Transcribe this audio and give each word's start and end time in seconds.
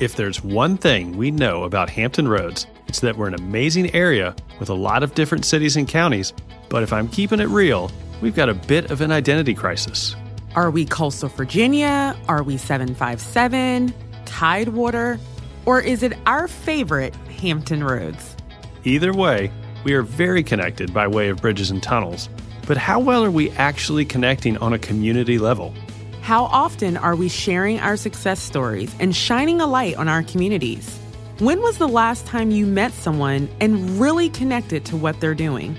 If 0.00 0.16
there's 0.16 0.42
one 0.42 0.78
thing 0.78 1.18
we 1.18 1.30
know 1.30 1.64
about 1.64 1.90
Hampton 1.90 2.26
Roads, 2.26 2.66
it's 2.86 3.00
that 3.00 3.18
we're 3.18 3.28
an 3.28 3.34
amazing 3.34 3.94
area 3.94 4.34
with 4.58 4.70
a 4.70 4.74
lot 4.74 5.02
of 5.02 5.14
different 5.14 5.44
cities 5.44 5.76
and 5.76 5.86
counties. 5.86 6.32
But 6.70 6.82
if 6.82 6.90
I'm 6.90 7.06
keeping 7.06 7.38
it 7.38 7.48
real, 7.48 7.92
we've 8.22 8.34
got 8.34 8.48
a 8.48 8.54
bit 8.54 8.90
of 8.90 9.02
an 9.02 9.12
identity 9.12 9.52
crisis. 9.52 10.16
Are 10.54 10.70
we 10.70 10.86
coastal 10.86 11.28
Virginia? 11.28 12.16
Are 12.28 12.42
we 12.42 12.56
757? 12.56 13.92
Tidewater? 14.24 15.20
Or 15.66 15.82
is 15.82 16.02
it 16.02 16.14
our 16.24 16.48
favorite 16.48 17.14
Hampton 17.38 17.84
Roads? 17.84 18.36
Either 18.84 19.12
way, 19.12 19.52
we 19.84 19.92
are 19.92 20.02
very 20.02 20.42
connected 20.42 20.94
by 20.94 21.08
way 21.08 21.28
of 21.28 21.42
bridges 21.42 21.70
and 21.70 21.82
tunnels. 21.82 22.30
But 22.66 22.78
how 22.78 23.00
well 23.00 23.22
are 23.22 23.30
we 23.30 23.50
actually 23.50 24.06
connecting 24.06 24.56
on 24.56 24.72
a 24.72 24.78
community 24.78 25.36
level? 25.36 25.74
How 26.22 26.44
often 26.44 26.96
are 26.96 27.16
we 27.16 27.28
sharing 27.28 27.80
our 27.80 27.96
success 27.96 28.40
stories 28.40 28.94
and 29.00 29.16
shining 29.16 29.60
a 29.60 29.66
light 29.66 29.96
on 29.96 30.06
our 30.06 30.22
communities? 30.22 30.98
When 31.38 31.60
was 31.60 31.78
the 31.78 31.88
last 31.88 32.26
time 32.26 32.50
you 32.50 32.66
met 32.66 32.92
someone 32.92 33.48
and 33.60 33.98
really 33.98 34.28
connected 34.28 34.84
to 34.86 34.96
what 34.96 35.18
they're 35.20 35.34
doing? 35.34 35.76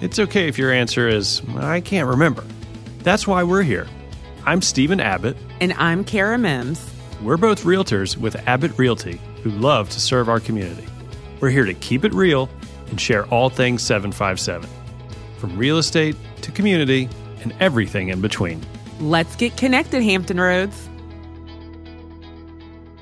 It's 0.00 0.18
okay 0.18 0.48
if 0.48 0.58
your 0.58 0.72
answer 0.72 1.08
is, 1.08 1.40
I 1.56 1.80
can't 1.80 2.08
remember. 2.08 2.44
That's 2.98 3.26
why 3.26 3.44
we're 3.44 3.62
here. 3.62 3.86
I'm 4.44 4.60
Stephen 4.60 5.00
Abbott. 5.00 5.36
And 5.60 5.72
I'm 5.74 6.04
Kara 6.04 6.36
Mims. 6.36 6.92
We're 7.22 7.36
both 7.36 7.62
realtors 7.62 8.16
with 8.16 8.36
Abbott 8.48 8.76
Realty 8.76 9.20
who 9.42 9.50
love 9.50 9.88
to 9.90 10.00
serve 10.00 10.28
our 10.28 10.40
community. 10.40 10.86
We're 11.40 11.50
here 11.50 11.64
to 11.64 11.74
keep 11.74 12.04
it 12.04 12.12
real 12.12 12.50
and 12.90 13.00
share 13.00 13.26
all 13.26 13.48
things 13.48 13.82
757, 13.82 14.68
from 15.38 15.56
real 15.56 15.78
estate 15.78 16.16
to 16.42 16.50
community 16.50 17.08
and 17.42 17.54
everything 17.60 18.08
in 18.08 18.20
between. 18.20 18.60
Let's 19.00 19.34
get 19.36 19.56
connected, 19.56 20.02
Hampton 20.02 20.40
Roads. 20.40 20.88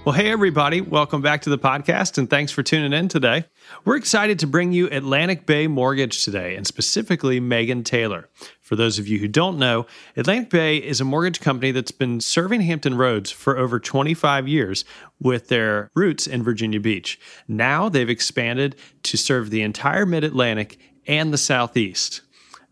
Well, 0.04 0.14
hey, 0.14 0.32
everybody. 0.32 0.80
Welcome 0.80 1.22
back 1.22 1.42
to 1.42 1.50
the 1.50 1.58
podcast 1.58 2.18
and 2.18 2.28
thanks 2.28 2.50
for 2.50 2.64
tuning 2.64 2.92
in 2.92 3.06
today. 3.06 3.44
We're 3.84 3.94
excited 3.94 4.40
to 4.40 4.48
bring 4.48 4.72
you 4.72 4.88
Atlantic 4.90 5.46
Bay 5.46 5.68
Mortgage 5.68 6.24
today 6.24 6.56
and 6.56 6.66
specifically 6.66 7.40
Meghan 7.40 7.84
Taylor. 7.84 8.28
For 8.62 8.74
those 8.74 8.98
of 8.98 9.06
you 9.06 9.20
who 9.20 9.28
don't 9.28 9.58
know, 9.58 9.86
Atlantic 10.16 10.50
Bay 10.50 10.78
is 10.78 11.00
a 11.00 11.04
mortgage 11.04 11.40
company 11.40 11.70
that's 11.70 11.92
been 11.92 12.20
serving 12.20 12.62
Hampton 12.62 12.96
Roads 12.96 13.30
for 13.30 13.56
over 13.56 13.78
25 13.78 14.48
years 14.48 14.84
with 15.20 15.46
their 15.46 15.88
roots 15.94 16.26
in 16.26 16.42
Virginia 16.42 16.80
Beach. 16.80 17.20
Now 17.46 17.88
they've 17.88 18.10
expanded 18.10 18.74
to 19.04 19.16
serve 19.16 19.50
the 19.50 19.62
entire 19.62 20.04
mid 20.04 20.24
Atlantic 20.24 20.78
and 21.06 21.32
the 21.32 21.38
Southeast. 21.38 22.22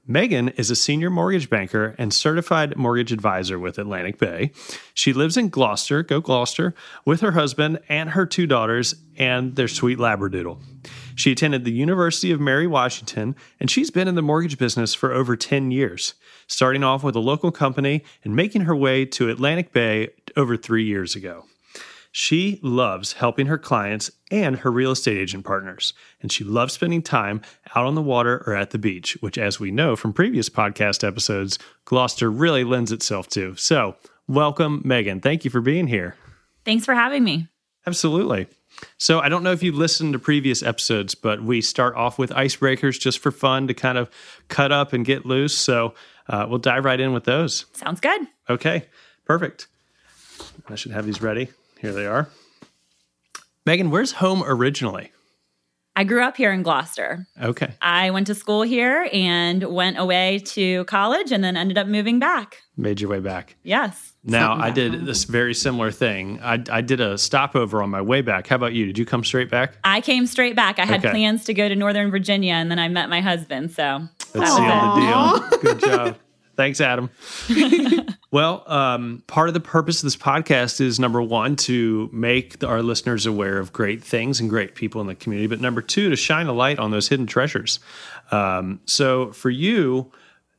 Meghan 0.09 0.59
is 0.59 0.71
a 0.71 0.77
senior 0.77 1.11
mortgage 1.11 1.51
banker 1.51 1.95
and 1.99 2.13
certified 2.13 2.77
mortgage 2.77 3.13
advisor 3.13 3.59
with 3.59 3.79
Atlantic 3.79 4.19
Bay. 4.19 4.51
She 4.95 5.13
lives 5.13 5.37
in 5.37 5.51
Gloucester, 5.51 6.03
go 6.03 6.21
Gloucester, 6.21 6.75
with 7.05 7.21
her 7.21 7.33
husband 7.33 7.81
and 7.89 8.11
her 8.11 8.27
two 8.27 8.47
daughters 8.47 8.95
and 9.17 9.57
their 9.57 9.69
sweet 9.69 9.99
Labradoodle. 9.99 10.61
She 11.15 11.33
attended 11.33 11.65
the 11.65 11.73
University 11.73 12.33
of 12.33 12.41
Mary 12.41 12.67
Washington 12.67 13.37
and 13.61 13.71
she's 13.71 13.91
been 13.91 14.09
in 14.09 14.15
the 14.15 14.23
mortgage 14.23 14.59
business 14.59 14.95
for 14.95 15.13
over 15.13 15.37
10 15.37 15.71
years, 15.71 16.15
starting 16.47 16.83
off 16.83 17.05
with 17.05 17.15
a 17.15 17.21
local 17.21 17.53
company 17.53 18.03
and 18.25 18.35
making 18.35 18.63
her 18.63 18.75
way 18.75 19.05
to 19.05 19.29
Atlantic 19.29 19.73
Bay 19.73 20.09
over 20.37 20.57
three 20.57 20.85
years 20.85 21.15
ago. 21.15 21.45
She 22.13 22.59
loves 22.63 23.15
helping 23.15 23.47
her 23.47 23.59
clients 23.59 24.11
and 24.31 24.57
her 24.59 24.71
real 24.71 24.93
estate 24.93 25.19
agent 25.19 25.45
partners, 25.45 25.93
and 26.23 26.31
she 26.31 26.45
loves 26.45 26.73
spending 26.73 27.03
time 27.03 27.43
out 27.75 27.87
on 27.87 27.95
the 27.95 28.03
water 28.03 28.43
or 28.47 28.55
at 28.55 28.71
the 28.71 28.79
beach, 28.79 29.17
which, 29.21 29.37
as 29.39 29.59
we 29.59 29.71
know 29.71 29.97
from 29.97 30.13
previous 30.13 30.49
podcast 30.49 31.07
episodes, 31.07 31.59
Gloucester 31.85 32.31
really 32.31 32.65
lends 32.65 32.93
itself 32.93 33.29
to. 33.29 33.57
So, 33.57 33.97
welcome, 34.29 34.83
Meghan. 34.85 35.23
Thank 35.23 35.45
you 35.45 35.51
for 35.51 35.61
being 35.61 35.87
here. 35.87 36.17
Thanks 36.65 36.85
for 36.85 36.95
having 36.95 37.25
me. 37.25 37.49
Absolutely. 37.87 38.47
So, 38.99 39.21
I 39.21 39.29
don't 39.29 39.43
know 39.43 39.53
if 39.53 39.63
you've 39.63 39.75
listened 39.75 40.13
to 40.13 40.19
previous 40.19 40.63
episodes, 40.63 41.15
but 41.15 41.43
we 41.43 41.61
start 41.61 41.97
off 41.97 42.19
with 42.19 42.31
icebreakers 42.31 42.99
just 42.99 43.19
for 43.19 43.31
fun 43.31 43.67
to 43.67 43.75
kind 43.75 43.99
of 43.99 44.09
cut 44.49 44.73
up 44.73 44.93
and 44.93 45.05
get 45.05 45.27
loose. 45.27 45.57
So, 45.59 45.95
uh, 46.29 46.47
we'll 46.49 46.59
dive 46.59 46.85
right 46.85 47.01
in 47.01 47.13
with 47.13 47.25
those. 47.25 47.67
Sounds 47.73 48.01
good. 48.01 48.21
Okay, 48.49 48.87
perfect. 49.25 49.67
I 50.69 50.77
should 50.77 50.93
have 50.93 51.05
these 51.05 51.21
ready. 51.21 51.49
Here 51.81 51.93
they 51.93 52.07
are. 52.07 52.29
Meghan, 53.69 53.91
where's 53.91 54.13
home 54.13 54.43
originally? 54.45 55.13
I 55.97 56.05
grew 56.05 56.23
up 56.23 56.37
here 56.37 56.53
in 56.53 56.63
Gloucester. 56.63 57.27
Okay. 57.43 57.75
I 57.83 58.11
went 58.11 58.29
to 58.29 58.35
school 58.35 58.63
here 58.63 59.09
and 59.13 59.63
went 59.65 59.99
away 59.99 60.39
to 60.47 60.85
college 60.85 61.31
and 61.33 61.43
then 61.45 61.57
ended 61.57 61.77
up 61.77 61.89
moving 61.89 62.19
back. 62.19 62.59
Made 62.77 63.01
your 63.01 63.11
way 63.11 63.19
back. 63.19 63.57
Yes. 63.65 64.13
Now, 64.25 64.55
I 64.59 64.71
did 64.71 65.05
this 65.05 65.25
very 65.25 65.53
similar 65.53 65.91
thing. 65.91 66.41
I, 66.43 66.63
I 66.71 66.81
did 66.81 67.01
a 67.01 67.19
stopover 67.19 67.83
on 67.83 67.91
my 67.91 68.01
way 68.01 68.23
back. 68.23 68.47
How 68.47 68.57
about 68.57 68.73
you? 68.73 68.87
Did 68.87 68.99
you 68.99 69.05
come 69.05 69.25
straight 69.25 69.51
back? 69.51 69.75
I 69.85 70.01
came 70.01 70.27
straight 70.27 70.57
back. 70.57 70.79
I 70.79 70.87
had 70.87 71.01
Okay. 71.01 71.11
plans 71.11 71.45
to 71.47 71.55
go 71.55 71.69
to 71.69 71.75
Northern 71.77 72.11
Virginia 72.11 72.55
and 72.55 72.71
then 72.71 72.79
I 72.79 72.89
met 72.89 73.11
my 73.11 73.21
husband. 73.21 73.73
So 73.73 74.07
seal 74.33 74.41
the 74.43 75.51
deal. 75.51 75.59
Good 75.61 75.81
job. 75.81 76.17
Thanks, 76.61 76.79
Adam. 76.83 77.09
well, 78.31 78.65
um, 78.71 79.23
part 79.27 79.49
of 79.49 79.55
the 79.55 79.61
purpose 79.61 80.01
of 80.03 80.07
this 80.07 80.15
podcast 80.15 80.79
is 80.79 81.01
number 81.01 81.23
one, 81.23 81.57
to 81.57 82.11
make 82.13 82.63
our 82.63 82.83
listeners 82.83 83.25
aware 83.25 83.57
of 83.59 83.73
great 83.73 84.05
things 84.05 84.41
and 84.41 84.51
great 84.51 84.75
people 84.75 85.01
in 85.01 85.07
the 85.07 85.15
community, 85.15 85.47
but 85.47 85.59
number 85.63 85.81
two, 85.81 86.11
to 86.11 86.17
shine 86.17 86.49
a 86.49 86.53
light 86.53 86.79
on 86.79 86.91
those 86.91 87.09
hidden 87.09 87.27
treasures. 87.27 87.81
Um, 88.31 88.81
so, 88.85 89.33
for 89.33 89.49
you, 89.49 90.13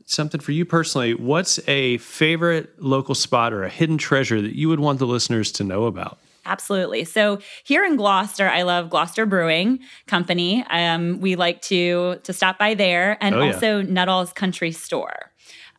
something 0.07 0.41
for 0.41 0.53
you 0.53 0.66
personally, 0.66 1.13
what's 1.13 1.59
a 1.69 2.00
favorite 2.00 2.81
local 2.81 3.13
spot 3.13 3.53
or 3.53 3.62
a 3.63 3.69
hidden 3.69 4.00
treasure 4.00 4.41
that 4.41 4.56
you 4.57 4.69
would 4.69 4.79
want 4.79 4.97
the 4.97 5.06
listeners 5.06 5.51
to 5.51 5.63
know 5.63 5.83
about? 5.83 6.18
Absolutely. 6.47 7.03
So 7.06 7.38
here 7.63 7.85
in 7.85 7.95
Gloucester, 7.95 8.50
I 8.50 8.63
love 8.63 8.89
Gloucester 8.89 9.28
Brewing 9.28 9.79
Company. 10.07 10.66
Um, 10.72 11.22
we 11.22 11.35
like 11.35 11.62
to 11.63 12.16
to 12.23 12.33
stop 12.33 12.57
by 12.57 12.73
there, 12.73 13.19
and 13.22 13.35
Oh, 13.35 13.44
yeah. 13.44 13.53
also 13.53 13.81
Nuttall's 13.83 14.33
Country 14.33 14.72
Store. 14.72 15.31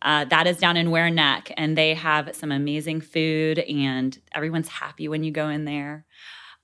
Uh, 0.03 0.25
that 0.25 0.47
is 0.47 0.59
down 0.59 0.77
in 0.77 0.91
Ware 0.91 1.11
Neck, 1.11 1.53
and 1.57 1.79
they 1.79 1.95
have 1.95 2.35
some 2.35 2.51
amazing 2.51 3.01
food, 3.01 3.61
and 3.61 4.19
everyone's 4.33 4.69
happy 4.69 5.07
when 5.09 5.23
you 5.23 5.31
go 5.31 5.49
in 5.49 5.65
there. 5.65 6.05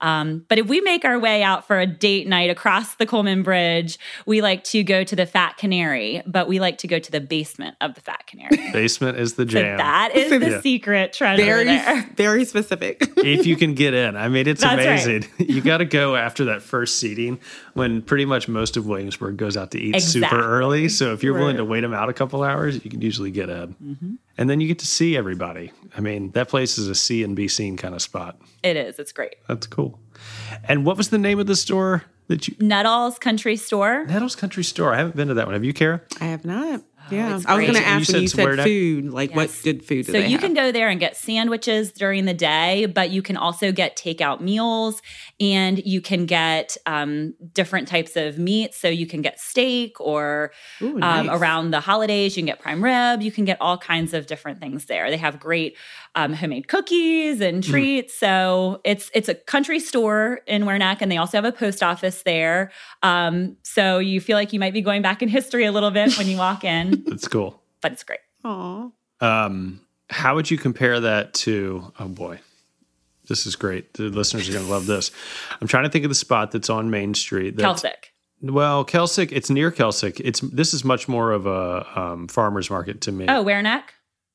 Um, 0.00 0.44
but 0.48 0.58
if 0.58 0.66
we 0.68 0.80
make 0.80 1.04
our 1.04 1.18
way 1.18 1.42
out 1.42 1.66
for 1.66 1.78
a 1.80 1.86
date 1.86 2.26
night 2.28 2.50
across 2.50 2.94
the 2.96 3.06
Coleman 3.06 3.42
Bridge, 3.42 3.98
we 4.26 4.40
like 4.42 4.62
to 4.64 4.82
go 4.84 5.02
to 5.04 5.16
the 5.16 5.26
Fat 5.26 5.56
Canary, 5.56 6.22
but 6.26 6.46
we 6.48 6.60
like 6.60 6.78
to 6.78 6.86
go 6.88 6.98
to 6.98 7.10
the 7.10 7.20
basement 7.20 7.76
of 7.80 7.94
the 7.94 8.00
Fat 8.00 8.26
Canary. 8.26 8.56
Basement 8.72 9.18
is 9.18 9.34
the 9.34 9.42
So 9.42 9.48
jam. 9.50 9.78
that 9.78 10.14
is 10.14 10.30
the 10.30 10.38
Yeah. 10.50 10.60
secret 10.60 11.12
treasure 11.12 11.44
Very, 11.44 11.64
there. 11.64 12.08
very 12.16 12.44
specific. 12.44 12.98
if 13.16 13.46
you 13.46 13.56
can 13.56 13.74
get 13.74 13.92
in. 13.94 14.16
I 14.16 14.28
mean, 14.28 14.46
it's 14.46 14.60
That's 14.60 14.76
right. 14.76 14.86
amazing. 14.86 15.24
You 15.38 15.60
got 15.60 15.78
to 15.78 15.84
go 15.84 16.14
after 16.16 16.44
that 16.46 16.62
first 16.62 16.98
seating 16.98 17.40
when 17.74 18.02
pretty 18.02 18.24
much 18.24 18.48
most 18.48 18.76
of 18.76 18.86
Williamsburg 18.86 19.36
goes 19.36 19.56
out 19.56 19.72
to 19.72 19.78
eat 19.80 20.00
super 20.00 20.40
early. 20.40 20.88
So 20.88 21.12
if 21.12 21.22
you're 21.24 21.34
willing 21.34 21.56
to 21.56 21.64
wait 21.64 21.80
them 21.80 21.92
out 21.94 22.08
a 22.08 22.12
couple 22.12 22.42
hours, 22.42 22.82
you 22.84 22.90
can 22.90 23.00
usually 23.02 23.30
get 23.30 23.48
in. 23.50 23.74
Mm-hmm. 23.82 24.14
And 24.38 24.48
then 24.48 24.60
you 24.60 24.68
get 24.68 24.78
to 24.78 24.86
see 24.86 25.16
everybody. 25.16 25.72
I 25.96 26.00
mean, 26.00 26.30
that 26.30 26.48
place 26.48 26.78
is 26.78 26.88
a 26.88 26.94
see 26.94 27.24
and 27.24 27.34
be 27.34 27.48
seen 27.48 27.76
kind 27.76 27.94
of 27.94 28.00
spot. 28.00 28.40
It 28.62 28.76
is. 28.76 28.98
It's 29.00 29.10
great. 29.12 29.34
That's 29.48 29.66
cool. 29.66 29.98
And 30.64 30.86
what 30.86 30.96
was 30.96 31.10
the 31.10 31.18
name 31.18 31.40
of 31.40 31.46
the 31.48 31.56
store 31.56 32.04
that 32.28 32.46
you? 32.46 32.54
Nuttall's 32.60 33.18
Country 33.18 33.56
Store. 33.56 34.04
Nettles 34.06 34.36
Country 34.36 34.62
Store. 34.62 34.94
I 34.94 34.98
haven't 34.98 35.16
been 35.16 35.28
to 35.28 35.34
that 35.34 35.46
one. 35.46 35.54
Have 35.54 35.64
you, 35.64 35.74
Kara? 35.74 36.00
I 36.20 36.26
have 36.26 36.44
not. 36.44 36.82
Yeah. 37.10 37.36
it's 37.36 37.46
I 37.46 37.54
was 37.54 37.62
going 37.64 37.74
to 37.74 37.80
And 37.80 37.86
you 37.88 38.00
ask 38.00 38.08
when 38.08 38.14
said 38.14 38.22
you 38.22 38.28
said 38.28 38.64
food, 38.64 39.10
like 39.12 39.34
what 39.34 39.50
good 39.62 39.84
food 39.84 40.06
do 40.06 40.12
So 40.12 40.18
they 40.20 40.26
you 40.26 40.32
have? 40.32 40.40
can 40.40 40.54
go 40.54 40.72
there 40.72 40.88
and 40.88 40.98
get 41.00 41.16
sandwiches 41.16 41.92
during 41.92 42.24
the 42.24 42.34
day, 42.34 42.86
but 42.86 43.10
you 43.10 43.22
can 43.22 43.36
also 43.36 43.72
get 43.72 43.96
takeout 43.96 44.40
meals 44.40 45.00
and 45.40 45.84
you 45.84 46.00
can 46.00 46.26
get 46.26 46.76
um, 46.86 47.34
different 47.52 47.88
types 47.88 48.16
of 48.16 48.38
meats. 48.38 48.78
So 48.80 48.88
you 48.88 49.06
can 49.06 49.22
get 49.22 49.40
steak 49.40 50.00
or 50.00 50.52
Ooh, 50.82 51.00
um, 51.02 51.28
around 51.30 51.70
the 51.70 51.80
holidays, 51.80 52.36
you 52.36 52.42
can 52.42 52.46
get 52.46 52.60
prime 52.60 52.82
rib. 52.82 53.22
You 53.22 53.32
can 53.32 53.44
get 53.44 53.58
all 53.60 53.78
kinds 53.78 54.14
of 54.14 54.26
different 54.26 54.60
things 54.60 54.86
there. 54.86 55.10
They 55.10 55.16
have 55.16 55.38
great 55.40 55.76
um, 56.18 56.32
homemade 56.32 56.66
cookies 56.68 57.40
and 57.40 57.62
Mm. 57.62 57.70
treats. 57.70 58.14
So 58.14 58.80
it's 58.84 59.10
it's 59.14 59.28
a 59.28 59.34
country 59.34 59.78
store 59.80 60.40
in 60.46 60.66
Ware 60.66 60.78
Neck, 60.78 61.00
and 61.02 61.10
they 61.12 61.16
also 61.16 61.36
have 61.36 61.44
a 61.44 61.52
post 61.52 61.82
office 61.82 62.22
there. 62.22 62.70
Um, 63.02 63.56
so 63.62 63.98
you 63.98 64.20
feel 64.20 64.36
like 64.36 64.52
you 64.52 64.60
might 64.60 64.72
be 64.72 64.80
going 64.82 65.02
back 65.02 65.22
in 65.22 65.28
history 65.28 65.64
a 65.64 65.72
little 65.72 65.90
bit 65.90 66.16
when 66.18 66.26
you 66.26 66.36
walk 66.36 66.64
in, 66.64 67.04
That's 67.06 67.28
cool. 67.28 67.62
but 67.80 67.92
it's 67.92 68.02
great. 68.04 68.20
Aw. 68.44 68.88
Um, 69.20 69.80
how 70.10 70.34
would 70.34 70.50
you 70.50 70.58
compare 70.58 71.00
that 71.00 71.34
to? 71.34 71.92
Oh 72.00 72.08
boy, 72.08 72.40
this 73.28 73.46
is 73.46 73.56
great. 73.56 73.94
The 73.94 74.04
listeners 74.04 74.48
are 74.48 74.52
going 74.52 74.64
to 74.64 74.70
love 74.70 74.86
this. 74.86 75.10
I'm 75.60 75.68
trying 75.68 75.84
to 75.84 75.90
think 75.90 76.04
of 76.04 76.08
the 76.08 76.14
spot 76.14 76.50
that's 76.52 76.70
on 76.70 76.90
Main 76.90 77.14
Street. 77.14 77.56
That's, 77.56 77.82
Celtic. 77.82 78.12
Well, 78.40 78.84
Kelsick. 78.84 79.30
It's 79.32 79.50
near 79.50 79.70
Kelsick. 79.72 80.20
It's 80.24 80.40
this 80.40 80.72
is 80.72 80.84
much 80.84 81.08
more 81.08 81.32
of 81.32 81.46
a 81.46 81.86
um, 82.00 82.28
farmers 82.28 82.70
market 82.70 83.00
to 83.02 83.12
me. 83.12 83.26
Oh, 83.28 83.44
Wernack. 83.44 83.82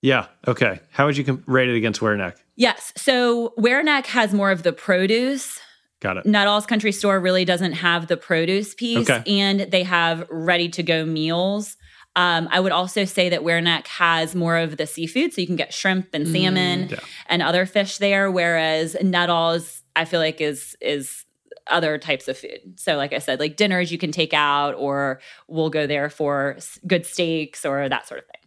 Yeah. 0.03 0.27
Okay. 0.47 0.79
How 0.91 1.07
would 1.07 1.17
you 1.17 1.43
rate 1.47 1.69
it 1.69 1.75
against 1.75 2.01
Wereneck? 2.01 2.35
Yes. 2.55 2.93
So 2.95 3.53
Wereneck 3.57 4.05
has 4.05 4.33
more 4.33 4.51
of 4.51 4.61
the 4.61 4.71
produce. 4.73 5.59
Got 6.01 6.17
it. 6.17 6.25
Nuttall's 6.27 6.65
Country 6.67 6.91
Store 6.91 7.19
really 7.19 7.45
doesn't 7.45 7.71
have 7.73 8.07
the 8.07 8.17
produce 8.17 8.75
piece, 8.75 9.09
Okay. 9.09 9.23
and 9.39 9.61
they 9.61 9.83
have 9.83 10.27
ready 10.29 10.67
to 10.69 10.83
go 10.83 11.05
meals. 11.05 11.77
Um, 12.15 12.47
I 12.51 12.59
would 12.59 12.73
also 12.73 13.05
say 13.05 13.29
that 13.29 13.39
Wereneck 13.41 13.87
has 13.87 14.35
more 14.35 14.57
of 14.57 14.77
the 14.77 14.85
seafood, 14.85 15.33
so 15.33 15.41
you 15.41 15.47
can 15.47 15.55
get 15.55 15.73
shrimp 15.73 16.09
and 16.13 16.27
salmon 16.27 16.89
Yeah. 16.91 16.99
and 17.27 17.41
other 17.41 17.65
fish 17.65 17.97
there, 17.97 18.29
whereas 18.29 18.95
Nuttall's 19.01 19.81
I 19.95 20.05
feel 20.05 20.19
like 20.19 20.41
is 20.41 20.75
is 20.81 21.23
other 21.67 21.97
types 21.97 22.27
of 22.27 22.37
food. 22.37 22.73
So, 22.77 22.97
like 22.97 23.13
I 23.13 23.19
said, 23.19 23.39
like 23.39 23.55
dinners 23.55 23.89
you 23.91 23.97
can 23.97 24.11
take 24.11 24.33
out, 24.33 24.75
or 24.75 25.21
we'll 25.47 25.69
go 25.69 25.87
there 25.87 26.09
for 26.09 26.57
good 26.85 27.05
steaks 27.05 27.65
or 27.65 27.87
that 27.87 28.05
sort 28.07 28.19
of 28.19 28.25
thing. 28.27 28.41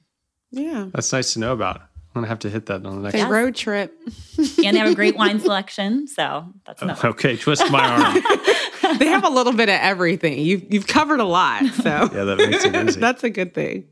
Yeah. 0.51 0.89
That's 0.93 1.13
nice 1.13 1.35
to 1.35 1.41
know 1.41 1.53
about. 1.53 1.83
I'm 2.17 2.23
gonna 2.23 2.29
have 2.29 2.39
to 2.41 2.51
hit 2.51 2.67
that 2.67 2.87
on 2.87 2.97
the 2.97 3.03
next. 3.03 3.15
It's 3.15 3.31
road 3.31 3.55
trip. 3.55 3.93
and 4.39 4.75
they 4.75 4.79
have 4.79 4.91
a 4.91 4.95
great 4.95 5.17
wine 5.17 5.39
selection, 5.39 6.09
so 6.09 6.47
that's 6.65 6.81
enough. 6.81 7.05
Okay, 7.05 7.37
twist 7.37 7.71
my 7.71 7.87
arm. 7.87 8.99
they 8.99 9.09
have 9.09 9.25
a 9.25 9.29
little 9.29 9.53
bit 9.53 9.69
of 9.69 9.79
everything. 9.79 10.39
You've 10.39 10.73
you've 10.73 10.87
covered 10.87 11.21
a 11.21 11.25
lot, 11.25 11.67
so 11.67 11.91
yeah, 11.91 12.25
that 12.25 12.39
makes 12.39 12.65
it 12.65 12.75
easy. 12.75 13.01
that's 13.01 13.23
a 13.23 13.29
good 13.29 13.53
thing. 13.53 13.89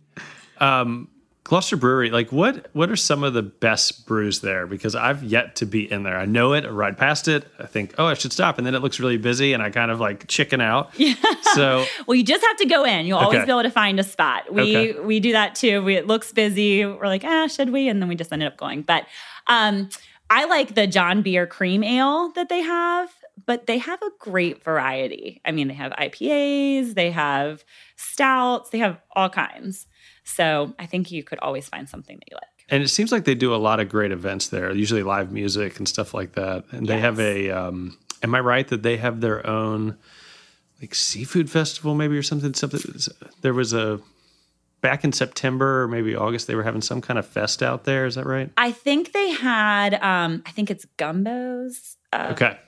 Um, 0.59 1.09
Gloucester 1.45 1.77
Brewery, 1.77 2.11
like 2.11 2.33
what 2.33 2.69
what 2.73 2.91
are 2.91 2.97
some 2.97 3.23
of 3.23 3.35
the 3.35 3.43
best 3.43 4.07
brews 4.07 4.41
there? 4.41 4.67
Because 4.67 4.95
I've 4.95 5.23
yet 5.23 5.57
to 5.57 5.67
be 5.67 5.91
in 5.93 6.03
there. 6.03 6.17
I 6.17 6.25
know 6.25 6.55
it, 6.55 6.65
I 6.65 6.69
ride 6.69 6.97
past 6.97 7.29
it, 7.29 7.47
I 7.59 7.67
think, 7.67 7.95
oh, 7.99 8.07
I 8.07 8.15
should 8.15 8.33
stop, 8.33 8.57
and 8.57 8.67
then 8.67 8.75
it 8.75 8.81
looks 8.81 8.99
really 8.99 9.19
busy, 9.19 9.53
and 9.53 9.63
I 9.63 9.69
kind 9.69 9.91
of 9.91 10.01
like 10.01 10.27
chicken 10.27 10.61
out. 10.63 10.91
Yeah. 10.99 11.15
So 11.53 11.85
well, 12.07 12.15
you 12.15 12.25
just 12.25 12.43
have 12.45 12.57
to 12.57 12.65
go 12.67 12.85
in. 12.85 13.05
You'll 13.07 13.19
always 13.19 13.45
be 13.45 13.51
able 13.51 13.63
to 13.63 13.71
find 13.71 14.01
a 14.01 14.05
spot. 14.05 14.53
We 14.53 14.63
Okay. 14.77 15.01
we 15.01 15.21
do 15.21 15.33
that 15.33 15.55
too. 15.55 15.83
We, 15.83 15.97
it 15.97 16.07
looks 16.07 16.33
busy. 16.33 16.85
We're 16.87 17.07
like, 17.07 17.25
ah, 17.25 17.47
should 17.47 17.71
we? 17.71 17.89
And 17.89 18.01
then 18.01 18.09
we 18.09 18.15
just 18.15 18.33
ended 18.33 18.49
up 18.49 18.57
going. 18.57 18.81
But 18.83 19.07
um, 19.47 19.91
I 20.31 20.47
like 20.47 20.75
the 20.75 20.87
John 20.87 21.21
Beer 21.21 21.47
Cream 21.47 21.85
Ale 21.85 22.31
that 22.33 22.49
they 22.49 22.63
have. 22.63 23.11
But 23.47 23.67
they 23.67 23.79
have 23.79 24.01
a 24.03 24.11
great 24.19 24.63
variety. 24.63 25.41
I 25.45 25.51
mean, 25.53 25.69
they 25.69 25.75
have 25.75 25.93
IPAs, 25.93 26.95
they 26.95 27.11
have 27.11 27.65
stouts, 27.97 28.71
they 28.71 28.79
have 28.79 28.99
all 29.15 29.29
kinds. 29.29 29.87
So 30.25 30.75
I 30.79 30.87
think 30.87 31.11
you 31.11 31.23
could 31.25 31.39
always 31.41 31.69
find 31.69 31.89
something 31.89 32.17
that 32.17 32.31
you 32.31 32.37
like. 32.37 32.65
And 32.71 32.83
it 32.83 32.89
seems 32.89 33.13
like 33.13 33.25
they 33.25 33.35
do 33.35 33.55
a 33.55 33.57
lot 33.57 33.81
of 33.81 33.89
great 33.89 34.13
events 34.13 34.49
there, 34.49 34.73
usually 34.73 35.03
live 35.03 35.33
music 35.33 35.79
and 35.79 35.89
stuff 35.89 36.15
like 36.15 36.33
that. 36.33 36.65
And 36.71 36.87
they 36.87 36.99
have 36.99 37.21
a, 37.21 37.51
um, 37.51 37.99
am 38.23 38.35
I 38.35 38.41
right 38.41 38.67
that 38.69 38.83
they 38.83 38.97
have 38.97 39.21
their 39.21 39.47
own 39.47 39.99
like 40.81 40.95
seafood 40.95 41.51
festival 41.51 41.95
maybe 41.95 42.17
or 42.17 42.23
something? 42.23 42.55
Something. 42.55 42.81
There 43.43 43.53
was 43.53 43.73
a 43.75 44.01
back 44.81 45.05
in 45.05 45.13
September 45.13 45.83
or 45.83 45.89
maybe 45.89 46.15
August. 46.17 46.47
They 46.47 46.55
were 46.55 46.63
having 46.63 46.83
some 46.83 47.01
kind 47.01 47.19
of 47.19 47.27
fest 47.27 47.63
out 47.63 47.85
there. 47.85 48.07
Is 48.07 48.15
that 48.15 48.27
right? 48.27 48.51
I 48.57 48.73
think 48.73 49.13
they 49.13 49.31
had, 49.31 49.95
um, 50.03 50.43
I 50.47 50.51
think 50.51 50.71
it's 50.71 50.87
Gumbo's 50.97 51.97
uh, 52.13 52.29
Okay. 52.33 52.59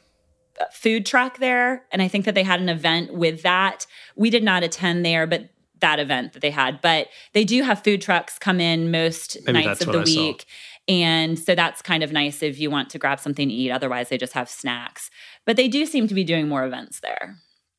Food 0.72 1.06
truck 1.06 1.38
there. 1.38 1.84
And 1.92 2.00
I 2.02 2.08
think 2.08 2.24
that 2.24 2.34
they 2.34 2.42
had 2.42 2.60
an 2.60 2.68
event 2.68 3.14
with 3.14 3.42
that. 3.42 3.86
We 4.16 4.30
did 4.30 4.42
not 4.44 4.62
attend 4.62 5.04
there, 5.04 5.26
but 5.26 5.50
that 5.80 5.98
event 5.98 6.32
that 6.32 6.40
they 6.40 6.50
had. 6.50 6.80
But 6.80 7.08
they 7.32 7.44
do 7.44 7.62
have 7.62 7.82
food 7.84 8.00
trucks 8.00 8.38
come 8.38 8.60
in 8.60 8.90
most 8.90 9.36
Maybe 9.46 9.64
nights 9.64 9.80
of 9.82 9.92
the 9.92 10.00
I 10.00 10.04
saw. 10.04 10.20
week. 10.20 10.44
And 10.88 11.38
so 11.38 11.54
that's 11.54 11.82
kind 11.82 12.02
of 12.02 12.12
nice 12.12 12.42
if 12.42 12.58
you 12.58 12.70
want 12.70 12.90
to 12.90 12.98
grab 12.98 13.18
something 13.20 13.48
to 13.48 13.54
eat. 13.54 13.70
Otherwise, 13.70 14.08
they 14.08 14.16
just 14.18 14.32
have 14.34 14.48
snacks. 14.48 15.10
But 15.44 15.56
they 15.56 15.68
do 15.68 15.84
seem 15.84 16.06
to 16.08 16.14
be 16.14 16.24
doing 16.24 16.48
more 16.48 16.64
events 16.64 17.00
there. 17.00 17.36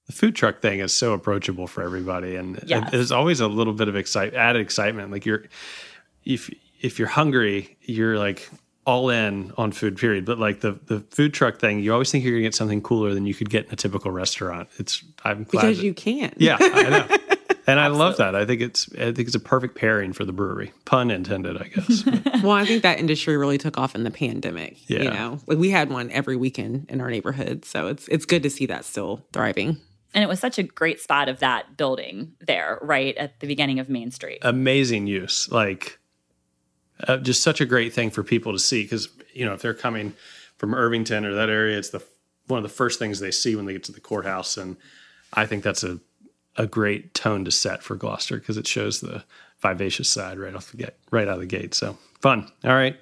The 0.07 0.13
food 0.13 0.35
truck 0.35 0.61
thing 0.61 0.79
is 0.79 0.93
so 0.93 1.13
approachable 1.13 1.67
for 1.67 1.83
everybody, 1.83 2.35
and 2.37 2.61
Yes. 2.65 2.91
there's 2.91 3.11
always 3.11 3.41
a 3.41 3.47
little 3.49 3.73
bit 3.73 3.89
of 3.89 3.95
excite 3.97 4.33
added 4.33 4.61
excitement. 4.61 5.11
Like 5.11 5.25
you're, 5.25 5.43
if 6.23 6.49
if 6.81 6.97
you're 6.99 7.09
hungry, 7.09 7.77
you're 7.81 8.17
like 8.17 8.49
all 8.87 9.09
in 9.11 9.51
on 9.57 9.71
food. 9.71 9.97
Period. 9.97 10.25
But 10.25 10.39
like 10.39 10.61
the 10.61 10.79
the 10.87 11.01
food 11.11 11.33
truck 11.35 11.59
thing, 11.59 11.79
you 11.79 11.93
always 11.93 12.09
think 12.11 12.23
you're 12.23 12.33
gonna 12.33 12.41
get 12.43 12.55
something 12.55 12.81
cooler 12.81 13.13
than 13.13 13.27
you 13.27 13.35
could 13.35 13.49
get 13.51 13.67
in 13.67 13.73
a 13.73 13.75
typical 13.75 14.09
restaurant. 14.09 14.69
It's 14.79 15.03
I'm 15.23 15.43
glad 15.43 15.61
Because 15.61 15.77
that- 15.77 15.83
you 15.85 15.93
can't. 15.93 16.33
yeah, 16.37 16.57
I 16.59 16.89
know. 16.89 17.07
And 17.69 17.81
I 17.81 17.87
love 17.87 18.15
that. 18.15 18.33
I 18.33 18.45
think 18.45 18.61
it's 18.61 18.87
I 18.93 19.11
think 19.11 19.27
it's 19.27 19.35
a 19.35 19.41
perfect 19.41 19.75
pairing 19.75 20.13
for 20.13 20.23
the 20.23 20.31
brewery. 20.31 20.71
Pun 20.85 21.11
intended, 21.11 21.57
I 21.61 21.67
guess. 21.67 22.05
Well, 22.41 22.53
I 22.53 22.63
think 22.63 22.81
that 22.83 22.97
industry 22.97 23.35
really 23.35 23.57
took 23.57 23.77
off 23.77 23.93
in 23.93 24.05
the 24.05 24.09
pandemic. 24.11 24.77
yeah. 24.89 24.99
You 24.99 25.03
Yeah. 25.03 25.09
know, 25.13 25.39
like 25.47 25.57
we 25.57 25.69
had 25.69 25.89
one 25.89 26.09
every 26.11 26.37
weekend 26.37 26.85
in 26.87 27.01
our 27.01 27.09
neighborhood, 27.11 27.65
so 27.65 27.87
it's 27.87 28.07
it's 28.07 28.25
good 28.25 28.41
to 28.43 28.49
see 28.49 28.67
that 28.67 28.85
still 28.85 29.25
thriving. 29.33 29.75
And 30.13 30.23
it 30.23 30.27
was 30.29 30.39
such 30.39 30.57
a 30.57 30.63
great 30.63 31.01
spot 31.01 31.27
of 31.27 31.39
that 31.39 31.75
building 31.75 32.31
there, 32.39 32.79
right 32.81 33.17
at 33.17 33.41
the 33.41 33.47
beginning 33.47 33.79
of 33.79 33.89
Main 33.89 34.11
Street. 34.11 34.39
amazing 34.43 35.07
use. 35.07 35.51
Like, 35.51 35.99
uh, 37.07 37.17
just 37.17 37.43
such 37.43 37.61
a 37.61 37.65
great 37.65 37.93
thing 37.93 38.09
for 38.09 38.23
people 38.23 38.53
to 38.53 38.59
see 38.59 38.83
because 38.83 39.09
you 39.33 39.45
know 39.45 39.53
if 39.53 39.61
they're 39.61 39.73
coming 39.73 40.13
from 40.57 40.73
Irvington 40.73 41.25
or 41.25 41.33
that 41.35 41.49
area, 41.49 41.77
it's 41.77 41.89
the 41.89 42.03
one 42.47 42.57
of 42.57 42.63
the 42.63 42.69
first 42.69 42.97
things 42.97 43.19
they 43.19 43.31
see 43.31 43.55
when 43.55 43.65
they 43.65 43.73
get 43.73 43.83
to 43.85 43.91
the 43.91 43.99
courthouse, 43.99 44.57
and 44.57 44.77
I 45.33 45.45
think 45.45 45.63
that's 45.63 45.83
a 45.83 45.99
a 46.57 46.65
great 46.65 47.13
tone 47.13 47.45
to 47.45 47.51
set 47.51 47.83
for 47.83 47.95
Gloucester 47.95 48.37
because 48.37 48.57
it 48.57 48.67
shows 48.67 48.99
the 48.99 49.23
vivacious 49.61 50.09
side 50.09 50.39
right 50.39 50.55
off 50.55 50.71
the 50.71 50.77
gate, 50.77 50.93
right 51.11 51.27
out 51.27 51.35
of 51.35 51.39
the 51.39 51.45
gate. 51.45 51.73
So 51.73 51.97
fun. 52.19 52.51
All 52.63 52.73
right. 52.73 52.97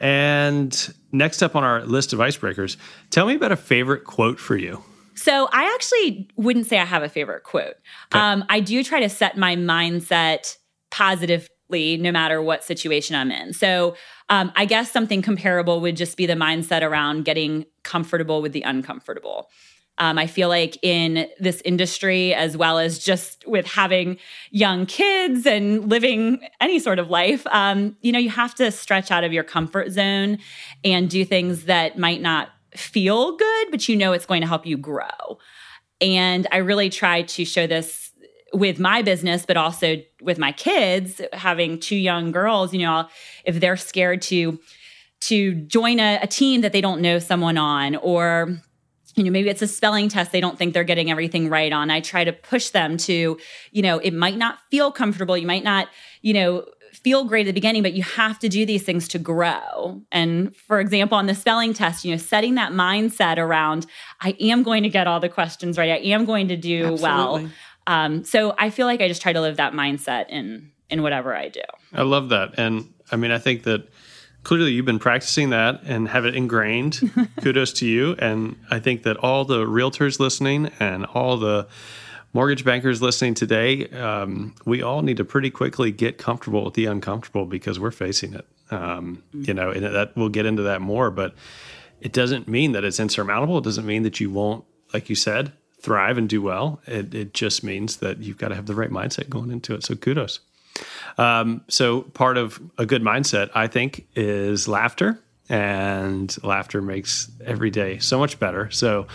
And 0.00 0.94
next 1.12 1.42
up 1.42 1.56
on 1.56 1.64
our 1.64 1.84
list 1.84 2.12
of 2.12 2.18
icebreakers, 2.18 2.76
tell 3.10 3.26
me 3.26 3.34
about 3.34 3.52
a 3.52 3.56
favorite 3.56 4.04
quote 4.04 4.38
for 4.38 4.56
you. 4.56 4.82
So 5.14 5.48
I 5.52 5.72
actually 5.74 6.28
wouldn't 6.36 6.66
say 6.66 6.78
I 6.78 6.84
have 6.84 7.02
a 7.02 7.08
favorite 7.08 7.44
quote. 7.44 7.74
Um, 8.12 8.44
I 8.48 8.60
do 8.60 8.82
try 8.82 9.00
to 9.00 9.08
set 9.08 9.36
my 9.36 9.54
mindset 9.54 10.56
positively 10.90 11.48
no 11.70 12.12
matter 12.12 12.40
what 12.42 12.62
situation 12.62 13.16
I'm 13.16 13.30
in. 13.30 13.52
So 13.52 13.96
um, 14.28 14.52
I 14.54 14.64
guess 14.64 14.90
something 14.90 15.22
comparable 15.22 15.80
would 15.80 15.96
just 15.96 16.16
be 16.16 16.26
the 16.26 16.34
mindset 16.34 16.82
around 16.82 17.24
getting 17.24 17.66
comfortable 17.82 18.42
with 18.42 18.52
the 18.52 18.62
uncomfortable. 18.62 19.48
Um, 19.98 20.18
I 20.18 20.26
feel 20.26 20.48
like 20.48 20.76
in 20.82 21.28
this 21.38 21.62
industry, 21.64 22.34
as 22.34 22.56
well 22.56 22.78
as 22.78 22.98
just 22.98 23.46
with 23.46 23.66
having 23.66 24.18
young 24.50 24.86
kids 24.86 25.46
and 25.46 25.88
living 25.88 26.40
any 26.60 26.80
sort 26.80 26.98
of 26.98 27.10
life, 27.10 27.46
um, 27.48 27.96
you 28.00 28.10
know, 28.10 28.18
you 28.18 28.30
have 28.30 28.54
to 28.56 28.72
stretch 28.72 29.10
out 29.12 29.22
of 29.22 29.32
your 29.32 29.44
comfort 29.44 29.90
zone 29.90 30.38
and 30.82 31.08
do 31.08 31.24
things 31.24 31.66
that 31.66 31.96
might 31.96 32.20
not 32.20 32.48
feel 32.74 33.36
good, 33.36 33.70
but 33.70 33.88
you 33.88 33.94
know 33.94 34.12
it's 34.12 34.26
going 34.26 34.40
to 34.40 34.48
help 34.48 34.66
you 34.66 34.76
grow. 34.76 35.38
And 36.00 36.46
I 36.50 36.56
really 36.58 36.90
try 36.90 37.22
to 37.22 37.44
show 37.44 37.68
this 37.68 38.10
with 38.52 38.78
my 38.78 39.02
business, 39.02 39.44
but 39.46 39.56
also 39.56 39.96
with 40.22 40.38
my 40.38 40.52
kids, 40.52 41.20
having 41.32 41.80
two 41.80 41.96
young 41.96 42.30
girls, 42.30 42.72
you 42.72 42.80
know, 42.80 43.08
if 43.44 43.60
they're 43.60 43.76
scared 43.76 44.22
to 44.22 44.58
to 45.20 45.54
join 45.54 46.00
a, 46.00 46.18
a 46.20 46.26
team 46.26 46.60
that 46.60 46.72
they 46.72 46.82
don't 46.82 47.00
know 47.00 47.18
someone 47.18 47.56
on 47.56 47.96
or 47.96 48.58
you 49.16 49.24
know 49.24 49.30
maybe 49.30 49.48
it's 49.48 49.62
a 49.62 49.66
spelling 49.66 50.08
test 50.08 50.32
they 50.32 50.40
don't 50.40 50.58
think 50.58 50.74
they're 50.74 50.84
getting 50.84 51.10
everything 51.10 51.48
right 51.48 51.72
on 51.72 51.90
i 51.90 52.00
try 52.00 52.24
to 52.24 52.32
push 52.32 52.70
them 52.70 52.96
to 52.96 53.38
you 53.72 53.80
know 53.80 53.98
it 53.98 54.12
might 54.12 54.36
not 54.36 54.58
feel 54.70 54.92
comfortable. 54.92 55.36
You 55.36 55.46
might 55.46 55.64
not 55.64 55.88
you 56.20 56.34
know 56.34 56.66
feel 56.92 57.24
great 57.24 57.46
at 57.46 57.50
the 57.50 57.52
beginning 57.52 57.82
but 57.82 57.94
you 57.94 58.02
have 58.02 58.38
to 58.38 58.48
do 58.48 58.64
these 58.66 58.82
things 58.82 59.08
to 59.08 59.18
grow. 59.18 60.02
And 60.12 60.54
for 60.54 60.78
example 60.78 61.16
on 61.16 61.26
the 61.26 61.34
spelling 61.34 61.72
test 61.72 62.04
you 62.04 62.10
know 62.10 62.18
setting 62.18 62.56
that 62.56 62.72
mindset 62.72 63.38
around 63.38 63.86
i 64.20 64.36
am 64.40 64.62
going 64.62 64.82
to 64.82 64.90
get 64.90 65.06
all 65.06 65.20
the 65.20 65.28
questions 65.28 65.78
right. 65.78 65.90
I 65.90 65.96
am 66.08 66.24
going 66.24 66.48
to 66.48 66.56
do 66.56 66.94
well. 67.00 67.36
Absolutely. 67.36 67.50
Um, 67.86 68.24
so 68.24 68.54
i 68.58 68.70
feel 68.70 68.86
like 68.86 69.00
i 69.00 69.08
just 69.08 69.22
try 69.22 69.32
to 69.32 69.40
live 69.40 69.56
that 69.56 69.72
mindset 69.72 70.28
in 70.28 70.70
in 70.90 71.02
whatever 71.02 71.34
i 71.34 71.48
do 71.48 71.60
I 71.92 72.02
love 72.02 72.28
that. 72.30 72.58
And 72.58 72.92
I 73.12 73.16
mean, 73.16 73.30
I 73.30 73.38
think 73.38 73.62
that 73.64 73.88
clearly 74.42 74.72
you've 74.72 74.84
been 74.84 74.98
practicing 74.98 75.50
that 75.50 75.80
and 75.84 76.08
have 76.08 76.24
it 76.26 76.34
ingrained. 76.34 77.00
Kudos 77.42 77.72
to 77.74 77.86
you. 77.86 78.16
And 78.18 78.56
I 78.70 78.80
think 78.80 79.04
that 79.04 79.16
all 79.18 79.44
the 79.44 79.64
realtors 79.64 80.18
listening 80.18 80.70
and 80.80 81.06
all 81.06 81.36
the 81.36 81.68
mortgage 82.32 82.64
bankers 82.64 83.00
listening 83.00 83.34
today, 83.34 83.86
um, 83.90 84.54
we 84.66 84.82
all 84.82 85.02
need 85.02 85.18
to 85.18 85.24
pretty 85.24 85.50
quickly 85.50 85.92
get 85.92 86.18
comfortable 86.18 86.64
with 86.64 86.74
the 86.74 86.86
uncomfortable 86.86 87.46
because 87.46 87.78
we're 87.78 87.92
facing 87.92 88.34
it. 88.34 88.46
Um, 88.70 89.22
You 89.32 89.54
know, 89.54 89.70
and 89.70 89.84
that 89.84 90.16
we'll 90.16 90.30
get 90.30 90.46
into 90.46 90.62
that 90.64 90.80
more, 90.80 91.10
but 91.12 91.34
it 92.00 92.12
doesn't 92.12 92.48
mean 92.48 92.72
that 92.72 92.82
it's 92.82 92.98
insurmountable. 92.98 93.58
It 93.58 93.64
doesn't 93.64 93.86
mean 93.86 94.02
that 94.02 94.18
you 94.18 94.30
won't, 94.30 94.64
like 94.92 95.08
you 95.08 95.14
said, 95.14 95.52
thrive 95.84 96.18
and 96.18 96.28
do 96.28 96.40
well. 96.40 96.80
It, 96.86 97.14
it 97.14 97.34
just 97.34 97.62
means 97.62 97.98
that 97.98 98.18
you've 98.18 98.38
got 98.38 98.48
to 98.48 98.54
have 98.54 98.66
the 98.66 98.74
right 98.74 98.90
mindset 98.90 99.28
going 99.28 99.50
into 99.50 99.74
it. 99.74 99.84
So 99.84 99.94
kudos. 99.94 100.40
Um, 101.18 101.62
so 101.68 102.02
part 102.02 102.38
of 102.38 102.60
a 102.78 102.86
good 102.86 103.02
mindset, 103.02 103.50
I 103.54 103.68
think, 103.68 104.06
is 104.16 104.66
laughter, 104.66 105.20
and 105.48 106.34
laughter 106.42 106.80
makes 106.80 107.30
every 107.44 107.70
day 107.70 107.98
so 107.98 108.18
much 108.18 108.40
better. 108.40 108.70
So, 108.70 109.06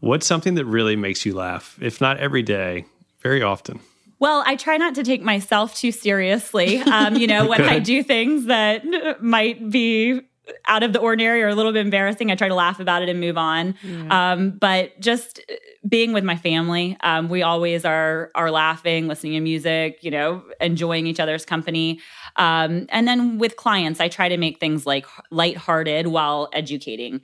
what's 0.00 0.26
something 0.26 0.54
that 0.54 0.66
really 0.66 0.94
makes 0.94 1.24
you 1.24 1.34
laugh, 1.34 1.78
if 1.80 2.00
not 2.00 2.18
every 2.18 2.42
day, 2.42 2.84
very 3.22 3.42
often? 3.42 3.80
Well, 4.18 4.44
I 4.46 4.56
try 4.56 4.76
not 4.76 4.94
to 4.96 5.02
take 5.02 5.22
myself 5.22 5.74
too 5.74 5.90
seriously. 5.90 6.78
Um, 6.80 7.16
you 7.16 7.26
know, 7.26 7.46
when 7.48 7.62
I 7.62 7.78
do 7.78 8.02
things 8.02 8.44
that 8.44 8.84
might 9.22 9.70
be 9.70 10.20
out 10.66 10.82
of 10.82 10.92
the 10.92 10.98
ordinary 10.98 11.42
or 11.42 11.48
a 11.48 11.54
little 11.54 11.72
bit 11.72 11.84
embarrassing, 11.84 12.30
I 12.30 12.34
try 12.34 12.48
to 12.48 12.54
laugh 12.54 12.80
about 12.80 13.02
it 13.02 13.08
and 13.08 13.20
move 13.20 13.36
on. 13.38 13.74
Um, 14.10 14.50
but 14.50 14.98
just 15.00 15.40
being 15.88 16.12
with 16.12 16.24
my 16.24 16.36
family, 16.36 16.96
um, 17.02 17.28
we 17.28 17.42
always 17.42 17.84
are 17.84 18.30
are 18.34 18.50
laughing, 18.50 19.08
listening 19.08 19.32
to 19.32 19.40
music, 19.40 19.98
you 20.02 20.10
know, 20.10 20.42
enjoying 20.60 21.06
each 21.06 21.20
other's 21.20 21.44
company. 21.44 22.00
Um, 22.36 22.86
and 22.90 23.08
then 23.08 23.38
with 23.38 23.56
clients, 23.56 24.00
I 24.00 24.08
try 24.08 24.28
to 24.28 24.36
make 24.36 24.60
things 24.60 24.86
like 24.86 25.06
lighthearted 25.30 26.06
while 26.06 26.48
educating 26.52 27.20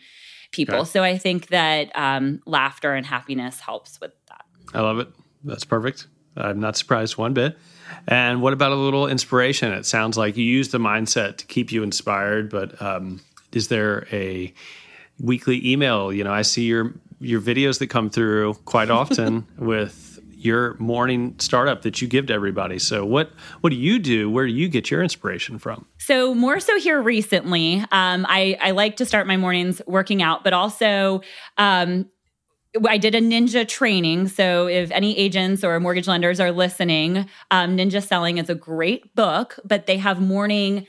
people. 0.53 0.77
Okay. 0.77 0.85
So 0.85 1.03
I 1.03 1.19
think 1.19 1.49
that 1.49 1.91
um, 1.97 2.41
laughter 2.47 2.95
and 2.95 3.05
happiness 3.05 3.61
helps 3.61 4.01
with 4.01 4.13
that. 4.29 4.45
I 4.75 4.81
love 4.81 4.99
it. 4.99 5.09
That's 5.45 5.65
perfect. 5.65 6.09
I'm 6.37 6.61
not 6.61 6.77
surprised 6.77 7.17
one 7.17 7.35
bit. 7.35 7.59
And 8.09 8.43
what 8.43 8.53
about 8.53 8.73
a 8.73 8.77
little 8.77 9.07
inspiration? 9.07 9.73
It 9.73 9.87
sounds 9.87 10.17
like 10.17 10.37
you 10.37 10.45
use 10.45 10.69
the 10.69 10.79
mindset 10.79 11.37
to 11.39 11.47
keep 11.47 11.73
you 11.73 11.83
inspired, 11.83 12.51
but 12.51 12.81
um, 12.83 13.21
is 13.53 13.69
there 13.69 14.07
a 14.13 14.53
weekly 15.21 15.67
email. 15.67 16.13
You 16.13 16.25
know, 16.25 16.33
I 16.33 16.43
see 16.43 16.65
your 16.65 16.95
your 17.19 17.41
videos 17.41 17.79
that 17.79 17.87
come 17.89 18.11
through 18.11 18.55
quite 18.65 18.91
often 18.91 19.47
with 19.59 20.19
your 20.33 20.75
morning 20.75 21.35
startup 21.39 21.83
that 21.83 22.03
you 22.03 22.07
give 22.07 22.27
to 22.27 22.33
everybody. 22.33 22.79
So 22.79 23.05
what 23.05 23.31
what 23.63 23.71
do 23.71 23.77
you 23.77 23.99
do? 23.99 24.31
Where 24.31 24.47
do 24.47 24.53
you 24.53 24.69
get 24.69 24.91
your 24.91 25.03
inspiration 25.03 25.59
from? 25.59 25.87
So 25.99 26.35
more 26.35 26.61
so 26.61 26.79
here 26.79 27.01
recently, 27.01 27.79
um, 27.91 28.27
I, 28.29 28.57
I 28.61 28.73
like 28.73 28.97
to 28.97 29.07
start 29.07 29.27
my 29.27 29.37
mornings 29.37 29.81
working 29.87 30.23
out, 30.23 30.45
but 30.45 30.53
also 30.53 31.23
um, 31.57 32.07
I 32.87 32.99
did 32.99 33.15
a 33.15 33.21
ninja 33.21 33.67
training. 33.67 34.29
So 34.29 34.67
if 34.67 34.91
any 34.91 35.17
agents 35.19 35.65
or 35.65 35.79
mortgage 35.81 36.09
lenders 36.09 36.41
are 36.41 36.53
listening, 36.53 37.29
um, 37.51 37.77
Ninja 37.77 38.03
Selling 38.03 38.39
is 38.39 38.51
a 38.51 38.55
great 38.55 39.15
book, 39.15 39.59
but 39.65 39.87
they 39.87 39.99
have 39.99 40.21
morning 40.21 40.87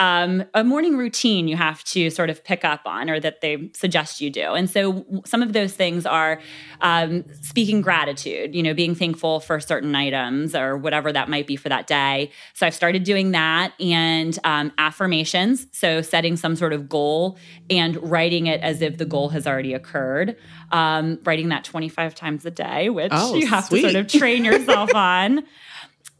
um, 0.00 0.44
a 0.54 0.64
morning 0.64 0.96
routine 0.96 1.46
you 1.46 1.56
have 1.56 1.84
to 1.84 2.08
sort 2.08 2.30
of 2.30 2.42
pick 2.42 2.64
up 2.64 2.80
on 2.86 3.10
or 3.10 3.20
that 3.20 3.42
they 3.42 3.70
suggest 3.74 4.18
you 4.22 4.30
do. 4.30 4.54
And 4.54 4.68
so 4.68 5.04
some 5.26 5.42
of 5.42 5.52
those 5.52 5.74
things 5.74 6.06
are 6.06 6.40
um, 6.80 7.22
speaking 7.42 7.82
gratitude, 7.82 8.54
you 8.54 8.62
know, 8.62 8.72
being 8.72 8.94
thankful 8.94 9.40
for 9.40 9.60
certain 9.60 9.94
items 9.94 10.54
or 10.54 10.78
whatever 10.78 11.12
that 11.12 11.28
might 11.28 11.46
be 11.46 11.54
for 11.54 11.68
that 11.68 11.86
day. 11.86 12.30
So 12.54 12.66
I've 12.66 12.74
started 12.74 13.04
doing 13.04 13.32
that 13.32 13.74
and 13.78 14.38
um, 14.42 14.72
affirmations. 14.78 15.66
So 15.72 16.00
setting 16.00 16.38
some 16.38 16.56
sort 16.56 16.72
of 16.72 16.88
goal 16.88 17.36
and 17.68 17.96
writing 18.10 18.46
it 18.46 18.62
as 18.62 18.80
if 18.80 18.96
the 18.96 19.04
goal 19.04 19.28
has 19.28 19.46
already 19.46 19.74
occurred. 19.74 20.34
Um, 20.72 21.18
writing 21.24 21.50
that 21.50 21.64
25 21.64 22.14
times 22.14 22.46
a 22.46 22.50
day, 22.50 22.88
which 22.88 23.12
oh, 23.14 23.34
you 23.34 23.46
have 23.48 23.66
sweet. 23.66 23.82
to 23.82 23.90
sort 23.90 23.96
of 23.96 24.10
train 24.10 24.46
yourself 24.46 24.94
on. 24.94 25.44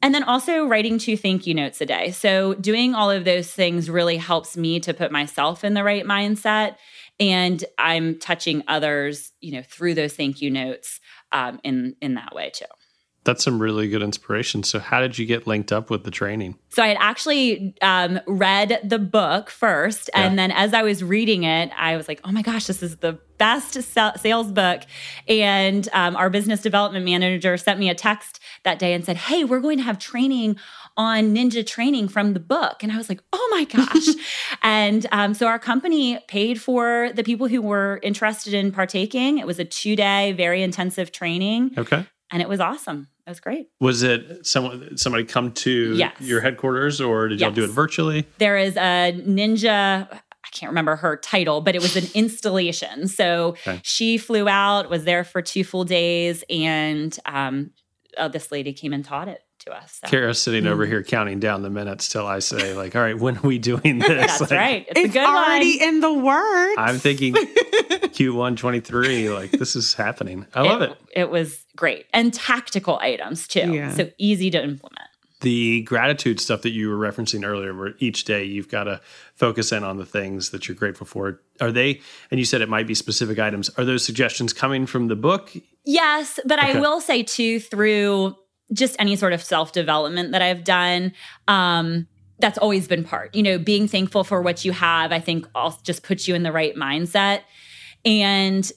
And 0.02 0.14
then 0.14 0.22
also 0.22 0.64
writing 0.64 0.98
two 0.98 1.16
thank 1.16 1.46
you 1.46 1.54
notes 1.54 1.80
a 1.80 1.86
day. 1.86 2.10
So, 2.10 2.54
doing 2.54 2.94
all 2.94 3.10
of 3.10 3.24
those 3.24 3.50
things 3.50 3.90
really 3.90 4.16
helps 4.16 4.56
me 4.56 4.80
to 4.80 4.94
put 4.94 5.12
myself 5.12 5.62
in 5.62 5.74
the 5.74 5.84
right 5.84 6.04
mindset. 6.04 6.76
And 7.18 7.62
I'm 7.76 8.18
touching 8.18 8.62
others, 8.66 9.32
you 9.40 9.52
know, 9.52 9.62
through 9.62 9.94
those 9.94 10.14
thank 10.14 10.40
you 10.40 10.50
notes 10.50 11.00
um, 11.32 11.60
in 11.62 11.96
in 12.00 12.14
that 12.14 12.34
way 12.34 12.50
too. 12.50 12.64
That's 13.24 13.44
some 13.44 13.60
really 13.60 13.88
good 13.88 14.02
inspiration. 14.02 14.62
So, 14.62 14.78
how 14.78 15.00
did 15.00 15.18
you 15.18 15.26
get 15.26 15.46
linked 15.46 15.70
up 15.70 15.90
with 15.90 16.04
the 16.04 16.10
training? 16.10 16.56
So, 16.70 16.82
I 16.82 16.88
had 16.88 16.96
actually 16.98 17.74
um, 17.82 18.20
read 18.26 18.80
the 18.82 18.98
book 18.98 19.50
first. 19.50 20.08
Yeah. 20.14 20.22
And 20.22 20.38
then 20.38 20.50
as 20.50 20.72
I 20.72 20.82
was 20.82 21.04
reading 21.04 21.42
it, 21.44 21.70
I 21.76 21.96
was 21.98 22.08
like, 22.08 22.20
oh 22.24 22.32
my 22.32 22.40
gosh, 22.40 22.66
this 22.66 22.82
is 22.82 22.96
the 22.96 23.18
best 23.40 23.72
sales 24.20 24.52
book. 24.52 24.82
And 25.26 25.88
um, 25.92 26.14
our 26.14 26.30
business 26.30 26.60
development 26.60 27.04
manager 27.04 27.56
sent 27.56 27.80
me 27.80 27.88
a 27.88 27.94
text 27.94 28.38
that 28.64 28.78
day 28.78 28.92
and 28.92 29.04
said, 29.04 29.16
hey, 29.16 29.42
we're 29.44 29.60
going 29.60 29.78
to 29.78 29.82
have 29.84 29.98
training 29.98 30.56
on 30.96 31.34
ninja 31.34 31.66
training 31.66 32.06
from 32.08 32.34
the 32.34 32.40
book. 32.40 32.82
And 32.82 32.92
I 32.92 32.98
was 32.98 33.08
like, 33.08 33.22
oh 33.32 33.48
my 33.50 33.64
gosh. 33.64 34.08
and 34.62 35.06
um, 35.10 35.32
so 35.32 35.46
our 35.46 35.58
company 35.58 36.18
paid 36.28 36.60
for 36.60 37.10
the 37.14 37.24
people 37.24 37.48
who 37.48 37.62
were 37.62 37.98
interested 38.02 38.52
in 38.52 38.70
partaking. 38.70 39.38
It 39.38 39.46
was 39.46 39.58
a 39.58 39.64
two 39.64 39.96
day, 39.96 40.32
very 40.32 40.62
intensive 40.62 41.10
training. 41.10 41.72
Okay. 41.78 42.04
And 42.30 42.42
it 42.42 42.48
was 42.48 42.60
awesome. 42.60 43.08
It 43.26 43.30
was 43.30 43.40
great. 43.40 43.68
Was 43.80 44.02
it 44.02 44.46
someone 44.46 44.96
somebody 44.98 45.24
come 45.24 45.52
to 45.52 45.94
Yes. 45.94 46.20
your 46.20 46.40
headquarters 46.42 47.00
or 47.00 47.28
did 47.28 47.40
y'all 47.40 47.50
do 47.52 47.64
it 47.64 47.70
virtually? 47.70 48.26
There 48.38 48.58
is 48.58 48.76
a 48.76 49.12
ninja. 49.26 50.20
I 50.52 50.56
can't 50.56 50.70
remember 50.70 50.96
her 50.96 51.16
title, 51.16 51.60
but 51.60 51.74
it 51.76 51.82
was 51.82 51.96
an 51.96 52.06
installation. 52.14 53.06
So 53.08 53.50
Okay. 53.66 53.80
she 53.84 54.18
flew 54.18 54.48
out, 54.48 54.90
was 54.90 55.04
there 55.04 55.22
for 55.22 55.42
two 55.42 55.62
full 55.62 55.84
days, 55.84 56.42
and 56.50 57.16
um, 57.24 57.70
uh, 58.18 58.26
this 58.28 58.50
lady 58.50 58.72
came 58.72 58.92
and 58.92 59.04
taught 59.04 59.28
it 59.28 59.42
to 59.60 59.72
us. 59.72 60.00
So. 60.02 60.08
Kara's 60.10 60.40
sitting 60.40 60.66
over 60.66 60.86
here 60.86 61.02
counting 61.04 61.38
down 61.38 61.62
the 61.62 61.70
minutes 61.70 62.08
till 62.08 62.26
I 62.26 62.38
say, 62.40 62.74
like, 62.74 62.96
all 62.96 63.02
right, 63.02 63.16
when 63.18 63.36
are 63.36 63.42
we 63.46 63.58
doing 63.58 63.98
this? 64.00 64.38
That's 64.38 64.40
Like, 64.40 64.50
right. 64.50 64.86
It's, 64.88 64.98
It's 65.00 65.10
a 65.10 65.18
good 65.18 65.24
already 65.28 65.78
one. 65.78 65.88
in 65.88 66.00
the 66.00 66.12
works. 66.14 66.74
I'm 66.78 66.98
thinking 66.98 67.34
Q1 67.34 68.56
23, 68.56 69.30
like 69.30 69.50
this 69.52 69.76
is 69.76 69.94
happening. 69.94 70.46
I 70.54 70.62
love 70.62 70.82
it. 70.82 70.96
It 71.14 71.30
was 71.30 71.64
great. 71.76 72.06
And 72.12 72.32
tactical 72.34 72.98
items 73.00 73.46
too. 73.46 73.72
Yeah. 73.72 73.92
So 73.94 74.10
easy 74.18 74.50
to 74.50 74.62
implement. 74.62 74.99
The 75.40 75.82
gratitude 75.82 76.38
stuff 76.38 76.62
that 76.62 76.70
you 76.70 76.90
were 76.90 76.96
referencing 76.96 77.46
earlier, 77.46 77.74
where 77.74 77.94
each 77.98 78.24
day 78.24 78.44
you've 78.44 78.68
got 78.68 78.84
to 78.84 79.00
focus 79.34 79.72
in 79.72 79.84
on 79.84 79.96
the 79.96 80.04
things 80.04 80.50
that 80.50 80.68
you're 80.68 80.74
grateful 80.74 81.06
for. 81.06 81.40
Are 81.60 81.72
they, 81.72 82.00
and 82.30 82.38
you 82.38 82.44
said 82.44 82.60
it 82.60 82.68
might 82.68 82.86
be 82.86 82.94
specific 82.94 83.38
items, 83.38 83.70
are 83.78 83.84
those 83.84 84.04
suggestions 84.04 84.52
coming 84.52 84.86
from 84.86 85.08
the 85.08 85.16
book? 85.16 85.52
Yes, 85.84 86.38
but 86.44 86.58
Okay. 86.58 86.76
I 86.76 86.80
will 86.80 87.00
say 87.00 87.22
too, 87.22 87.58
through 87.58 88.36
just 88.72 88.96
any 88.98 89.16
sort 89.16 89.32
of 89.32 89.42
self 89.42 89.72
development 89.72 90.32
that 90.32 90.42
I've 90.42 90.62
done, 90.62 91.12
um, 91.48 92.06
that's 92.38 92.58
always 92.58 92.86
been 92.88 93.04
part. 93.04 93.34
You 93.34 93.42
know, 93.42 93.58
being 93.58 93.88
thankful 93.88 94.24
for 94.24 94.42
what 94.42 94.64
you 94.64 94.72
have, 94.72 95.12
I 95.12 95.20
think, 95.20 95.46
also 95.54 95.78
just 95.82 96.02
puts 96.02 96.28
you 96.28 96.34
in 96.34 96.42
the 96.42 96.52
right 96.52 96.74
mindset. 96.76 97.42
And 98.04 98.70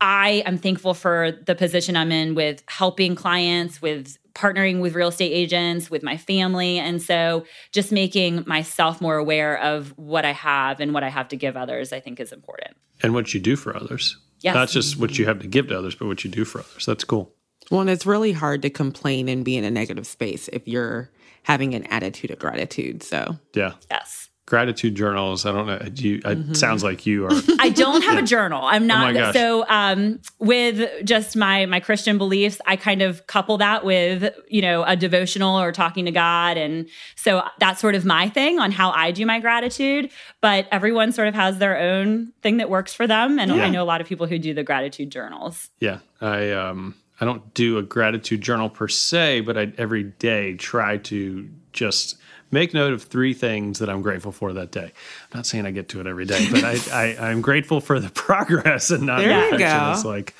I 0.00 0.42
am 0.44 0.58
thankful 0.58 0.94
for 0.94 1.32
the 1.46 1.54
position 1.54 1.96
I'm 1.96 2.12
in 2.12 2.34
with 2.34 2.62
helping 2.68 3.14
clients, 3.14 3.80
with 3.80 4.18
partnering 4.36 4.80
with 4.80 4.94
real 4.94 5.08
estate 5.08 5.32
agents, 5.32 5.90
with 5.90 6.02
my 6.02 6.16
family. 6.16 6.78
And 6.78 7.02
so 7.02 7.44
just 7.72 7.90
making 7.90 8.44
myself 8.46 9.00
more 9.00 9.16
aware 9.16 9.58
of 9.58 9.96
what 9.96 10.24
I 10.24 10.32
have 10.32 10.78
and 10.78 10.92
what 10.92 11.02
I 11.02 11.08
have 11.08 11.28
to 11.28 11.36
give 11.36 11.56
others, 11.56 11.92
I 11.92 12.00
think 12.00 12.20
is 12.20 12.32
important. 12.32 12.76
And 13.02 13.14
what 13.14 13.32
you 13.34 13.40
do 13.40 13.56
for 13.56 13.74
others. 13.74 14.16
Yes. 14.40 14.54
Not 14.54 14.68
just 14.68 14.98
what 14.98 15.18
you 15.18 15.24
have 15.26 15.40
to 15.40 15.46
give 15.46 15.68
to 15.68 15.78
others, 15.78 15.94
but 15.94 16.06
what 16.06 16.22
you 16.22 16.30
do 16.30 16.44
for 16.44 16.60
others. 16.60 16.84
That's 16.84 17.04
cool. 17.04 17.32
Well, 17.70 17.80
and 17.80 17.90
it's 17.90 18.06
really 18.06 18.32
hard 18.32 18.62
to 18.62 18.70
complain 18.70 19.28
and 19.28 19.44
be 19.44 19.56
in 19.56 19.64
a 19.64 19.70
negative 19.70 20.06
space 20.06 20.48
if 20.52 20.68
you're 20.68 21.10
having 21.42 21.74
an 21.74 21.84
attitude 21.84 22.30
of 22.30 22.38
gratitude. 22.38 23.02
So 23.02 23.38
Yeah. 23.54 23.72
Yes. 23.90 24.28
Gratitude 24.46 24.94
journals. 24.94 25.44
I 25.44 25.50
don't 25.52 25.66
know. 25.66 25.78
Do 25.78 26.08
you, 26.08 26.20
Mm-hmm. 26.20 26.52
It 26.52 26.56
sounds 26.56 26.84
like 26.84 27.04
you 27.04 27.26
are. 27.26 27.32
I 27.58 27.68
don't 27.70 28.02
have 28.02 28.16
a 28.16 28.22
journal. 28.22 28.64
I'm 28.64 28.86
my 28.86 29.10
not 29.12 29.14
gosh. 29.14 29.34
so 29.34 29.64
um 29.68 30.20
with 30.38 30.88
just 31.04 31.36
my 31.36 31.66
my 31.66 31.80
Christian 31.80 32.16
beliefs, 32.16 32.60
I 32.64 32.76
kind 32.76 33.02
of 33.02 33.26
couple 33.26 33.58
that 33.58 33.84
with, 33.84 34.32
you 34.48 34.62
know, 34.62 34.84
a 34.84 34.94
devotional 34.96 35.58
or 35.60 35.72
talking 35.72 36.04
to 36.04 36.12
God 36.12 36.56
and 36.56 36.88
so 37.16 37.42
that's 37.58 37.80
sort 37.80 37.94
of 37.96 38.04
my 38.04 38.28
thing 38.28 38.58
on 38.60 38.70
how 38.70 38.90
I 38.92 39.10
do 39.10 39.26
my 39.26 39.40
gratitude, 39.40 40.10
but 40.40 40.68
everyone 40.70 41.10
sort 41.12 41.26
of 41.28 41.34
has 41.34 41.58
their 41.58 41.76
own 41.78 42.32
thing 42.42 42.58
that 42.58 42.70
works 42.70 42.94
for 42.94 43.06
them 43.06 43.38
and 43.40 43.50
Yeah. 43.54 43.64
I 43.64 43.68
know 43.70 43.82
a 43.82 43.84
lot 43.84 44.00
of 44.00 44.06
people 44.06 44.26
who 44.28 44.38
do 44.38 44.54
the 44.54 44.62
gratitude 44.62 45.10
journals. 45.10 45.70
Yeah, 45.80 45.98
I 46.20 46.52
um 46.52 46.94
I 47.20 47.24
don't 47.24 47.52
do 47.54 47.78
a 47.78 47.82
gratitude 47.82 48.42
journal 48.42 48.68
per 48.68 48.86
se, 48.88 49.40
but 49.40 49.58
I 49.58 49.72
every 49.76 50.04
day 50.04 50.54
try 50.54 50.98
to 50.98 51.48
just 51.72 52.16
make 52.50 52.74
note 52.74 52.92
of 52.92 53.02
three 53.02 53.34
things 53.34 53.78
that 53.78 53.88
I'm 53.90 54.02
grateful 54.02 54.32
for 54.32 54.52
that 54.54 54.70
day. 54.70 54.84
I'm 54.84 55.38
not 55.38 55.46
saying 55.46 55.66
I 55.66 55.70
get 55.70 55.88
to 55.90 56.00
it 56.00 56.06
every 56.06 56.24
day, 56.24 56.46
but 56.50 56.64
I, 56.64 56.78
I 56.92 57.30
I'm 57.30 57.40
grateful 57.40 57.80
for 57.80 58.00
the 58.00 58.10
progress 58.14 58.90
and 58.90 59.04
not 59.06 59.18
There 59.18 59.28
the 59.28 59.50
perfection. 59.50 59.78
go. 59.80 59.92
It's 59.92 60.04
like 60.04 60.34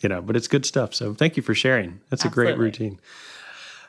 you 0.00 0.08
know, 0.08 0.20
but 0.20 0.36
it's 0.36 0.48
good 0.48 0.66
stuff. 0.66 0.94
So 0.94 1.14
thank 1.14 1.36
you 1.36 1.42
for 1.42 1.54
sharing. 1.54 2.00
That's 2.10 2.24
a 2.24 2.28
great 2.28 2.58
routine. 2.58 3.00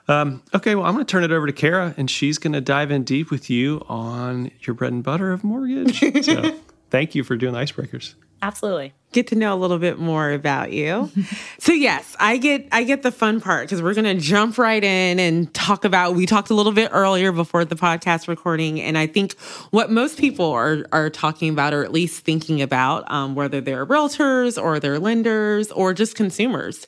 Um, 0.07 0.41
okay, 0.55 0.74
well, 0.75 0.86
I'm 0.86 0.93
going 0.93 1.05
to 1.05 1.12
turn 1.12 1.25
it 1.25 1.31
over 1.31 1.47
to 1.47 1.53
Kara, 1.53 1.93
and 1.97 2.09
she's 2.09 2.38
going 2.38 2.53
to 2.53 2.62
dive 2.62 2.91
in 2.91 3.03
deep 3.03 3.29
with 3.29 3.50
you 3.50 3.83
on 3.89 4.51
your 4.62 4.74
bread 4.74 4.93
and 4.93 5.03
butter 5.03 5.33
of 5.33 5.43
mortgage. 5.43 6.00
so, 6.25 6.57
thank 6.89 7.13
you 7.13 7.25
for 7.25 7.36
doing 7.36 7.53
the 7.53 7.59
icebreakers. 7.59 8.13
Absolutely. 8.41 8.93
Get 9.17 9.27
to 9.27 9.36
know 9.36 9.51
a 9.53 9.57
little 9.57 9.79
bit 9.79 9.97
more 9.97 10.31
about 10.31 10.71
you. 10.71 11.09
so 11.59 11.74
yes, 11.74 12.15
I 12.19 12.38
get 12.38 12.67
I 12.71 12.83
get 12.83 13.01
the 13.01 13.12
fun 13.12 13.41
part 13.41 13.65
because 13.65 13.81
we're 13.81 13.95
gonna 13.95 14.13
jump 14.13 14.57
right 14.59 14.83
in 14.83 15.19
and 15.19 15.51
talk 15.53 15.86
about. 15.86 16.15
We 16.15 16.27
talked 16.27 16.51
a 16.51 16.53
little 16.53 16.71
bit 16.71 16.91
earlier 16.93 17.31
before 17.31 17.65
the 17.65 17.75
podcast 17.75 18.27
recording, 18.27 18.79
and 18.79 18.95
I 18.97 19.07
think 19.07 19.38
what 19.71 19.89
most 19.89 20.19
people 20.19 20.51
are 20.51 20.86
are 20.91 21.09
talking 21.09 21.50
about, 21.50 21.74
or 21.74 21.83
at 21.83 21.91
least 21.91 22.24
thinking 22.24 22.62
about, 22.62 23.09
um, 23.12 23.33
whether 23.33 23.59
they're 23.59 23.86
realtors 23.86 24.62
or 24.62 24.79
they're 24.79 25.00
lenders 25.00 25.71
or 25.71 25.93
just 25.93 26.15
consumers, 26.15 26.86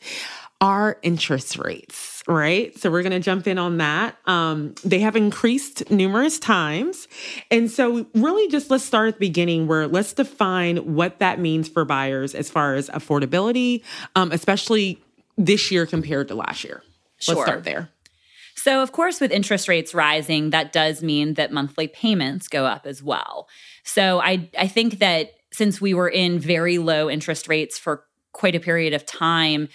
are 0.61 0.99
interest 1.01 1.57
rates. 1.57 2.18
Right. 2.29 2.77
So 2.77 2.91
we're 2.91 3.01
going 3.01 3.11
to 3.11 3.19
jump 3.19 3.47
in 3.47 3.57
on 3.57 3.77
that. 3.77 4.15
Um, 4.25 4.75
they 4.85 4.99
have 4.99 5.15
increased 5.15 5.89
numerous 5.89 6.37
times. 6.37 7.07
And 7.49 7.71
so, 7.71 8.05
really, 8.13 8.47
just 8.49 8.69
let's 8.69 8.83
start 8.83 9.07
at 9.07 9.13
the 9.15 9.19
beginning 9.19 9.65
where 9.65 9.87
let's 9.87 10.13
define 10.13 10.93
what 10.93 11.17
that 11.17 11.39
means 11.39 11.67
for 11.67 11.85
buyers 11.85 12.35
as 12.35 12.47
far 12.47 12.75
as 12.75 12.87
affordability, 12.91 13.81
um, 14.15 14.31
especially 14.31 15.01
this 15.39 15.71
year 15.71 15.87
compared 15.87 16.27
to 16.27 16.35
last 16.35 16.63
year. 16.63 16.83
Sure. 17.17 17.33
Let's 17.33 17.47
start 17.47 17.63
there. 17.63 17.89
So, 18.53 18.83
of 18.83 18.91
course, 18.91 19.19
with 19.19 19.31
interest 19.31 19.67
rates 19.67 19.95
rising, 19.95 20.51
that 20.51 20.71
does 20.71 21.01
mean 21.01 21.33
that 21.33 21.51
monthly 21.51 21.87
payments 21.87 22.47
go 22.47 22.65
up 22.67 22.85
as 22.85 23.01
well. 23.01 23.47
So, 23.83 24.21
I, 24.21 24.51
I 24.55 24.67
think 24.67 24.99
that 24.99 25.31
since 25.51 25.81
we 25.81 25.95
were 25.95 26.09
in 26.09 26.37
very 26.37 26.77
low 26.77 27.09
interest 27.09 27.47
rates 27.47 27.79
for 27.79 28.03
quite 28.33 28.53
a 28.53 28.59
period 28.59 28.93
of 28.93 29.03
time, 29.07 29.67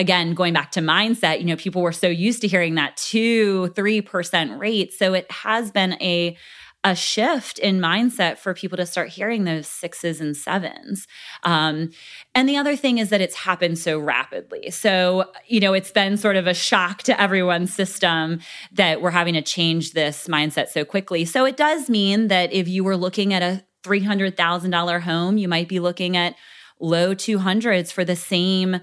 again, 0.00 0.32
going 0.32 0.54
back 0.54 0.72
to 0.72 0.80
mindset, 0.80 1.40
you 1.40 1.44
know, 1.44 1.56
people 1.56 1.82
were 1.82 1.92
so 1.92 2.08
used 2.08 2.40
to 2.40 2.48
hearing 2.48 2.74
that 2.76 2.96
two, 2.96 3.68
three 3.68 4.00
percent 4.00 4.58
rate. 4.58 4.92
So, 4.92 5.12
it 5.14 5.30
has 5.30 5.70
been 5.70 5.92
a 6.02 6.36
a 6.82 6.96
shift 6.96 7.58
in 7.58 7.78
mindset 7.78 8.38
for 8.38 8.54
people 8.54 8.78
to 8.78 8.86
start 8.86 9.10
hearing 9.10 9.44
those 9.44 9.66
sixes 9.66 10.18
and 10.18 10.34
sevens. 10.34 11.06
Um, 11.42 11.90
and 12.34 12.48
the 12.48 12.56
other 12.56 12.74
thing 12.74 12.96
is 12.96 13.10
that 13.10 13.20
it's 13.20 13.34
happened 13.34 13.78
so 13.78 13.98
rapidly. 13.98 14.70
So, 14.70 15.30
you 15.46 15.60
know, 15.60 15.74
it's 15.74 15.90
been 15.90 16.16
sort 16.16 16.36
of 16.36 16.46
a 16.46 16.54
shock 16.54 17.02
to 17.02 17.20
everyone's 17.20 17.74
system 17.74 18.40
that 18.72 19.02
we're 19.02 19.10
having 19.10 19.34
to 19.34 19.42
change 19.42 19.92
this 19.92 20.26
mindset 20.26 20.68
so 20.68 20.86
quickly. 20.86 21.26
So, 21.26 21.44
it 21.44 21.58
does 21.58 21.90
mean 21.90 22.28
that 22.28 22.50
if 22.50 22.66
you 22.66 22.82
were 22.82 22.96
looking 22.96 23.34
at 23.34 23.42
a 23.42 23.62
$300,000 23.82 25.00
home, 25.02 25.36
you 25.36 25.48
might 25.48 25.68
be 25.68 25.80
looking 25.80 26.16
at 26.16 26.34
low 26.80 27.14
200s 27.14 27.92
for 27.92 28.06
the 28.06 28.16
same 28.16 28.80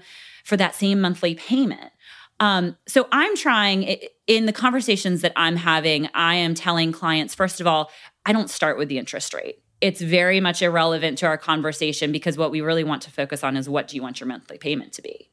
for 0.48 0.56
that 0.56 0.74
same 0.74 0.98
monthly 0.98 1.34
payment. 1.34 1.92
Um, 2.40 2.78
so 2.86 3.06
I'm 3.12 3.36
trying 3.36 3.98
in 4.26 4.46
the 4.46 4.52
conversations 4.52 5.20
that 5.20 5.32
I'm 5.36 5.56
having, 5.56 6.08
I 6.14 6.36
am 6.36 6.54
telling 6.54 6.90
clients, 6.90 7.34
first 7.34 7.60
of 7.60 7.66
all, 7.66 7.90
I 8.24 8.32
don't 8.32 8.48
start 8.48 8.78
with 8.78 8.88
the 8.88 8.96
interest 8.98 9.34
rate. 9.34 9.58
It's 9.82 10.00
very 10.00 10.40
much 10.40 10.62
irrelevant 10.62 11.18
to 11.18 11.26
our 11.26 11.36
conversation 11.36 12.12
because 12.12 12.38
what 12.38 12.50
we 12.50 12.62
really 12.62 12.82
want 12.82 13.02
to 13.02 13.10
focus 13.10 13.44
on 13.44 13.58
is 13.58 13.68
what 13.68 13.88
do 13.88 13.96
you 13.96 14.02
want 14.02 14.20
your 14.20 14.26
monthly 14.26 14.56
payment 14.56 14.94
to 14.94 15.02
be? 15.02 15.30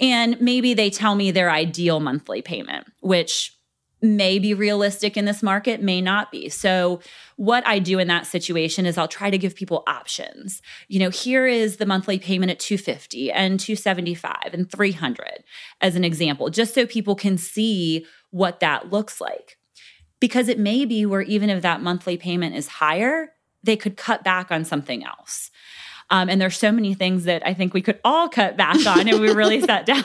And 0.00 0.40
maybe 0.40 0.72
they 0.72 0.88
tell 0.88 1.16
me 1.16 1.30
their 1.30 1.50
ideal 1.50 2.00
monthly 2.00 2.40
payment, 2.40 2.86
which 3.00 3.55
may 4.02 4.38
be 4.38 4.52
realistic 4.52 5.16
in 5.16 5.24
this 5.24 5.42
market, 5.42 5.82
may 5.82 6.00
not 6.00 6.30
be. 6.30 6.48
So, 6.48 7.00
what 7.36 7.66
I 7.66 7.78
do 7.78 7.98
in 7.98 8.08
that 8.08 8.26
situation 8.26 8.86
is 8.86 8.98
I'll 8.98 9.08
try 9.08 9.30
to 9.30 9.38
give 9.38 9.54
people 9.54 9.82
options. 9.86 10.60
You 10.88 11.00
know, 11.00 11.10
here 11.10 11.46
is 11.46 11.76
the 11.76 11.86
monthly 11.86 12.18
payment 12.18 12.50
at 12.50 12.58
250 12.58 13.32
and 13.32 13.58
275 13.58 14.50
and 14.52 14.70
300 14.70 15.44
as 15.80 15.96
an 15.96 16.04
example, 16.04 16.50
just 16.50 16.74
so 16.74 16.86
people 16.86 17.14
can 17.14 17.38
see 17.38 18.06
what 18.30 18.60
that 18.60 18.90
looks 18.90 19.20
like. 19.20 19.56
Because 20.20 20.48
it 20.48 20.58
may 20.58 20.84
be 20.84 21.04
where 21.04 21.22
even 21.22 21.50
if 21.50 21.62
that 21.62 21.82
monthly 21.82 22.16
payment 22.16 22.54
is 22.54 22.68
higher, 22.68 23.32
they 23.62 23.76
could 23.76 23.96
cut 23.96 24.24
back 24.24 24.50
on 24.50 24.64
something 24.64 25.04
else. 25.04 25.50
Um, 26.10 26.28
and 26.28 26.40
there's 26.40 26.56
so 26.56 26.70
many 26.70 26.94
things 26.94 27.24
that 27.24 27.46
I 27.46 27.52
think 27.52 27.74
we 27.74 27.82
could 27.82 27.98
all 28.04 28.28
cut 28.28 28.56
back 28.56 28.84
on 28.86 29.08
if 29.08 29.18
we 29.18 29.32
really 29.32 29.60
sat 29.60 29.86
down 29.86 30.04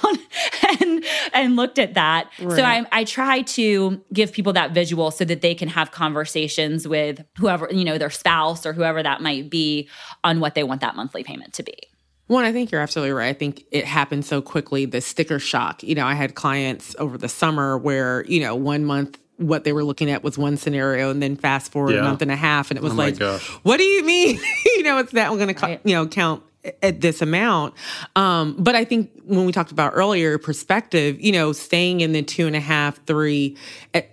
and 0.79 1.05
and 1.33 1.55
looked 1.55 1.79
at 1.79 1.93
that. 1.93 2.29
Right. 2.39 2.55
So 2.55 2.63
I, 2.63 2.85
I 2.91 3.03
try 3.03 3.41
to 3.41 4.01
give 4.11 4.31
people 4.31 4.53
that 4.53 4.71
visual 4.71 5.11
so 5.11 5.25
that 5.25 5.41
they 5.41 5.53
can 5.53 5.67
have 5.69 5.91
conversations 5.91 6.87
with 6.87 7.23
whoever 7.37 7.67
you 7.71 7.85
know 7.85 7.97
their 7.97 8.09
spouse 8.09 8.65
or 8.65 8.73
whoever 8.73 9.03
that 9.03 9.21
might 9.21 9.49
be 9.49 9.89
on 10.23 10.39
what 10.39 10.55
they 10.55 10.63
want 10.63 10.81
that 10.81 10.95
monthly 10.95 11.23
payment 11.23 11.53
to 11.53 11.63
be. 11.63 11.75
One, 12.27 12.45
I 12.45 12.53
think 12.53 12.71
you're 12.71 12.79
absolutely 12.79 13.11
right. 13.11 13.27
I 13.27 13.33
think 13.33 13.65
it 13.71 13.83
happened 13.83 14.25
so 14.25 14.41
quickly, 14.41 14.85
the 14.85 15.01
sticker 15.01 15.37
shock. 15.37 15.83
You 15.83 15.95
know, 15.95 16.05
I 16.05 16.13
had 16.13 16.33
clients 16.33 16.95
over 16.97 17.17
the 17.17 17.27
summer 17.27 17.77
where, 17.77 18.23
you 18.25 18.39
know, 18.39 18.55
one 18.55 18.85
month 18.85 19.19
what 19.41 19.63
they 19.63 19.73
were 19.73 19.83
looking 19.83 20.09
at 20.09 20.23
was 20.23 20.37
one 20.37 20.57
scenario 20.57 21.09
and 21.09 21.21
then 21.21 21.35
fast 21.35 21.71
forward 21.71 21.93
yeah. 21.93 22.01
a 22.01 22.03
month 22.03 22.21
and 22.21 22.31
a 22.31 22.35
half 22.35 22.71
and 22.71 22.77
it 22.77 22.83
was 22.83 22.93
oh 22.93 22.95
like 22.95 23.19
what 23.63 23.77
do 23.77 23.83
you 23.83 24.03
mean 24.05 24.39
you 24.65 24.83
know 24.83 24.97
it's 24.97 25.11
that 25.11 25.29
i'm 25.29 25.37
going 25.37 25.53
to 25.53 25.79
you 25.83 25.95
know 25.95 26.07
count 26.07 26.43
at 26.83 27.01
this 27.01 27.21
amount 27.21 27.73
um, 28.15 28.55
but 28.59 28.75
i 28.75 28.85
think 28.85 29.09
when 29.25 29.45
we 29.45 29.51
talked 29.51 29.71
about 29.71 29.91
earlier 29.95 30.37
perspective 30.37 31.19
you 31.19 31.31
know 31.31 31.51
staying 31.51 32.01
in 32.01 32.11
the 32.11 32.21
two 32.21 32.45
and 32.47 32.55
a 32.55 32.59
half 32.59 33.03
three 33.05 33.57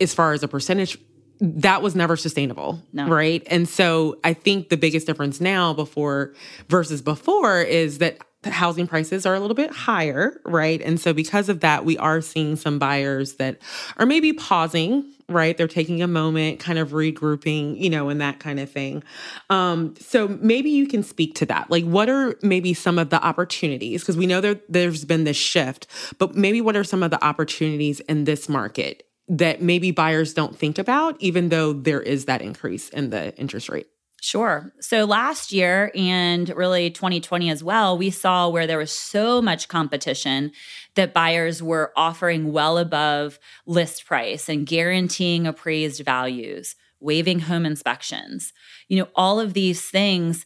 as 0.00 0.14
far 0.14 0.32
as 0.32 0.42
a 0.42 0.48
percentage 0.48 0.98
that 1.40 1.82
was 1.82 1.94
never 1.94 2.16
sustainable 2.16 2.82
no. 2.92 3.06
right 3.06 3.42
and 3.48 3.68
so 3.68 4.18
i 4.24 4.32
think 4.32 4.70
the 4.70 4.76
biggest 4.76 5.06
difference 5.06 5.40
now 5.40 5.74
before 5.74 6.32
versus 6.68 7.02
before 7.02 7.60
is 7.60 7.98
that 7.98 8.18
housing 8.44 8.86
prices 8.86 9.26
are 9.26 9.34
a 9.34 9.40
little 9.40 9.54
bit 9.54 9.70
higher, 9.70 10.40
right? 10.44 10.80
And 10.82 11.00
so 11.00 11.12
because 11.12 11.48
of 11.48 11.60
that, 11.60 11.84
we 11.84 11.98
are 11.98 12.20
seeing 12.20 12.56
some 12.56 12.78
buyers 12.78 13.34
that 13.34 13.58
are 13.96 14.06
maybe 14.06 14.32
pausing, 14.32 15.12
right? 15.28 15.56
They're 15.56 15.68
taking 15.68 16.02
a 16.02 16.06
moment, 16.06 16.58
kind 16.58 16.78
of 16.78 16.90
regrouping, 16.90 17.78
you 17.78 17.90
know, 17.90 18.08
and 18.08 18.20
that 18.20 18.38
kind 18.40 18.58
of 18.58 18.70
thing. 18.70 19.02
Um, 19.50 19.94
so 20.00 20.28
maybe 20.28 20.70
you 20.70 20.86
can 20.86 21.02
speak 21.02 21.34
to 21.36 21.46
that. 21.46 21.70
Like, 21.70 21.84
what 21.84 22.08
are 22.08 22.36
maybe 22.42 22.72
some 22.74 22.98
of 22.98 23.10
the 23.10 23.22
opportunities? 23.22 24.02
Because 24.02 24.16
we 24.16 24.26
know 24.26 24.40
there, 24.40 24.60
there's 24.68 25.04
been 25.04 25.24
this 25.24 25.36
shift, 25.36 25.86
but 26.18 26.34
maybe 26.34 26.60
what 26.60 26.76
are 26.76 26.84
some 26.84 27.02
of 27.02 27.10
the 27.10 27.22
opportunities 27.22 28.00
in 28.00 28.24
this 28.24 28.48
market 28.48 29.04
that 29.28 29.60
maybe 29.60 29.90
buyers 29.90 30.32
don't 30.32 30.56
think 30.56 30.78
about, 30.78 31.16
even 31.20 31.50
though 31.50 31.74
there 31.74 32.00
is 32.00 32.24
that 32.24 32.40
increase 32.40 32.88
in 32.88 33.10
the 33.10 33.36
interest 33.36 33.68
rate? 33.68 33.88
Sure. 34.20 34.72
So 34.80 35.04
last 35.04 35.52
year 35.52 35.92
and 35.94 36.48
really 36.50 36.90
2020 36.90 37.50
as 37.50 37.62
well, 37.62 37.96
we 37.96 38.10
saw 38.10 38.48
where 38.48 38.66
there 38.66 38.78
was 38.78 38.90
so 38.90 39.40
much 39.40 39.68
competition 39.68 40.50
that 40.96 41.14
buyers 41.14 41.62
were 41.62 41.92
offering 41.96 42.52
well 42.52 42.78
above 42.78 43.38
list 43.64 44.06
price 44.06 44.48
and 44.48 44.66
guaranteeing 44.66 45.46
appraised 45.46 46.04
values, 46.04 46.74
waiving 46.98 47.38
home 47.40 47.64
inspections. 47.64 48.52
You 48.88 48.98
know, 48.98 49.08
all 49.14 49.38
of 49.38 49.54
these 49.54 49.88
things 49.88 50.44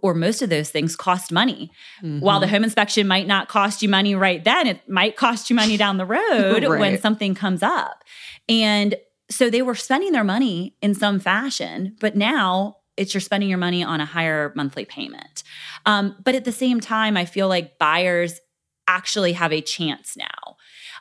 or 0.00 0.14
most 0.14 0.42
of 0.42 0.50
those 0.50 0.70
things 0.70 0.96
cost 0.96 1.32
money. 1.32 1.70
Mm-hmm. 2.02 2.20
While 2.20 2.40
the 2.40 2.48
home 2.48 2.64
inspection 2.64 3.06
might 3.06 3.26
not 3.26 3.48
cost 3.48 3.82
you 3.82 3.88
money 3.88 4.14
right 4.14 4.42
then, 4.42 4.66
it 4.66 4.88
might 4.88 5.16
cost 5.16 5.50
you 5.50 5.56
money 5.56 5.76
down 5.76 5.96
the 5.96 6.06
road 6.06 6.64
right. 6.64 6.80
when 6.80 7.00
something 7.00 7.34
comes 7.34 7.62
up. 7.62 8.04
And 8.48 8.94
so 9.30 9.50
they 9.50 9.62
were 9.62 9.74
spending 9.74 10.12
their 10.12 10.24
money 10.24 10.76
in 10.82 10.94
some 10.94 11.18
fashion, 11.18 11.96
but 12.00 12.16
now 12.16 12.76
it's 12.96 13.14
you're 13.14 13.20
spending 13.20 13.48
your 13.48 13.58
money 13.58 13.82
on 13.82 14.00
a 14.00 14.04
higher 14.04 14.52
monthly 14.54 14.84
payment. 14.84 15.42
Um, 15.86 16.16
but 16.22 16.34
at 16.34 16.44
the 16.44 16.52
same 16.52 16.80
time, 16.80 17.16
I 17.16 17.24
feel 17.24 17.48
like 17.48 17.78
buyers 17.78 18.40
actually 18.86 19.32
have 19.32 19.52
a 19.52 19.60
chance 19.60 20.16
now. 20.16 20.56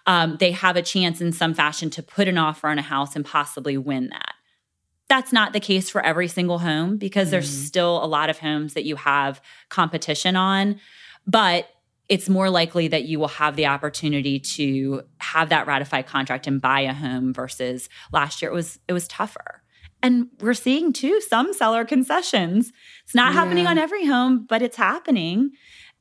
Um, 0.08 0.38
they 0.40 0.52
have 0.52 0.78
a 0.78 0.82
chance 0.82 1.22
in 1.22 1.32
some 1.32 1.54
fashion 1.54 1.90
to 1.92 2.04
put 2.04 2.28
an 2.28 2.38
offer 2.38 2.68
on 2.68 2.80
a 2.80 2.84
house 2.84 3.16
and 3.16 3.26
possibly 3.26 3.78
win 3.78 4.10
that. 4.10 4.34
That's 5.10 5.34
not 5.34 5.54
the 5.54 5.60
case 5.60 5.90
for 5.90 6.02
every 6.02 6.28
single 6.28 6.60
home 6.60 6.98
because 6.98 7.28
mm-hmm. 7.28 7.32
there's 7.32 7.50
still 7.50 8.04
a 8.04 8.08
lot 8.08 8.30
of 8.30 8.40
homes 8.40 8.74
that 8.74 8.86
you 8.86 8.96
have 8.96 9.42
competition 9.70 10.36
on. 10.36 10.80
But 11.28 11.68
it's 12.08 12.28
more 12.28 12.50
likely 12.50 12.88
that 12.90 13.06
you 13.06 13.20
will 13.20 13.28
have 13.30 13.56
the 13.56 13.68
opportunity 13.68 14.40
to 14.40 15.04
have 15.20 15.50
that 15.50 15.68
ratified 15.68 16.08
contract 16.08 16.48
and 16.48 16.62
buy 16.62 16.82
a 16.82 16.94
home 16.94 17.34
versus 17.34 17.88
last 18.12 18.42
year 18.42 18.52
it 18.52 18.54
was 18.54 18.80
it 18.88 18.94
was 18.94 19.08
tougher. 19.08 19.61
And 20.04 20.28
we're 20.40 20.54
seeing 20.54 20.94
too 20.94 21.22
some 21.22 21.54
seller 21.54 21.86
concessions. 21.86 22.72
It's 23.04 23.16
not 23.16 23.34
yeah. 23.34 23.40
happening 23.40 23.68
on 23.68 23.78
every 23.78 24.06
home, 24.06 24.46
but 24.48 24.62
it's 24.62 24.78
happening. 24.78 25.52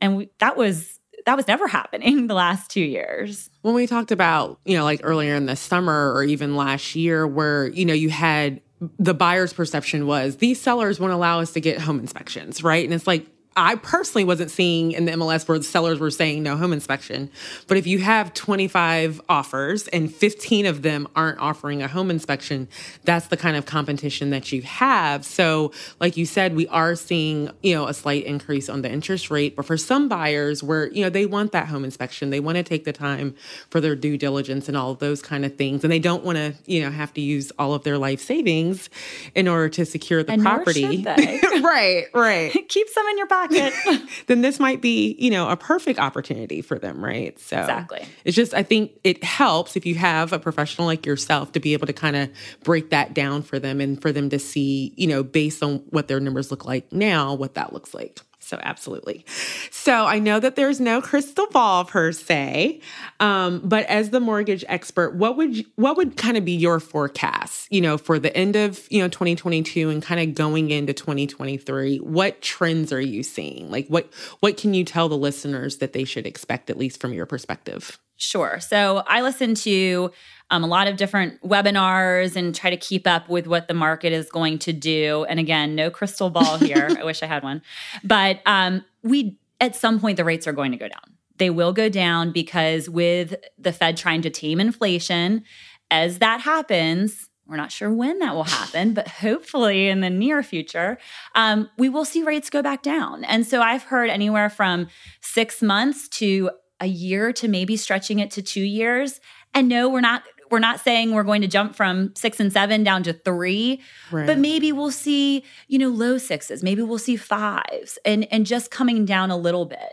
And 0.01 0.17
we, 0.17 0.31
that 0.39 0.57
was 0.57 1.01
that 1.27 1.37
was 1.37 1.47
never 1.47 1.69
happening 1.69 2.27
the 2.27 2.35
last 2.35 2.71
two 2.71 2.81
years. 2.81 3.51
When 3.63 3.75
we 3.75 3.87
talked 3.87 4.11
about, 4.11 4.59
you 4.65 4.77
know, 4.77 4.85
like 4.85 5.01
earlier 5.03 5.35
in 5.35 5.47
the 5.47 5.57
summer 5.57 6.13
or 6.13 6.25
even 6.25 6.57
last 6.57 6.95
year, 6.95 7.27
where, 7.27 7.69
you 7.69 7.85
know, 7.85 7.95
you 7.95 8.11
had 8.11 8.61
the 8.99 9.13
buyer's 9.13 9.53
perception 9.53 10.07
was 10.07 10.37
these 10.37 10.61
sellers 10.61 10.99
won't 10.99 11.13
allow 11.13 11.41
us 11.41 11.53
to 11.53 11.61
get 11.61 11.79
home 11.79 11.99
inspections, 11.99 12.65
right? 12.65 12.85
And 12.85 12.95
it's 12.95 13.07
like, 13.07 13.27
I 13.57 13.75
personally 13.75 14.23
wasn't 14.23 14.53
seeing 14.53 14.93
in 14.93 15.07
the 15.07 15.13
MLS 15.13 15.49
where 15.49 15.59
the 15.59 15.65
sellers 15.65 15.99
were 15.99 16.13
saying 16.13 16.45
no 16.45 16.57
home 16.57 16.73
inspection. 16.73 17.31
But 17.67 17.79
if 17.79 17.87
you 17.87 17.99
have 17.99 18.33
25 18.33 19.21
offers 19.29 19.89
and 19.89 20.15
15 20.15 20.67
of 20.67 20.83
them 20.83 21.09
aren't 21.17 21.41
offering 21.41 21.83
a 21.83 21.89
home 21.89 22.13
inspection, 22.13 22.69
that's 23.05 23.27
the 23.27 23.37
kind 23.37 23.57
of 23.57 23.67
competition 23.67 24.31
that 24.31 24.53
you 24.53 24.63
have. 24.63 25.25
So, 25.25 25.73
like 25.99 26.17
you 26.17 26.27
said, 26.27 26.55
we 26.55 26.69
are 26.69 26.95
seeing, 26.95 27.51
you 27.61 27.75
know, 27.75 27.89
a 27.89 27.95
slight 27.95 28.25
increase 28.25 28.69
on 28.69 28.83
the 28.83 28.91
interest 28.91 29.33
rate. 29.33 29.57
But 29.57 29.67
for 29.67 29.77
some 29.77 30.09
buyers 30.09 30.63
where, 30.63 30.87
you 30.93 31.03
know, 31.03 31.11
they 31.11 31.27
want 31.27 31.51
that 31.51 31.67
home 31.67 31.85
inspection, 31.85 32.31
they 32.31 32.41
want 32.41 32.57
to 32.57 32.63
take 32.63 32.85
the 32.85 32.93
time 32.93 33.35
for 33.69 33.81
their 33.81 33.97
due 33.97 34.17
diligence 34.17 34.69
and 34.69 34.77
all 34.77 34.93
of 34.93 35.01
those 35.01 35.23
kind 35.23 35.45
of 35.45 35.57
things. 35.57 35.83
And 35.83 35.93
they 35.93 35.99
don't 35.99 36.25
want 36.25 36.39
to, 36.39 36.55
you 36.67 36.83
know, 36.83 36.91
have 36.93 37.13
to 37.15 37.21
use 37.21 37.51
all 37.59 37.75
of 37.75 37.83
their 37.83 37.99
life 37.99 38.21
savings 38.21 38.89
in 39.35 39.49
order 39.49 39.69
to 39.71 39.85
secure 39.85 40.23
the 40.23 40.35
and 40.35 40.43
property. 40.43 41.05
right, 41.63 42.05
right. 42.15 42.53
Keep 42.69 42.89
some 42.89 43.07
in 43.09 43.19
your 43.19 43.27
pocket 43.27 43.40
pocket, 43.49 43.75
then 44.27 44.43
this 44.43 44.59
might 44.59 44.81
be, 44.81 45.17
you 45.19 45.31
know, 45.31 45.49
a 45.49 45.57
perfect 45.57 45.99
opportunity 45.99 46.63
for 46.63 46.79
them, 46.79 47.05
right? 47.05 47.39
So 47.39 47.59
Exactly. 47.59 48.07
It's 48.25 48.37
just 48.37 48.55
I 48.55 48.63
think 48.63 48.93
it 49.05 49.23
helps 49.25 49.77
if 49.77 49.87
you 49.87 49.95
have 49.97 50.33
a 50.33 50.39
professional 50.39 50.87
like 50.87 51.07
yourself 51.07 51.53
to 51.53 51.61
be 51.61 51.73
able 51.73 51.87
to 51.87 51.93
kind 51.93 52.17
of 52.17 52.31
break 52.65 52.91
that 52.91 53.15
down 53.15 53.43
for 53.43 53.59
them 53.59 53.81
and 53.81 54.01
for 54.01 54.13
them 54.13 54.31
to 54.31 54.39
see, 54.39 54.93
you 54.97 55.07
know, 55.07 55.23
based 55.23 55.63
on 55.63 55.79
what 55.91 56.09
their 56.09 56.21
numbers 56.21 56.51
look 56.51 56.65
like 56.65 56.93
now, 56.93 57.35
what 57.35 57.55
that 57.55 57.73
looks 57.73 57.95
like. 57.95 58.21
So, 58.51 58.59
absolutely. 58.65 59.25
So, 59.71 60.07
I 60.07 60.19
know 60.19 60.41
that 60.41 60.57
there's 60.57 60.81
no 60.81 61.01
crystal 61.01 61.47
ball 61.53 61.85
per 61.85 62.11
se, 62.11 62.81
um, 63.21 63.61
but 63.63 63.87
as 63.87 64.11
the 64.11 64.19
mortgage 64.19 64.65
expert, 64.67 65.15
what 65.15 65.37
would 65.37 65.59
you, 65.59 65.65
what 65.77 65.97
would 65.97 66.17
kind 66.17 66.37
of 66.37 66.45
be 66.45 66.57
your 66.57 66.81
forecast? 66.81 67.69
You 67.71 67.81
know, 67.81 67.97
for 67.97 68.19
the 68.19 68.37
end 68.37 68.57
of 68.57 68.89
you 68.91 69.01
know 69.01 69.09
2022 69.09 69.89
and 69.89 70.03
kind 70.03 70.21
of 70.21 70.35
going 70.35 70.73
into 70.73 70.93
2023, 70.93 71.99
what 71.99 72.43
trends 72.43 72.93
are 72.93 73.01
you 73.01 73.23
seeing? 73.23 73.71
Like, 73.71 73.87
what 73.87 74.13
what 74.41 74.57
can 74.57 74.75
you 74.75 74.85
tell 74.85 75.09
the 75.09 75.17
listeners 75.17 75.77
that 75.77 75.93
they 75.93 76.03
should 76.03 76.27
expect, 76.27 76.71
at 76.71 76.77
least 76.77 77.01
from 77.01 77.13
your 77.13 77.27
perspective? 77.27 78.01
Sure. 78.21 78.61
So, 78.61 79.03
I 79.07 79.23
listen 79.23 79.55
to 79.57 80.13
um, 80.51 80.65
a 80.65 80.67
lot 80.67 80.89
of 80.89 80.97
different 80.97 81.41
webinars 81.43 82.37
and 82.37 82.55
try 82.55 82.71
to 82.71 82.77
keep 82.77 83.07
up 83.07 83.29
with 83.29 83.47
what 83.47 83.69
the 83.69 83.75
market 83.75 84.13
is 84.13 84.29
going 84.31 84.59
to 84.61 84.73
do. 84.73 85.25
And 85.29 85.39
again, 85.39 85.75
no 85.75 85.91
crystal 85.91 86.31
ball 86.31 86.59
here. 86.59 86.89
I 86.99 87.05
wish 87.05 87.23
I 87.23 87.27
had 87.27 87.43
one. 87.43 87.63
But 88.05 88.41
um, 88.47 88.85
we, 89.03 89.39
at 89.61 89.77
some 89.77 90.01
point, 90.01 90.17
the 90.17 90.25
rates 90.25 90.47
are 90.47 90.53
going 90.53 90.73
to 90.73 90.79
go 90.79 90.89
down. 90.89 91.17
They 91.39 91.51
will 91.51 91.73
go 91.73 91.89
down 91.89 92.33
because 92.33 92.91
with 92.91 93.35
the 93.59 93.73
Fed 93.73 93.97
trying 93.97 94.23
to 94.23 94.31
tame 94.31 94.61
inflation, 94.61 95.45
as 95.91 96.19
that 96.19 96.41
happens, 96.41 97.31
we're 97.47 97.57
not 97.57 97.73
sure 97.73 97.93
when 97.93 98.21
that 98.21 98.35
will 98.35 98.45
happen, 98.45 98.95
but 98.95 99.09
hopefully 99.09 99.89
in 99.89 100.01
the 100.01 100.11
near 100.11 100.43
future, 100.43 100.99
um, 101.35 101.69
we 101.79 101.89
will 101.89 102.05
see 102.05 102.23
rates 102.23 102.49
go 102.49 102.63
back 102.63 102.83
down. 102.83 103.25
And 103.25 103.45
so 103.45 103.61
I've 103.61 103.83
heard 103.85 104.09
anywhere 104.09 104.49
from 104.49 104.87
six 105.21 105.61
months 105.61 106.09
to 106.11 106.51
a 106.81 106.87
year 106.87 107.33
to 107.35 107.49
maybe 107.49 107.77
stretching 107.77 108.19
it 108.19 108.31
to 108.33 108.43
two 108.43 108.63
years. 108.63 109.21
And 109.55 109.69
no, 109.69 109.89
we're 109.89 110.01
not 110.01 110.23
We're 110.51 110.59
not 110.59 110.81
saying 110.81 111.13
we're 111.15 111.23
going 111.23 111.43
to 111.43 111.49
jump 111.49 111.77
from 111.77 112.13
six 112.17 112.41
and 112.41 112.53
seven 112.53 112.83
down 112.83 113.05
to 113.05 113.13
three, 113.13 113.81
Right. 114.11 114.27
but 114.27 114.37
maybe 114.39 114.73
we'll 114.73 114.91
see, 114.91 115.45
you 115.69 115.79
know, 115.79 115.89
low 115.91 116.19
sixes, 116.19 116.63
maybe 116.63 116.83
we'll 116.83 116.99
see 116.99 117.17
fives 117.17 117.99
and 118.05 118.27
and 118.33 118.47
just 118.47 118.71
coming 118.71 119.05
down 119.05 119.31
a 119.31 119.37
little 119.37 119.65
bit. 119.65 119.93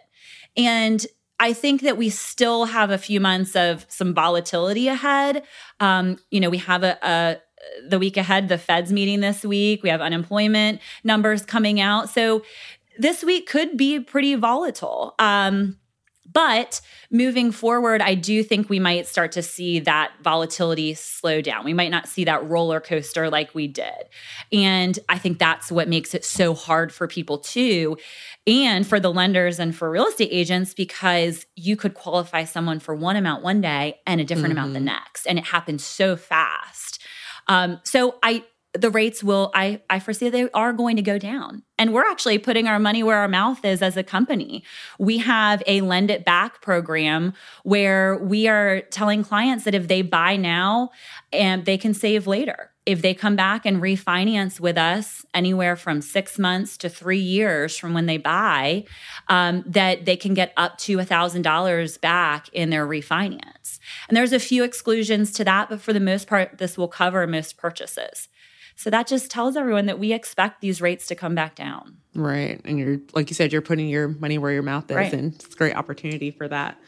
And 0.55 1.05
I 1.39 1.53
think 1.53 1.81
that 1.81 1.97
we 1.97 2.09
still 2.09 2.65
have 2.65 2.89
a 2.89 2.97
few 2.97 3.19
months 3.19 3.55
of 3.55 3.85
some 3.89 4.15
volatility 4.15 4.87
ahead. 4.87 5.43
Um, 5.79 6.17
you 6.31 6.39
know, 6.39 6.49
we 6.49 6.57
have 6.57 6.83
a, 6.83 6.97
a 7.03 7.37
the 7.87 7.99
week 7.99 8.17
ahead, 8.17 8.49
the 8.49 8.57
Fed's 8.57 8.91
meeting 8.91 9.19
this 9.19 9.43
week. 9.43 9.83
We 9.83 9.89
have 9.89 10.01
unemployment 10.01 10.79
numbers 11.03 11.45
coming 11.45 11.79
out. 11.79 12.09
So 12.09 12.41
this 12.97 13.23
week 13.23 13.47
could 13.47 13.77
be 13.77 13.99
pretty 13.99 14.33
volatile. 14.33 15.13
Um, 15.19 15.77
but 16.31 16.81
moving 17.09 17.51
forward, 17.51 18.01
I 18.01 18.15
do 18.15 18.43
think 18.43 18.69
we 18.69 18.79
might 18.79 19.07
start 19.07 19.31
to 19.33 19.41
see 19.41 19.79
that 19.79 20.11
volatility 20.21 20.93
slow 20.93 21.41
down. 21.41 21.63
We 21.65 21.73
might 21.73 21.91
not 21.91 22.07
see 22.07 22.25
that 22.25 22.47
roller 22.47 22.79
coaster 22.79 23.29
like 23.29 23.55
we 23.55 23.67
did. 23.67 23.93
And 24.51 24.97
I 25.07 25.17
think 25.17 25.39
that's 25.39 25.71
what 25.71 25.87
makes 25.87 26.13
it 26.13 26.25
so 26.25 26.53
hard 26.53 26.91
for 26.91 27.07
people 27.07 27.37
too, 27.37 27.97
and 28.45 28.85
for 28.85 28.99
the 28.99 29.11
lenders 29.11 29.59
and 29.59 29.75
for 29.75 29.89
real 29.89 30.07
estate 30.07 30.29
agents, 30.31 30.73
because 30.73 31.45
you 31.55 31.75
could 31.75 31.93
qualify 31.93 32.43
someone 32.43 32.79
for 32.79 32.95
one 32.95 33.15
amount 33.15 33.43
one 33.43 33.61
day 33.61 33.99
and 34.05 34.21
a 34.21 34.25
different 34.25 34.51
amount 34.51 34.73
the 34.73 34.79
next. 34.79 35.25
And 35.25 35.37
it 35.37 35.45
happens 35.45 35.83
so 35.83 36.15
fast. 36.15 37.01
Um, 37.47 37.79
so 37.83 38.15
I, 38.21 38.43
the 38.73 38.89
rates 38.89 39.23
will 39.23 39.51
I 39.53 39.81
I 39.89 39.99
foresee 39.99 40.29
they 40.29 40.49
are 40.51 40.73
going 40.73 40.95
to 40.97 41.01
go 41.01 41.17
down. 41.17 41.63
And 41.77 41.93
we're 41.93 42.09
actually 42.09 42.37
putting 42.37 42.67
our 42.67 42.79
money 42.79 43.03
where 43.03 43.17
our 43.17 43.27
mouth 43.27 43.63
is 43.63 43.81
as 43.81 43.97
a 43.97 44.03
company. 44.03 44.63
We 44.99 45.19
have 45.19 45.61
a 45.67 45.81
lend 45.81 46.09
it 46.09 46.25
back 46.25 46.61
program 46.61 47.33
where 47.63 48.17
we 48.17 48.47
are 48.47 48.81
telling 48.81 49.23
clients 49.23 49.63
that 49.65 49.75
if 49.75 49.87
they 49.87 50.01
buy 50.01 50.35
now 50.37 50.89
and 51.31 51.65
they 51.65 51.77
can 51.77 51.93
save 51.93 52.27
later. 52.27 52.71
If 52.85 53.01
they 53.01 53.13
come 53.13 53.35
back 53.35 53.65
and 53.65 53.81
refinance 53.81 54.61
with 54.61 54.77
us 54.77 55.25
anywhere 55.33 55.75
from 55.75 56.01
six 56.01 56.39
months 56.39 56.77
to 56.77 56.89
three 56.89 57.19
years 57.19 57.77
from 57.77 57.93
when 57.93 58.05
they 58.05 58.17
buy, 58.17 58.85
um, 59.27 59.65
that 59.67 60.05
they 60.05 60.15
can 60.15 60.33
get 60.33 60.53
up 60.55 60.77
to 60.79 60.95
$1,000 60.97 62.01
back 62.01 62.47
in 62.53 62.69
their 62.69 62.87
refinance. 62.87 63.79
And 64.07 64.15
there's 64.15 64.31
a 64.31 64.39
few 64.39 64.63
exclusions 64.63 65.33
to 65.33 65.43
that, 65.43 65.67
but 65.69 65.81
for 65.81 65.91
the 65.91 65.99
most 65.99 66.27
part, 66.27 66.59
this 66.59 66.77
will 66.77 66.87
cover 66.87 67.27
most 67.27 67.57
purchases. 67.57 68.29
So 68.77 68.91
that 68.91 69.07
just 69.07 69.31
tells 69.31 69.57
everyone 69.57 69.87
that 69.87 69.97
we 69.97 70.13
expect 70.13 70.61
these 70.61 70.81
rates 70.81 71.07
to 71.07 71.15
come 71.15 71.33
back 71.33 71.55
down. 71.55 71.97
Right. 72.17 72.59
And 72.65 72.79
you're, 72.79 72.97
like 73.13 73.29
you 73.29 73.35
said, 73.35 73.53
you're 73.53 73.61
putting 73.61 73.87
your 73.87 74.07
money 74.07 74.39
where 74.39 74.51
your 74.51 74.63
mouth 74.63 74.89
is, 74.89 74.97
Right. 74.97 75.13
and 75.13 75.35
it's 75.35 75.53
a 75.53 75.57
great 75.57 75.75
opportunity 75.75 76.31
for 76.31 76.47
that. 76.47 76.79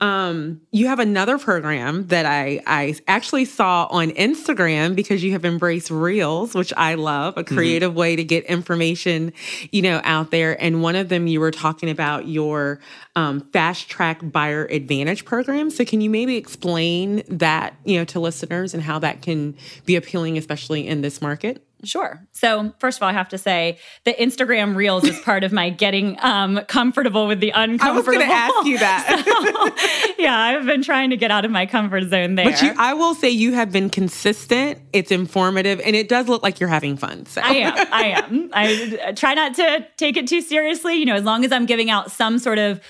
Um, 0.00 0.60
you 0.70 0.86
have 0.86 1.00
another 1.00 1.38
program 1.38 2.06
that 2.06 2.24
I, 2.24 2.62
I 2.68 2.94
actually 3.08 3.46
saw 3.46 3.88
on 3.90 4.10
Instagram 4.12 4.94
because 4.94 5.24
you 5.24 5.32
have 5.32 5.44
embraced 5.44 5.90
Reels, 5.90 6.54
which 6.54 6.72
I 6.76 6.94
love, 6.94 7.36
a 7.36 7.42
creative 7.42 7.96
way 7.96 8.14
to 8.14 8.22
get 8.22 8.44
information, 8.44 9.32
you 9.72 9.82
know, 9.82 10.00
out 10.04 10.30
there. 10.30 10.56
And 10.62 10.82
one 10.82 10.94
of 10.94 11.08
them 11.08 11.26
you 11.26 11.40
were 11.40 11.50
talking 11.50 11.90
about 11.90 12.28
your 12.28 12.78
um, 13.16 13.40
fast 13.52 13.88
track 13.88 14.20
buyer 14.22 14.66
advantage 14.66 15.24
program. 15.24 15.70
So 15.70 15.84
can 15.84 16.00
you 16.00 16.10
maybe 16.10 16.36
explain 16.36 17.24
that, 17.26 17.74
you 17.84 17.98
know, 17.98 18.04
to 18.04 18.20
listeners 18.20 18.72
and 18.72 18.84
how 18.84 19.00
that 19.00 19.20
can 19.20 19.56
be 19.84 19.96
appealing, 19.96 20.38
especially 20.38 20.86
in 20.86 21.00
this 21.00 21.20
market? 21.20 21.65
Sure. 21.84 22.26
So, 22.32 22.72
first 22.78 22.98
of 22.98 23.02
all, 23.02 23.08
I 23.08 23.12
have 23.12 23.28
to 23.28 23.38
say 23.38 23.78
the 24.04 24.14
Instagram 24.14 24.74
Reels 24.76 25.04
is 25.04 25.18
part 25.20 25.44
of 25.44 25.52
my 25.52 25.68
getting 25.70 26.16
um, 26.20 26.60
comfortable 26.68 27.26
with 27.26 27.40
the 27.40 27.50
uncomfortable. 27.50 27.92
I 27.92 27.96
was 27.96 28.06
going 28.06 28.20
to 28.20 28.24
ask 28.34 28.66
you 28.66 28.78
that. 28.78 30.14
yeah, 30.18 30.36
I've 30.36 30.64
been 30.64 30.82
trying 30.82 31.10
to 31.10 31.16
get 31.16 31.30
out 31.30 31.44
of 31.44 31.50
my 31.50 31.66
comfort 31.66 32.08
zone 32.08 32.34
there. 32.34 32.46
But 32.46 32.62
you, 32.62 32.72
I 32.78 32.94
will 32.94 33.14
say 33.14 33.28
you 33.30 33.52
have 33.52 33.70
been 33.72 33.90
consistent. 33.90 34.80
It's 34.92 35.10
informative, 35.10 35.80
and 35.80 35.94
it 35.94 36.08
does 36.08 36.28
look 36.28 36.42
like 36.42 36.60
you're 36.60 36.68
having 36.68 36.96
fun. 36.96 37.26
So 37.26 37.42
I 37.44 37.52
am. 37.56 37.74
I 37.92 38.04
am. 38.06 38.50
I 38.54 39.12
try 39.12 39.34
not 39.34 39.54
to 39.56 39.86
take 39.96 40.16
it 40.16 40.26
too 40.26 40.40
seriously. 40.40 40.94
You 40.94 41.04
know, 41.04 41.14
as 41.14 41.24
long 41.24 41.44
as 41.44 41.52
I'm 41.52 41.66
giving 41.66 41.90
out 41.90 42.10
some 42.10 42.38
sort 42.38 42.58
of 42.58 42.80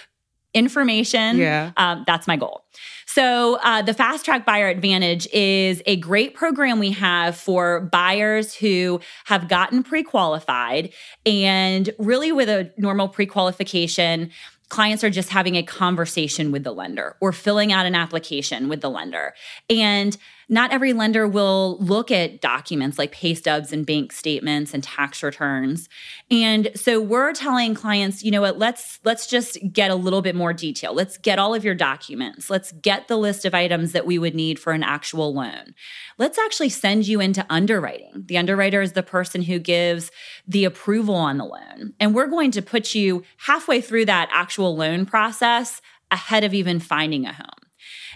information, 0.55 1.37
Yeah. 1.39 1.73
um, 1.77 2.05
that's 2.07 2.27
my 2.27 2.37
goal. 2.37 2.65
So, 3.07 3.59
uh, 3.63 3.83
the 3.83 3.95
Fast 3.95 4.25
Track 4.25 4.45
Buyer 4.45 4.69
Advantage 4.69 5.29
is 5.33 5.81
a 5.87 5.97
great 5.97 6.35
program 6.35 6.81
we 6.81 6.91
have 6.91 7.37
for 7.37 7.81
buyers 7.81 8.53
who 8.55 9.01
have 9.27 9.49
gotten 9.49 9.85
pre 9.85 10.03
qualified. 10.03 10.93
And 11.25 11.89
really, 11.99 12.33
with 12.33 12.49
a 12.49 12.73
normal 12.77 13.09
pre 13.09 13.25
qualification, 13.27 14.31
clients 14.69 15.05
are 15.05 15.11
just 15.11 15.29
having 15.29 15.55
a 15.55 15.63
conversation 15.63 16.51
with 16.51 16.65
the 16.65 16.73
lender 16.73 17.17
or 17.21 17.33
filling 17.33 17.73
out 17.73 17.87
an 17.87 17.95
application 17.95 18.69
with 18.69 18.81
the 18.81 18.91
lender. 18.91 19.35
And 19.71 20.17
not 20.49 20.73
every 20.73 20.93
lender 20.93 21.27
will 21.27 21.77
look 21.81 22.11
at 22.11 22.41
documents 22.41 22.99
like 22.99 23.11
pay 23.11 23.35
stubs 23.35 23.73
and 23.73 23.85
bank 23.85 24.13
statements 24.13 24.73
and 24.73 24.83
tax 24.83 25.23
returns. 25.23 25.89
And 26.31 26.71
so 26.77 27.01
we're 27.01 27.33
telling 27.33 27.75
clients, 27.75 28.23
you 28.23 28.31
know 28.31 28.41
what, 28.41 28.59
let's 28.59 29.01
let's 29.05 29.27
just 29.27 29.59
get 29.73 29.91
a 29.91 29.97
little 29.97 30.23
bit 30.23 30.37
more 30.37 30.53
detail. 30.53 30.95
Let's 30.95 31.19
get 31.19 31.39
all 31.39 31.55
of 31.55 31.65
your 31.65 31.75
documents. 31.75 32.49
Let's 32.49 32.73
get 32.73 33.09
the 33.09 33.17
list 33.17 33.45
of 33.45 33.55
items 33.55 33.93
that 33.93 34.07
we 34.07 34.19
would 34.19 34.35
need 34.35 34.61
for 34.61 34.73
an 34.73 34.85
actual 34.85 35.35
loan. 35.35 35.75
Let's 36.17 36.39
actually 36.39 36.69
send 36.69 37.09
you 37.09 37.21
into 37.21 37.45
underwriting. 37.51 38.25
The 38.27 38.39
underwriter 38.39 38.83
is 38.83 38.93
the 38.93 39.03
person 39.03 39.43
who 39.43 39.59
gives 39.59 40.13
the 40.47 40.65
approval 40.65 41.17
on 41.17 41.39
the 41.39 41.45
loan. 41.45 41.95
And 41.99 42.15
we're 42.15 42.29
going 42.29 42.53
to 42.53 42.63
put 42.63 42.95
you 42.95 43.25
halfway 43.39 43.81
through 43.81 44.05
that 44.07 44.29
actual 44.33 44.77
loan 44.77 45.07
process 45.07 45.81
ahead 46.11 46.45
of 46.45 46.55
even 46.55 46.79
finding 46.79 47.27
a 47.27 47.33
home. 47.33 47.66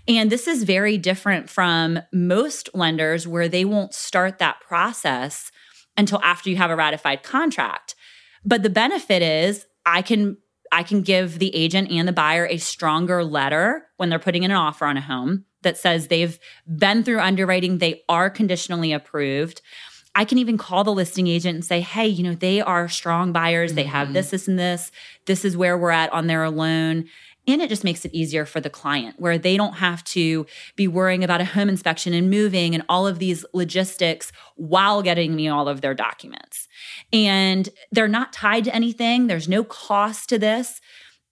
And 0.09 0.31
this 0.31 0.47
is 0.47 0.65
very 0.65 0.99
different 0.99 1.51
from 1.51 2.01
most 2.13 2.71
lenders 2.75 3.27
where 3.27 3.49
they 3.49 3.65
won't 3.65 3.95
start 3.95 4.39
that 4.39 4.61
process 4.61 5.51
until 5.97 6.21
after 6.23 6.51
you 6.51 6.57
have 6.57 6.71
a 6.71 6.77
ratified 6.77 7.23
contract. 7.23 7.95
But 8.45 8.63
the 8.63 8.71
benefit 8.71 9.23
is 9.23 9.67
I 9.85 10.03
can 10.03 10.39
I 10.73 10.83
can 10.85 11.03
give 11.03 11.39
the 11.39 11.55
agent 11.55 11.91
and 11.91 12.07
the 12.07 12.13
buyer 12.13 12.47
a 12.47 12.57
stronger 12.57 13.25
letter 13.25 13.89
when 13.97 14.09
they're 14.09 14.21
putting 14.21 14.45
in 14.45 14.53
an 14.53 14.57
offer 14.57 14.87
on 14.87 14.97
a 14.97 15.01
home 15.01 15.45
that 15.63 15.77
says 15.77 16.07
they've 16.07 16.39
been 16.67 17.03
through 17.03 17.21
underwriting, 17.21 17.79
they 17.79 18.03
are 18.09 18.31
conditionally 18.31 18.93
approved. 18.93 19.61
I 20.15 20.25
can 20.25 20.39
even 20.39 20.59
call 20.59 20.85
the 20.85 20.93
listing 20.93 21.27
agent 21.27 21.55
and 21.55 21.65
say, 21.65 21.81
hey, 21.81 22.07
you 22.07 22.25
know, 22.25 22.35
they 22.35 22.61
are 22.61 22.89
strong 22.89 23.33
buyers. 23.33 23.75
They 23.75 23.85
have 23.85 24.07
mm-hmm. 24.07 24.15
this, 24.15 24.31
this, 24.31 24.49
and 24.49 24.59
this. 24.59 24.91
This 25.27 25.45
is 25.45 25.57
where 25.57 25.79
we're 25.79 25.91
at 25.91 26.13
on 26.13 26.27
their 26.27 26.49
loan. 26.51 27.07
And 27.47 27.63
it 27.63 27.69
just 27.69 27.85
makes 27.85 28.05
it 28.05 28.15
easier 28.15 28.45
for 28.45 28.61
the 28.61 28.71
client 28.71 29.17
where 29.19 29.39
they 29.39 29.57
don't 29.57 29.75
have 29.75 30.05
to 30.05 30.47
be 30.77 30.87
worrying 30.87 31.25
about 31.25 31.41
a 31.41 31.45
home 31.45 31.69
inspection 31.69 32.13
and 32.13 32.31
moving 32.31 32.75
and 32.75 32.85
all 32.89 33.07
of 33.07 33.19
these 33.19 33.45
logistics 33.53 34.31
while 34.57 35.03
getting 35.03 35.35
me 35.35 35.49
all 35.49 35.69
of 35.69 35.81
their 35.81 35.95
documents. 35.95 36.69
And 37.13 37.69
they're 37.91 38.09
not 38.09 38.33
tied 38.33 38.65
to 38.65 38.75
anything, 38.75 39.27
there's 39.27 39.49
no 39.49 39.65
cost 39.65 40.29
to 40.29 40.39
this. 40.39 40.81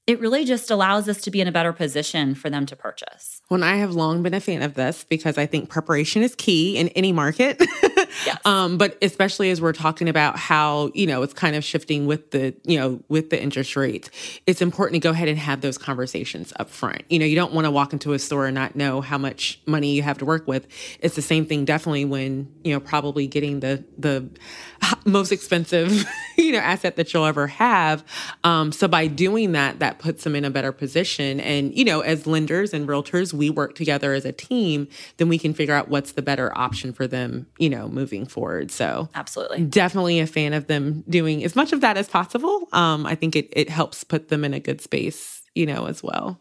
It 0.07 0.21
really 0.21 0.47
just 0.47 0.71
allows 0.71 1.07
us 1.07 1.21
to 1.21 1.31
be 1.31 1.43
in 1.43 1.49
a 1.49 1.53
better 1.53 1.75
position 1.75 2.35
for 2.35 2.49
them 2.49 2.65
to 2.67 2.75
purchase. 2.75 3.43
Well, 3.51 3.63
I 3.63 3.77
have 3.77 3.93
long 3.93 4.23
been 4.23 4.33
a 4.33 4.41
fan 4.41 4.63
of 4.63 4.73
this 4.73 5.05
because 5.05 5.37
I 5.37 5.45
think 5.45 5.69
preparation 5.69 6.23
is 6.23 6.35
key 6.35 6.79
in 6.79 6.89
any 6.89 7.13
market. 7.13 7.63
Yes. 8.27 8.39
um, 8.45 8.79
but 8.79 8.97
especially 9.03 9.51
as 9.51 9.61
we're 9.61 9.73
talking 9.73 10.09
about 10.09 10.39
how, 10.39 10.91
you 10.95 11.07
know, 11.07 11.23
it's 11.23 11.35
kind 11.35 11.57
of 11.57 11.65
shifting 11.65 12.07
with 12.07 12.31
the, 12.31 12.55
you 12.65 12.79
know, 12.79 13.01
with 13.09 13.31
the 13.31 13.41
interest 13.41 13.77
rates, 13.77 14.11
it's 14.47 14.63
important 14.63 14.95
to 14.95 15.07
go 15.07 15.11
ahead 15.11 15.29
and 15.29 15.39
have 15.39 15.61
those 15.61 15.79
conversations 15.79 16.53
up 16.59 16.71
front. 16.71 17.03
You 17.09 17.19
know, 17.19 17.27
you 17.27 17.37
don't 17.37 17.53
want 17.53 17.65
to 17.67 17.71
walk 17.71 17.93
into 17.93 18.13
a 18.13 18.19
store 18.19 18.47
and 18.47 18.55
not 18.55 18.77
know 18.77 19.01
how 19.01 19.19
much 19.19 19.61
money 19.67 19.95
you 19.95 20.03
have 20.03 20.19
to 20.19 20.25
work 20.25 20.47
with. 20.47 20.67
It's 21.01 21.17
the 21.17 21.23
same 21.23 21.47
thing 21.47 21.65
definitely 21.65 22.05
when, 22.05 22.53
you 22.65 22.73
know, 22.73 22.81
probably 22.81 23.27
getting 23.27 23.61
the 23.61 23.85
the 23.97 24.29
most 25.05 25.33
expensive, 25.33 26.05
you 26.37 26.53
know, 26.53 26.59
asset 26.59 26.97
that 26.97 27.13
you'll 27.13 27.25
ever 27.25 27.47
have. 27.47 28.05
Um, 28.45 28.73
so 28.73 28.89
by 28.89 29.07
doing 29.07 29.53
that, 29.53 29.79
that 29.81 29.99
puts 29.99 30.25
them 30.25 30.35
in 30.37 30.45
a 30.45 30.51
better 30.51 30.73
position. 30.73 31.41
And, 31.41 31.77
you 31.77 31.85
know, 31.85 32.01
as 32.01 32.27
lenders 32.27 32.73
and 32.73 32.89
realtors, 32.89 33.33
we 33.33 33.51
work 33.51 33.75
together 33.75 34.13
as 34.15 34.25
a 34.25 34.33
team, 34.33 34.89
then 35.17 35.29
we 35.29 35.39
can 35.39 35.55
figure 35.55 35.75
out 35.75 35.89
what's 35.89 36.13
the 36.13 36.23
better 36.23 36.57
option 36.57 36.93
for 36.93 37.07
them, 37.07 37.47
you 37.59 37.69
know, 37.71 37.89
moving 37.99 38.27
forward. 38.27 38.71
So 38.71 39.09
Absolutely. 39.15 39.65
definitely 39.65 40.21
a 40.21 40.27
fan 40.27 40.53
of 40.53 40.69
them 40.69 41.05
doing 41.09 41.43
as 41.45 41.57
much 41.57 41.73
of 41.73 41.81
that 41.81 41.97
as 41.97 42.09
possible. 42.09 42.69
Um, 42.73 43.05
I 43.05 43.15
think 43.15 43.35
it 43.37 43.53
it 43.53 43.69
helps 43.69 44.05
put 44.05 44.29
them 44.29 44.45
in 44.45 44.55
a 44.55 44.61
good 44.61 44.81
space, 44.81 45.43
you 45.55 45.67
know, 45.67 45.87
as 45.87 46.03
well. 46.03 46.41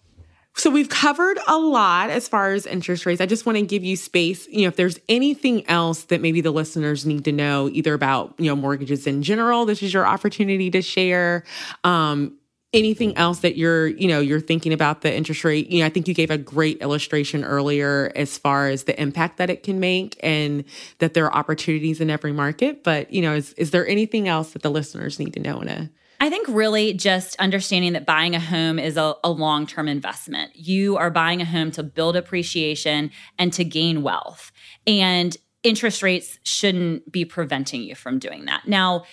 So 0.56 0.72
we've 0.72 0.90
covered 0.90 1.38
a 1.48 1.58
lot 1.58 2.10
as 2.10 2.28
far 2.28 2.52
as 2.52 2.66
interest 2.66 3.06
rates. 3.06 3.22
I 3.22 3.28
just 3.28 3.46
want 3.46 3.60
to 3.60 3.62
give 3.62 3.84
you 3.84 3.96
space, 3.96 4.48
you 4.48 4.64
know, 4.64 4.70
if 4.70 4.76
there's 4.76 5.00
anything 5.08 5.68
else 5.70 6.06
that 6.06 6.20
maybe 6.20 6.42
the 6.42 6.50
listeners 6.50 7.06
need 7.06 7.26
to 7.26 7.32
know 7.32 7.70
either 7.72 7.94
about, 7.94 8.34
you 8.40 8.48
know, 8.48 8.56
mortgages 8.56 9.06
in 9.06 9.22
general, 9.22 9.66
this 9.66 9.84
is 9.84 9.94
your 9.94 10.08
opportunity 10.08 10.72
to 10.72 10.82
share. 10.82 11.44
Um, 11.84 12.40
anything 12.74 13.16
else 13.16 13.40
that 13.40 13.58
you're, 13.58 13.88
you 13.88 14.08
know, 14.08 14.20
you're 14.20 14.42
thinking 14.42 14.74
about 14.74 15.02
the 15.02 15.16
interest 15.16 15.44
rate. 15.44 15.70
You 15.70 15.80
know, 15.80 15.86
I 15.86 15.90
think 15.90 16.08
you 16.08 16.14
gave 16.14 16.30
a 16.30 16.38
great 16.38 16.82
illustration 16.82 17.44
earlier 17.44 18.12
as 18.16 18.38
far 18.38 18.68
as 18.68 18.84
the 18.84 19.00
impact 19.02 19.38
that 19.38 19.50
it 19.50 19.64
can 19.64 19.80
make 19.80 20.20
and 20.22 20.66
that 21.00 21.14
there 21.14 21.26
are 21.26 21.34
opportunities 21.34 22.02
in 22.02 22.10
every 22.10 22.34
market, 22.34 22.84
but, 22.84 23.12
you 23.12 23.22
know, 23.22 23.36
is 23.36 23.54
is 23.54 23.72
there 23.72 23.88
anything 23.88 24.28
else 24.28 24.52
that 24.52 24.64
the 24.64 24.72
listeners 24.72 25.18
need 25.20 25.34
to 25.34 25.40
know 25.40 25.62
in 25.62 25.70
a 25.70 25.90
I 26.20 26.30
think 26.30 26.48
really 26.48 26.94
just 26.94 27.36
understanding 27.40 27.94
that 27.94 28.06
buying 28.06 28.34
a 28.34 28.40
home 28.40 28.80
is 28.80 28.98
a, 28.98 29.14
a 29.24 29.30
long 29.30 29.68
term 29.68 29.88
investment. 29.88 30.56
You 30.56 30.98
are 30.98 31.12
buying 31.12 31.42
a 31.42 31.46
home 31.46 31.72
to 31.72 31.84
build 31.84 32.16
appreciation 32.16 33.12
and 33.38 33.54
to 33.54 33.64
gain 33.64 34.02
wealth. 34.02 34.52
And 34.88 35.38
interest 35.64 36.02
rates 36.02 36.40
shouldn't 36.44 37.12
be 37.12 37.26
preventing 37.26 37.84
you 37.84 37.94
from 37.94 38.20
doing 38.20 38.46
that. 38.46 38.68
Now, 38.68 39.04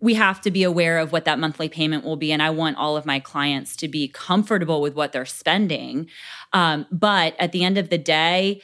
we 0.00 0.14
have 0.14 0.40
to 0.40 0.50
be 0.50 0.62
aware 0.62 0.98
of 0.98 1.12
what 1.12 1.24
that 1.26 1.38
monthly 1.38 1.68
payment 1.68 2.04
will 2.04 2.16
be. 2.16 2.32
And 2.32 2.42
I 2.42 2.50
want 2.50 2.78
all 2.78 2.96
of 2.96 3.04
my 3.04 3.20
clients 3.20 3.76
to 3.76 3.88
be 3.88 4.08
comfortable 4.08 4.80
with 4.80 4.94
what 4.94 5.12
they're 5.12 5.26
spending. 5.26 6.08
Um, 6.52 6.86
but 6.90 7.34
at 7.38 7.52
the 7.52 7.64
end 7.64 7.78
of 7.78 7.90
the 7.90 7.98
day, 7.98 8.62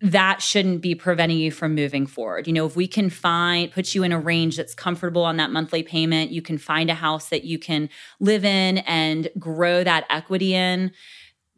that 0.00 0.40
shouldn't 0.40 0.80
be 0.80 0.94
preventing 0.94 1.36
you 1.36 1.50
from 1.50 1.74
moving 1.74 2.06
forward. 2.06 2.46
You 2.46 2.54
know, 2.54 2.64
if 2.64 2.74
we 2.74 2.88
can 2.88 3.10
find, 3.10 3.70
put 3.70 3.94
you 3.94 4.02
in 4.02 4.12
a 4.12 4.18
range 4.18 4.56
that's 4.56 4.74
comfortable 4.74 5.22
on 5.22 5.36
that 5.36 5.50
monthly 5.50 5.82
payment, 5.82 6.30
you 6.30 6.40
can 6.40 6.56
find 6.56 6.88
a 6.88 6.94
house 6.94 7.28
that 7.28 7.44
you 7.44 7.58
can 7.58 7.90
live 8.18 8.44
in 8.44 8.78
and 8.78 9.28
grow 9.38 9.84
that 9.84 10.06
equity 10.08 10.54
in. 10.54 10.92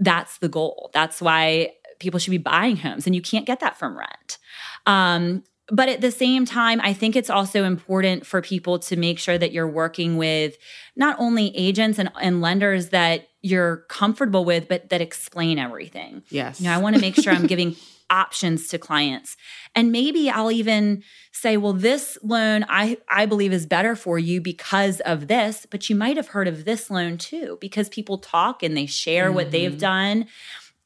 That's 0.01 0.39
the 0.39 0.49
goal. 0.49 0.91
That's 0.93 1.23
why 1.23 1.75
people 2.01 2.19
should 2.19 2.33
be 2.33 2.39
buying 2.39 2.77
homes, 2.79 3.07
and 3.07 3.15
you 3.15 3.23
can't 3.23 3.47
get 3.47 3.61
that 3.61 3.79
from 3.79 3.97
rent. 3.97 4.39
Um, 4.87 5.45
but 5.69 5.89
at 5.89 6.01
the 6.01 6.11
same 6.11 6.45
time, 6.45 6.81
I 6.83 6.93
think 6.93 7.17
it's 7.17 7.31
also 7.31 7.65
important 7.65 8.27
for 8.27 8.43
people 8.43 8.79
to 8.81 8.97
make 8.97 9.19
sure 9.19 9.39
that 9.39 9.53
you're 9.53 9.69
working 9.69 10.17
with 10.17 10.57
not 10.97 11.17
only 11.19 11.57
agents 11.57 11.99
and, 11.99 12.11
and 12.21 12.41
lenders 12.41 12.89
that 12.89 13.29
you're 13.43 13.79
comfortable 13.89 14.45
with, 14.45 14.69
but 14.69 14.89
that 14.91 15.01
explain 15.01 15.59
everything. 15.59 16.23
Yes. 16.31 16.61
You 16.61 16.67
know, 16.67 16.75
I 16.75 16.79
want 16.79 16.97
to 16.97 17.01
make 17.01 17.15
sure 17.15 17.33
I'm 17.33 17.47
giving 17.47 17.77
options 18.11 18.69
to 18.69 18.79
clients. 18.79 19.37
And 19.75 19.91
maybe 19.91 20.29
I'll 20.29 20.53
even 20.53 21.03
say, 21.33 21.57
well, 21.57 21.73
this 21.73 22.19
loan 22.23 22.65
I, 22.69 22.99
I 23.09 23.27
believe 23.27 23.53
is 23.53 23.65
better 23.65 23.97
for 23.97 24.19
you 24.19 24.41
because 24.41 25.01
of 25.01 25.29
this, 25.29 25.67
but 25.69 25.89
you 25.89 25.97
might 25.97 26.17
have 26.17 26.29
heard 26.29 26.47
of 26.47 26.65
this 26.65 26.91
loan 26.91 27.17
too, 27.17 27.57
because 27.61 27.89
people 27.89 28.19
talk 28.19 28.63
and 28.63 28.77
they 28.77 28.87
share 28.87 29.27
mm-hmm. 29.27 29.35
what 29.37 29.51
they've 29.51 29.71
mm-hmm. 29.71 29.79
done. 29.79 30.27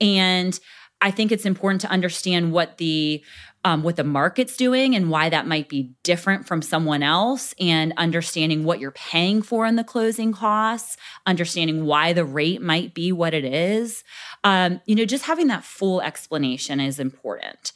And 0.01 0.59
I 1.01 1.11
think 1.11 1.33
it's 1.33 1.45
important 1.45 1.81
to 1.83 1.91
understand 1.91 2.53
what 2.53 2.79
the 2.79 3.23
um, 3.67 3.83
what 3.83 3.97
the 3.97 4.05
market's 4.05 4.57
doing 4.57 4.95
and 4.95 5.11
why 5.11 5.29
that 5.29 5.49
might 5.49 5.69
be 5.69 5.93
different 6.05 6.47
from 6.47 6.63
someone 6.63 7.03
else, 7.03 7.53
and 7.59 7.93
understanding 7.97 8.63
what 8.63 8.79
you're 8.79 8.93
paying 8.93 9.43
for 9.43 9.67
in 9.67 9.75
the 9.75 9.83
closing 9.83 10.33
costs, 10.33 10.97
understanding 11.27 11.85
why 11.85 12.13
the 12.13 12.25
rate 12.25 12.63
might 12.63 12.95
be 12.95 13.11
what 13.11 13.35
it 13.35 13.45
is. 13.45 14.05
Um, 14.45 14.81
you 14.87 14.95
know, 14.95 15.05
just 15.05 15.25
having 15.25 15.49
that 15.49 15.65
full 15.65 16.01
explanation 16.01 16.79
is 16.79 17.01
important. 17.01 17.73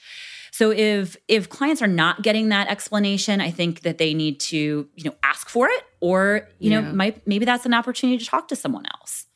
So 0.52 0.70
if 0.70 1.16
if 1.26 1.48
clients 1.48 1.82
are 1.82 1.88
not 1.88 2.22
getting 2.22 2.50
that 2.50 2.68
explanation, 2.68 3.40
I 3.40 3.50
think 3.50 3.80
that 3.80 3.98
they 3.98 4.14
need 4.14 4.38
to 4.40 4.88
you 4.94 5.04
know 5.04 5.14
ask 5.24 5.48
for 5.48 5.66
it, 5.66 5.82
or 5.98 6.48
you 6.60 6.70
yeah. 6.70 6.82
know, 6.82 6.92
might 6.92 7.26
maybe 7.26 7.44
that's 7.44 7.66
an 7.66 7.74
opportunity 7.74 8.16
to 8.16 8.30
talk 8.30 8.46
to 8.48 8.54
someone 8.54 8.84
else. 9.00 9.26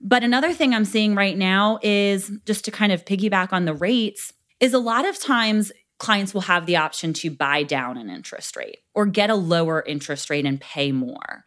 But 0.00 0.24
another 0.24 0.52
thing 0.52 0.74
I'm 0.74 0.84
seeing 0.84 1.14
right 1.14 1.38
now 1.38 1.78
is 1.80 2.32
just 2.44 2.64
to 2.64 2.72
kind 2.72 2.90
of 2.90 3.04
piggyback 3.04 3.52
on 3.52 3.66
the 3.66 3.74
rates 3.74 4.32
is 4.60 4.72
a 4.72 4.78
lot 4.78 5.06
of 5.06 5.18
times 5.18 5.72
clients 5.98 6.34
will 6.34 6.42
have 6.42 6.66
the 6.66 6.76
option 6.76 7.12
to 7.12 7.30
buy 7.30 7.62
down 7.62 7.96
an 7.96 8.10
interest 8.10 8.56
rate 8.56 8.78
or 8.94 9.06
get 9.06 9.30
a 9.30 9.34
lower 9.34 9.82
interest 9.86 10.28
rate 10.28 10.44
and 10.44 10.60
pay 10.60 10.92
more. 10.92 11.44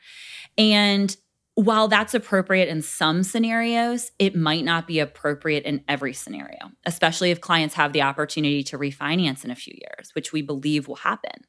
And 0.58 1.16
while 1.56 1.88
that's 1.88 2.14
appropriate 2.14 2.70
in 2.70 2.82
some 2.82 3.22
scenarios, 3.22 4.12
it 4.18 4.36
might 4.36 4.64
not 4.64 4.88
be 4.88 5.00
appropriate 5.00 5.66
in 5.66 5.84
every 5.88 6.14
scenario, 6.14 6.72
especially 6.86 7.32
if 7.32 7.42
clients 7.42 7.76
have 7.76 7.92
the 7.92 8.02
opportunity 8.02 8.64
to 8.64 8.78
refinance 8.78 9.44
in 9.44 9.52
a 9.52 9.56
few 9.56 9.74
years, 9.74 10.12
which 10.14 10.32
we 10.32 10.42
believe 10.42 10.88
will 10.88 10.96
happen. 10.96 11.44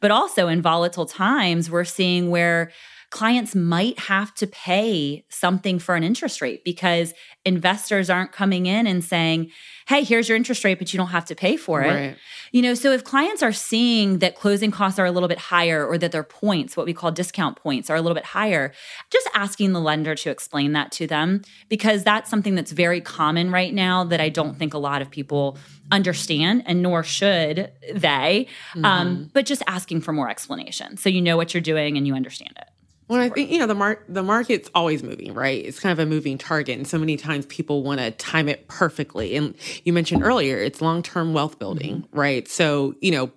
But 0.00 0.12
also 0.12 0.48
in 0.48 0.62
volatile 0.62 1.06
times, 1.06 1.68
we're 1.68 1.84
seeing 1.84 2.30
where 2.30 2.70
clients 3.10 3.56
might 3.56 3.98
have 3.98 4.32
to 4.36 4.46
pay 4.46 5.24
something 5.28 5.80
for 5.80 5.96
an 5.96 6.04
interest 6.04 6.40
rate 6.40 6.62
because 6.64 7.12
investors 7.44 8.08
aren't 8.08 8.30
coming 8.30 8.66
in 8.66 8.86
and 8.86 9.02
saying, 9.02 9.50
hey, 9.88 10.04
here's 10.04 10.28
your 10.28 10.36
interest 10.36 10.62
rate, 10.62 10.78
but 10.78 10.92
you 10.92 10.96
don't 10.96 11.08
have 11.08 11.24
to 11.24 11.34
pay 11.34 11.56
for 11.56 11.82
it. 11.82 11.88
Right. 11.88 12.16
You 12.52 12.62
know, 12.62 12.74
so 12.74 12.92
if 12.92 13.02
clients 13.02 13.42
are 13.42 13.52
seeing 13.52 14.20
that 14.20 14.36
closing 14.36 14.70
costs 14.70 15.00
are 15.00 15.06
a 15.06 15.10
little 15.10 15.28
bit 15.28 15.38
higher 15.38 15.84
or 15.84 15.98
that 15.98 16.12
their 16.12 16.22
points, 16.22 16.76
what 16.76 16.86
we 16.86 16.94
call 16.94 17.10
discount 17.10 17.56
points, 17.56 17.90
are 17.90 17.96
a 17.96 18.00
little 18.00 18.14
bit 18.14 18.26
higher, 18.26 18.72
just 19.10 19.28
asking 19.34 19.72
the 19.72 19.80
lender 19.80 20.14
to 20.14 20.30
explain 20.30 20.72
that 20.72 20.92
to 20.92 21.08
them 21.08 21.42
because 21.68 22.04
that's 22.04 22.30
something 22.30 22.54
that's 22.54 22.70
very 22.70 23.00
common 23.00 23.50
right 23.50 23.74
now 23.74 24.04
that 24.04 24.20
I 24.20 24.28
don't 24.28 24.56
think 24.56 24.72
a 24.72 24.78
lot 24.78 25.02
of 25.02 25.10
people 25.10 25.58
understand 25.90 26.62
and 26.66 26.80
nor 26.82 27.02
should 27.02 27.72
they. 27.92 28.46
Um, 28.76 28.82
mm-hmm. 28.82 28.84
Um, 28.84 29.30
but 29.32 29.46
just 29.46 29.62
asking 29.66 30.02
for 30.02 30.12
more 30.12 30.30
explanation 30.30 30.96
so 30.96 31.08
you 31.08 31.20
know 31.20 31.36
what 31.36 31.52
you're 31.54 31.60
doing 31.60 31.96
and 31.96 32.06
you 32.06 32.14
understand 32.14 32.52
it. 32.56 32.68
Well, 33.10 33.20
I 33.20 33.28
think 33.28 33.50
you 33.50 33.58
know 33.58 33.66
the 33.66 33.74
mark 33.74 34.04
the 34.08 34.22
market's 34.22 34.70
always 34.72 35.02
moving, 35.02 35.34
right? 35.34 35.64
It's 35.64 35.80
kind 35.80 35.90
of 35.90 35.98
a 35.98 36.08
moving 36.08 36.38
target, 36.38 36.78
and 36.78 36.86
so 36.86 36.96
many 36.96 37.16
times 37.16 37.44
people 37.46 37.82
want 37.82 37.98
to 37.98 38.12
time 38.12 38.48
it 38.48 38.68
perfectly. 38.68 39.34
And 39.34 39.56
you 39.82 39.92
mentioned 39.92 40.22
earlier, 40.22 40.58
it's 40.58 40.80
long 40.80 41.02
term 41.02 41.32
wealth 41.32 41.58
building, 41.58 42.02
mm-hmm. 42.02 42.16
right? 42.16 42.46
So 42.46 42.94
you 43.00 43.10
know, 43.10 43.32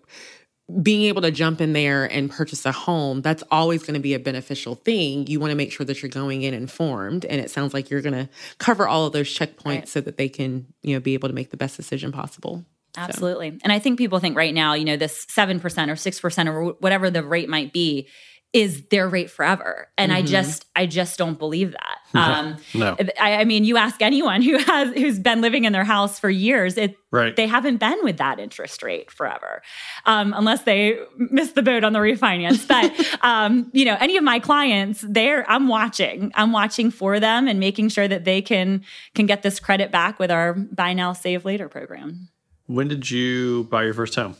being 0.83 1.01
able 1.05 1.23
to 1.23 1.31
jump 1.31 1.59
in 1.59 1.73
there 1.73 2.05
and 2.05 2.29
purchase 2.29 2.67
a 2.67 2.71
home, 2.71 3.23
that's 3.23 3.43
always 3.49 3.81
going 3.81 3.95
to 3.95 3.99
be 3.99 4.13
a 4.13 4.19
beneficial 4.19 4.75
thing. 4.75 5.25
You 5.25 5.39
want 5.39 5.49
to 5.49 5.55
make 5.55 5.71
sure 5.71 5.88
that 5.88 6.03
you're 6.03 6.09
going 6.09 6.43
in 6.43 6.53
informed, 6.53 7.25
and 7.25 7.41
it 7.41 7.49
sounds 7.49 7.73
like 7.73 7.89
you're 7.89 8.01
going 8.01 8.13
to 8.13 8.29
cover 8.59 8.88
all 8.88 9.07
of 9.07 9.13
those 9.13 9.27
checkpoints 9.27 9.65
right. 9.65 9.88
so 9.88 10.01
that 10.01 10.17
they 10.17 10.29
can 10.29 10.67
you 10.83 10.93
know 10.93 10.99
be 10.99 11.15
able 11.15 11.29
to 11.29 11.36
make 11.36 11.49
the 11.49 11.57
best 11.57 11.77
decision 11.77 12.12
possible. 12.12 12.63
Absolutely, 12.95 13.49
so. 13.49 13.57
and 13.63 13.73
I 13.73 13.79
think 13.79 13.97
people 13.97 14.19
think 14.19 14.38
right 14.38 14.53
now, 14.53 14.75
you 14.75 14.86
know, 14.86 14.97
this 14.97 15.25
seven 15.29 15.59
percent 15.59 15.89
or 15.89 15.95
six 15.95 16.19
percent 16.19 16.47
or 16.47 16.73
whatever 16.73 17.09
the 17.09 17.23
rate 17.23 17.49
might 17.49 17.73
be 17.73 18.07
is 18.54 18.86
their 18.86 19.10
rate 19.10 19.32
forever. 19.32 19.89
And 19.98 20.12
mm-hmm. 20.12 20.20
i 20.20 20.22
just 20.22 20.66
i 20.76 20.86
just 20.86 21.18
don't 21.18 21.39
believe 21.39 21.72
that. 21.72 21.98
Um 22.13 22.58
no. 22.76 22.96
I, 23.20 23.38
I, 23.38 23.44
mean 23.46 23.63
you 23.63 23.78
ask 23.78 24.02
anyone 24.02 24.44
who 24.44 24.60
has 24.60 24.94
who's 24.94 25.18
been 25.18 25.42
living 25.42 25.66
in 25.66 25.74
their 25.74 25.84
house 25.84 26.20
for 26.20 26.30
years 26.30 26.78
it 26.78 26.96
right. 27.10 27.36
they 27.36 27.48
haven't 27.48 27.78
been 27.78 27.98
with 28.04 28.18
that 28.18 28.39
interest 28.39 28.84
rate 28.84 29.10
forever 29.10 29.63
um 30.06 30.34
unless 30.38 30.63
they 30.63 31.00
missed 31.18 31.56
the 31.56 31.63
boat 31.63 31.84
on 31.84 31.94
the 31.94 32.00
refinance. 32.00 32.68
But 32.68 32.94
um 33.26 33.72
you 33.74 33.86
know 33.86 33.98
any 34.00 34.18
of 34.18 34.24
my 34.24 34.39
clients 34.39 35.04
they're 35.08 35.50
i'm 35.50 35.68
watching. 35.68 36.32
I'm 36.36 36.52
watching 36.52 36.92
for 36.92 37.20
them 37.20 37.48
and 37.48 37.60
making 37.60 37.89
sure 37.89 38.08
that 38.08 38.24
they 38.24 38.42
can 38.42 38.84
can 39.16 39.26
get 39.26 39.42
this 39.42 39.60
credit 39.60 39.92
back 39.92 40.20
with 40.20 40.30
our 40.30 40.54
buy 40.54 40.94
now 40.94 41.13
save 41.13 41.44
later 41.44 41.68
program. 41.68 42.30
When 42.68 42.88
did 42.88 43.10
you 43.10 43.66
buy 43.66 43.84
your 43.84 43.96
first 43.96 44.13
home? 44.16 44.36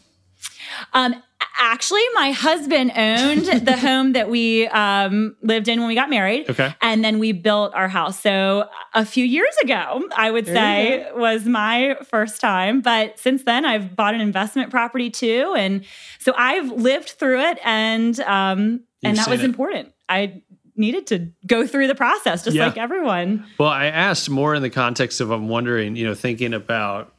Um 0.94 1.16
Actually, 1.60 2.02
my 2.14 2.32
husband 2.32 2.92
owned 2.96 3.46
the 3.66 3.78
home 3.78 4.14
that 4.14 4.30
we 4.30 4.68
um, 4.68 5.36
lived 5.42 5.68
in 5.68 5.80
when 5.80 5.88
we 5.88 5.96
got 5.96 6.10
married. 6.10 6.50
Okay. 6.50 6.74
And 6.82 7.04
then 7.04 7.20
we 7.20 7.32
built 7.32 7.74
our 7.76 7.88
house. 7.88 8.20
So 8.20 8.68
a 8.94 9.06
few 9.06 9.24
years 9.24 9.56
ago, 9.64 10.04
I 10.16 10.32
would 10.32 10.46
there 10.46 10.56
say 10.56 11.12
was 11.14 11.46
my 11.46 11.98
first 12.04 12.42
time. 12.42 12.82
But 12.82 13.20
since 13.20 13.44
then, 13.44 13.66
I've 13.66 13.96
bought 13.96 14.16
an 14.16 14.22
investment 14.22 14.72
property 14.72 15.10
too. 15.10 15.54
And 15.56 15.86
so 16.20 16.34
I've 16.36 16.72
lived 16.72 17.10
through 17.12 17.42
it 17.42 17.60
and 17.64 18.20
um, 18.22 18.82
and 19.04 19.18
that 19.18 19.30
was 19.30 19.42
it. 19.42 19.46
important. 19.46 19.94
I 20.10 20.42
needed 20.76 21.08
to 21.08 21.30
go 21.46 21.68
through 21.68 21.88
the 21.88 21.96
process 21.96 22.44
just 22.44 22.56
yeah. 22.56 22.68
like 22.68 22.78
everyone. 22.78 23.46
Well, 23.60 23.70
I 23.70 23.86
asked 23.86 24.30
more 24.30 24.56
in 24.56 24.62
the 24.62 24.70
context 24.70 25.22
of 25.22 25.30
I'm 25.30 25.48
wondering, 25.48 25.96
you 25.96 26.06
know, 26.06 26.16
thinking 26.16 26.54
about 26.54 27.14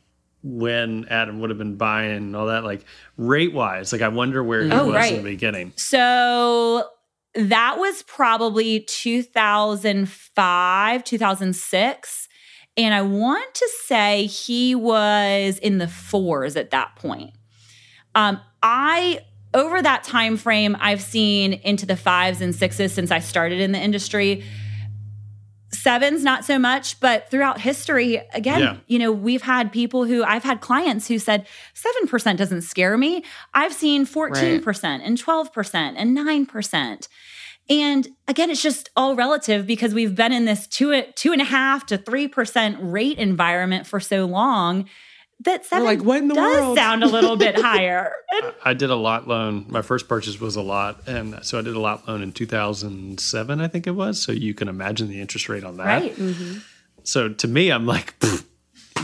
when 0.45 1.07
Adam 1.09 1.41
would 1.41 1.49
have 1.49 1.59
been 1.59 1.77
buying 1.77 2.13
and 2.13 2.37
all 2.37 2.47
that, 2.47 2.65
like 2.65 2.85
rate 3.17 3.55
wise. 3.55 3.93
Like 3.93 4.03
I 4.03 4.09
wonder 4.09 4.45
where 4.45 4.63
he 4.63 4.71
oh, 4.71 4.87
was 4.87 4.95
right. 4.95 5.15
in 5.15 5.25
the 5.25 5.31
beginning. 5.31 5.73
So 5.77 6.89
that 7.35 7.79
was 7.79 8.03
probably 8.03 8.81
2005, 8.81 11.05
2006. 11.05 12.29
And 12.77 12.93
I 12.93 13.03
want 13.03 13.55
to 13.55 13.71
say 13.85 14.27
he 14.27 14.75
was 14.75 15.59
in 15.59 15.79
the 15.79 15.87
fours 15.89 16.57
at 16.57 16.71
that 16.71 16.97
point. 16.97 17.35
Um, 18.15 18.41
I 18.63 19.21
over 19.55 19.81
that 19.81 20.05
time 20.05 20.37
frame, 20.37 20.77
I've 20.81 21.01
seen 21.01 21.55
into 21.55 21.87
the 21.87 21.97
fives 21.97 22.41
and 22.41 22.55
sixes 22.55 22.93
since 22.93 23.11
I 23.11 23.21
started 23.21 23.61
in 23.61 23.73
the 23.73 23.79
industry 23.79 24.45
sevens 25.75 26.23
not 26.23 26.45
so 26.45 26.59
much 26.59 26.99
but 27.01 27.31
throughout 27.31 27.61
history 27.61 28.21
again 28.33 28.61
yeah. 28.61 28.77
you 28.87 28.99
know 28.99 29.13
we've 29.13 29.43
had 29.43 29.73
people 29.73 30.05
who 30.05 30.23
i've 30.25 30.45
had 30.45 30.61
clients 30.61 31.09
who 31.09 31.19
said 31.19 31.47
7% 31.75 32.37
doesn't 32.37 32.63
scare 32.63 32.97
me 32.97 33.25
i've 33.53 33.73
seen 33.73 34.07
14% 34.07 34.33
right. 34.33 35.01
and 35.03 35.19
12% 35.19 35.95
and 35.97 36.17
9% 36.17 37.09
and 37.69 38.09
again 38.29 38.51
it's 38.51 38.63
just 38.63 38.91
all 38.97 39.17
relative 39.17 39.67
because 39.67 39.95
we've 39.95 40.15
been 40.15 40.33
in 40.33 40.45
this 40.45 40.67
two 40.67 41.03
two 41.15 41.33
and 41.33 41.41
a 41.41 41.45
half 41.45 41.87
to 41.87 41.97
three 41.97 42.29
percent 42.29 42.77
rate 42.81 43.19
environment 43.19 43.87
for 43.87 44.01
so 44.01 44.27
long 44.27 44.85
that 45.41 45.65
seven 45.67 45.85
like, 45.85 46.03
what 46.03 46.19
in 46.19 46.29
the 46.29 46.35
does 46.35 46.61
world? 46.61 46.79
sound 46.79 47.03
a 47.03 47.07
little 47.09 47.37
bit 47.37 47.57
higher. 47.61 48.13
I 48.65 48.75
did 48.75 48.91
a 48.91 48.97
lot 48.97 49.29
loan. 49.29 49.67
My 49.69 49.83
first 49.83 50.09
purchase 50.09 50.41
was 50.41 50.57
a 50.57 50.63
lot, 50.63 51.07
and 51.07 51.39
so 51.43 51.59
I 51.59 51.63
did 51.63 51.75
a 51.77 51.81
lot 51.81 52.07
loan 52.09 52.23
in 52.23 52.33
2007, 52.33 53.61
I 53.61 53.69
think 53.69 53.87
it 53.87 53.93
was. 53.93 54.23
So 54.23 54.33
you 54.33 54.55
can 54.55 54.69
imagine 54.69 55.09
the 55.09 55.21
interest 55.21 55.49
rate 55.49 55.65
on 55.65 55.77
that. 55.79 55.87
Right. 55.87 56.17
Mm-hmm. 56.17 56.59
So 57.03 57.29
to 57.29 57.49
me, 57.49 57.71
I'm 57.71 57.87
like, 57.87 58.19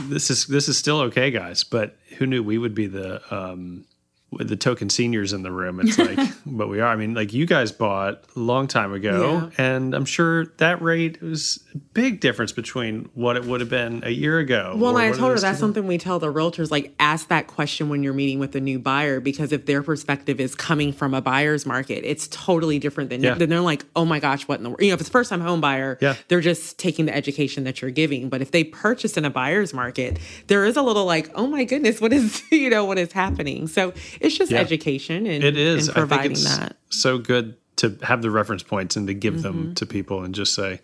this 0.08 0.30
is 0.30 0.46
this 0.46 0.68
is 0.68 0.78
still 0.78 1.00
okay, 1.02 1.30
guys. 1.30 1.64
But 1.64 1.96
who 2.18 2.26
knew 2.26 2.42
we 2.42 2.58
would 2.58 2.74
be 2.74 2.86
the 2.86 3.22
um, 3.34 3.84
with 3.88 3.89
the 4.38 4.54
token 4.56 4.88
seniors 4.90 5.32
in 5.32 5.42
the 5.42 5.50
room. 5.50 5.80
It's 5.80 5.98
like, 5.98 6.18
but 6.46 6.68
we 6.68 6.80
are. 6.80 6.86
I 6.88 6.96
mean, 6.96 7.14
like 7.14 7.32
you 7.32 7.46
guys 7.46 7.72
bought 7.72 8.22
a 8.36 8.38
long 8.38 8.68
time 8.68 8.92
ago, 8.92 9.50
and 9.58 9.92
I'm 9.94 10.04
sure 10.04 10.46
that 10.58 10.80
rate 10.80 11.20
was 11.20 11.58
a 11.74 11.78
big 11.78 12.20
difference 12.20 12.52
between 12.52 13.08
what 13.14 13.36
it 13.36 13.44
would 13.44 13.60
have 13.60 13.68
been 13.70 14.02
a 14.04 14.10
year 14.10 14.38
ago. 14.38 14.74
Well, 14.76 14.96
I 14.96 15.10
told 15.10 15.32
her 15.32 15.38
that's 15.40 15.58
something 15.58 15.86
we 15.86 15.98
tell 15.98 16.18
the 16.20 16.32
realtors 16.32 16.70
like 16.70 16.94
ask 17.00 17.26
that 17.28 17.48
question 17.48 17.88
when 17.88 18.02
you're 18.04 18.12
meeting 18.14 18.38
with 18.38 18.54
a 18.54 18.60
new 18.60 18.78
buyer 18.78 19.18
because 19.20 19.50
if 19.52 19.66
their 19.66 19.82
perspective 19.82 20.38
is 20.40 20.54
coming 20.54 20.92
from 20.92 21.12
a 21.12 21.20
buyer's 21.20 21.66
market, 21.66 22.04
it's 22.04 22.28
totally 22.28 22.78
different 22.78 23.10
than 23.10 23.22
Yeah. 23.22 23.34
then 23.34 23.48
they're 23.48 23.60
like, 23.60 23.84
oh 23.96 24.04
my 24.04 24.20
gosh, 24.20 24.46
what 24.46 24.58
in 24.58 24.62
the 24.64 24.70
world? 24.70 24.80
You 24.82 24.88
know, 24.88 24.94
if 24.94 25.00
it's 25.00 25.10
first 25.10 25.30
time 25.30 25.40
home 25.40 25.60
buyer, 25.60 25.98
Yeah. 26.00 26.14
they're 26.28 26.40
just 26.40 26.78
taking 26.78 27.06
the 27.06 27.14
education 27.14 27.64
that 27.64 27.82
you're 27.82 27.90
giving. 27.90 28.28
But 28.28 28.42
if 28.42 28.52
they 28.52 28.62
purchase 28.62 29.16
in 29.16 29.24
a 29.24 29.30
buyer's 29.30 29.74
market, 29.74 30.18
there 30.46 30.64
is 30.64 30.76
a 30.76 30.82
little 30.82 31.04
like, 31.04 31.30
oh 31.34 31.48
my 31.48 31.64
goodness, 31.64 32.00
what 32.00 32.12
is 32.12 32.42
you 32.52 32.70
know 32.70 32.84
what 32.84 32.98
is 32.98 33.12
happening? 33.12 33.66
So 33.66 33.92
it's 34.20 34.36
just 34.36 34.52
Yeah. 34.52 34.58
education 34.60 35.26
and 35.26 35.42
It 35.42 35.56
is. 35.56 35.88
and 35.88 35.96
providing 35.96 36.18
I 36.18 36.22
think 36.22 36.32
it's 36.46 36.56
that. 36.58 36.76
so 36.90 37.18
good 37.18 37.56
to 37.76 37.96
have 38.02 38.22
the 38.22 38.30
reference 38.30 38.62
points 38.62 38.96
and 38.96 39.06
to 39.06 39.14
give 39.14 39.34
Mm-hmm. 39.34 39.42
them 39.42 39.74
to 39.76 39.86
people 39.86 40.22
and 40.22 40.34
just 40.34 40.54
say, 40.54 40.80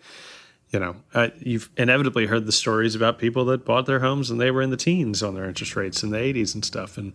you 0.71 0.79
know, 0.79 0.95
uh, 1.13 1.29
you've 1.39 1.69
inevitably 1.77 2.25
heard 2.25 2.45
the 2.45 2.51
stories 2.51 2.93
about 2.95 3.19
people 3.19 3.45
that 3.45 3.63
bought 3.63 3.85
their 3.85 3.99
homes 3.99 4.29
and 4.29 4.41
they 4.41 4.51
were 4.51 4.61
in 4.61 4.69
the 4.69 4.75
teens 4.77 5.23
on 5.23 5.33
their 5.35 5.45
interest 5.45 5.75
rates 5.77 6.03
in 6.03 6.09
the 6.09 6.17
80s 6.17 6.53
and 6.55 6.65
stuff. 6.65 6.97
And 6.97 7.13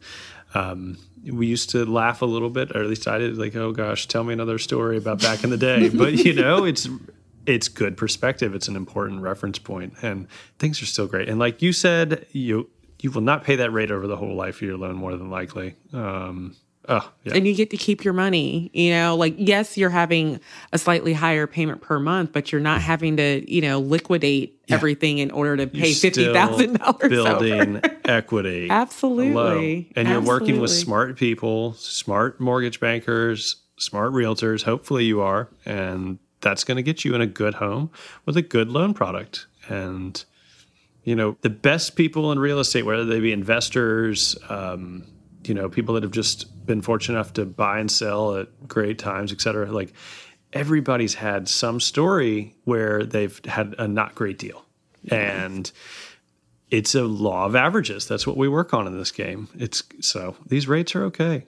um, 0.55 0.97
we 1.31 1.47
used 1.47 1.69
to 1.71 1.85
laugh 1.85 2.23
a 2.23 2.27
little 2.27 2.49
bit, 2.51 2.75
or 2.75 2.81
at 2.83 2.89
least 2.89 3.07
I 3.07 3.19
did, 3.19 3.37
like, 3.37 3.55
oh 3.57 3.73
gosh, 3.73 4.07
tell 4.09 4.25
me 4.25 4.33
another 4.33 4.59
story 4.59 4.97
about 4.97 5.21
back 5.21 5.45
in 5.45 5.51
the 5.51 5.57
day. 5.59 5.89
but 5.95 6.15
you 6.25 6.33
know, 6.35 6.65
it's 6.65 6.89
it's 7.45 7.69
good 7.69 7.97
perspective. 7.97 8.55
It's 8.55 8.69
an 8.69 8.77
important 8.77 9.21
reference 9.21 9.59
point, 9.59 9.95
and 10.01 10.29
things 10.59 10.81
are 10.81 10.87
still 10.87 11.07
great. 11.07 11.29
And 11.29 11.39
like 11.39 11.61
you 11.61 11.73
said, 11.73 12.25
you 12.33 12.71
you 13.03 13.11
will 13.11 13.21
not 13.21 13.45
pay 13.45 13.57
that 13.57 13.71
rate 13.73 13.91
over 13.91 14.07
the 14.07 14.17
whole 14.17 14.35
life 14.35 14.57
of 14.57 14.62
your 14.62 14.77
loan, 14.77 14.95
more 14.95 15.17
than 15.17 15.29
likely. 15.29 15.75
Um, 15.93 16.57
oh, 16.88 17.12
yeah. 17.25 17.35
and 17.35 17.47
you 17.47 17.55
get 17.55 17.71
to 17.71 17.77
keep 17.77 18.05
your 18.05 18.15
money 18.15 18.71
you 18.73 18.91
know 18.91 19.15
like 19.15 19.35
yes 19.37 19.77
you're 19.77 19.91
having 19.91 20.41
a 20.73 20.79
slightly 20.79 21.12
higher 21.12 21.47
payment 21.47 21.81
per 21.81 21.99
month 21.99 22.33
but 22.33 22.51
you're 22.51 22.61
not 22.61 22.81
having 22.81 23.17
to 23.17 23.53
you 23.53 23.61
know 23.61 23.79
liquidate 23.79 24.61
everything 24.69 25.19
in 25.19 25.31
order 25.31 25.57
to 25.59 25.67
pay 25.67 25.91
You're 25.91 26.11
$50000 26.35 27.09
building 27.09 27.77
over. 27.77 28.01
equity 28.05 28.69
Absolutely. 28.71 29.93
And 29.95 30.09
you're 30.09 30.21
working 30.21 30.61
with 30.61 30.71
smart 30.71 31.17
people 31.17 31.75
smart 31.75 32.41
mortgage 32.41 32.81
bankers 32.81 33.57
smart 33.77 34.12
realtors 34.12 34.62
hopefully 34.62 35.05
you 35.05 35.21
are 35.21 35.49
and 35.65 36.19
that's 36.41 36.65
going 36.65 36.77
to 36.77 36.83
get 36.83 37.05
you 37.05 37.15
in 37.15 37.21
a 37.21 37.27
good 37.27 37.55
home 37.55 37.91
with 38.27 38.37
a 38.37 38.43
good 38.43 38.69
loan 38.69 38.95
product 38.95 39.47
and 39.69 40.25
you 41.05 41.17
know 41.17 41.37
the 41.43 41.51
best 41.51 41.97
people 41.97 42.33
in 42.33 42.38
real 42.38 42.59
estate 42.59 42.85
whether 42.85 43.05
they 43.05 43.21
be 43.21 43.33
investors 43.33 44.37
um, 44.49 45.05
you 45.45 45.55
know 45.55 45.69
people 45.69 45.95
that 45.95 46.03
have 46.03 46.12
just 46.12 46.67
been 46.67 46.81
fortunate 46.81 47.19
enough 47.19 47.33
to 47.33 47.45
buy 47.45 47.79
and 47.79 47.91
sell 47.91 48.37
at 48.37 48.69
great 48.69 48.99
times 48.99 49.33
et 49.33 49.41
cetera 49.41 49.71
like 49.71 49.93
everybody's 50.53 51.15
had 51.15 51.49
some 51.49 51.81
story 51.81 52.55
where 52.65 53.05
they've 53.05 53.41
had 53.47 53.75
a 53.79 53.88
not 53.88 54.15
great 54.15 54.38
deal. 54.38 54.65
And 55.11 55.71
it's 56.71 56.95
a 56.95 57.03
law 57.03 57.47
of 57.47 57.57
averages. 57.57 58.07
That's 58.07 58.27
what 58.27 58.37
we 58.37 58.49
work 58.49 58.73
on 58.73 58.87
in 58.87 58.97
this 58.97 59.11
game. 59.11 59.49
It's 59.59 59.83
so 60.01 60.37
these 60.47 60.69
rates 60.69 60.95
are 60.95 61.05
okay 61.05 61.45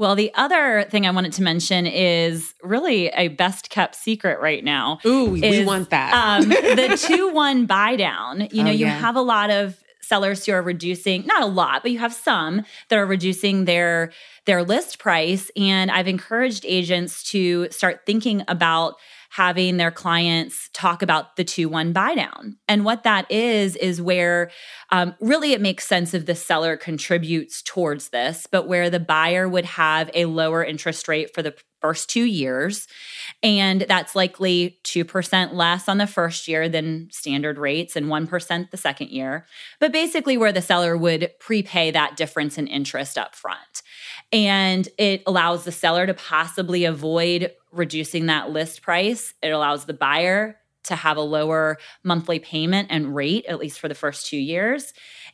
Well, 0.00 0.14
the 0.14 0.32
other 0.34 0.86
thing 0.88 1.04
I 1.04 1.10
wanted 1.10 1.34
to 1.34 1.42
mention 1.42 1.84
is 1.84 2.54
really 2.62 3.08
a 3.08 3.28
best 3.28 3.68
kept 3.68 3.94
secret 3.94 4.40
right 4.40 4.64
now. 4.64 4.98
Ooh, 5.04 5.26
we 5.26 5.62
want 5.62 5.90
that. 5.90 6.14
um, 6.14 6.48
the 6.48 6.96
two 7.06 7.28
one 7.34 7.66
buy 7.66 7.96
down. 7.96 8.48
You 8.50 8.64
know, 8.64 8.70
Oh, 8.70 8.72
you 8.72 8.86
have 8.86 9.14
a 9.14 9.20
lot 9.20 9.50
of 9.50 9.78
sellers 10.00 10.46
who 10.46 10.52
are 10.52 10.62
reducing 10.62 11.24
not 11.24 11.40
a 11.40 11.46
lot 11.46 11.82
but 11.82 11.92
you 11.92 11.98
have 12.00 12.12
some 12.12 12.64
that 12.88 12.98
are 12.98 13.06
reducing 13.06 13.64
their 13.64 14.10
their 14.44 14.64
list 14.64 14.98
price 14.98 15.52
and 15.56 15.88
i've 15.88 16.08
encouraged 16.08 16.64
agents 16.66 17.22
to 17.22 17.68
start 17.70 18.00
thinking 18.06 18.42
about 18.48 18.94
having 19.30 19.76
their 19.76 19.90
clients 19.90 20.68
talk 20.72 21.02
about 21.02 21.36
the 21.36 21.44
2-1 21.44 21.92
buy 21.92 22.14
down 22.14 22.56
and 22.68 22.84
what 22.84 23.04
that 23.04 23.30
is 23.30 23.76
is 23.76 24.02
where 24.02 24.50
um, 24.90 25.14
really 25.20 25.52
it 25.52 25.60
makes 25.60 25.86
sense 25.86 26.12
if 26.14 26.26
the 26.26 26.34
seller 26.34 26.76
contributes 26.76 27.62
towards 27.62 28.08
this 28.10 28.46
but 28.50 28.66
where 28.66 28.90
the 28.90 29.00
buyer 29.00 29.48
would 29.48 29.64
have 29.64 30.10
a 30.14 30.24
lower 30.24 30.64
interest 30.64 31.08
rate 31.08 31.32
for 31.34 31.42
the 31.42 31.54
first 31.80 32.10
two 32.10 32.24
years 32.24 32.86
and 33.42 33.82
that's 33.82 34.14
likely 34.14 34.78
2% 34.84 35.52
less 35.54 35.88
on 35.88 35.98
the 35.98 36.06
first 36.06 36.46
year 36.46 36.68
than 36.68 37.08
standard 37.10 37.58
rates 37.58 37.96
and 37.96 38.06
1% 38.06 38.70
the 38.70 38.76
second 38.76 39.10
year. 39.10 39.46
But 39.78 39.92
basically, 39.92 40.36
where 40.36 40.52
the 40.52 40.62
seller 40.62 40.96
would 40.96 41.30
prepay 41.40 41.90
that 41.92 42.16
difference 42.16 42.58
in 42.58 42.66
interest 42.66 43.16
up 43.16 43.34
front. 43.34 43.82
And 44.32 44.88
it 44.98 45.22
allows 45.26 45.64
the 45.64 45.72
seller 45.72 46.06
to 46.06 46.14
possibly 46.14 46.84
avoid 46.84 47.52
reducing 47.72 48.26
that 48.26 48.50
list 48.50 48.82
price. 48.82 49.34
It 49.42 49.50
allows 49.50 49.84
the 49.84 49.94
buyer 49.94 50.60
to 50.84 50.96
have 50.96 51.16
a 51.16 51.22
lower 51.22 51.78
monthly 52.02 52.38
payment 52.38 52.88
and 52.90 53.14
rate, 53.14 53.44
at 53.46 53.58
least 53.58 53.78
for 53.78 53.88
the 53.88 53.94
first 53.94 54.26
two 54.26 54.38
years. 54.38 54.92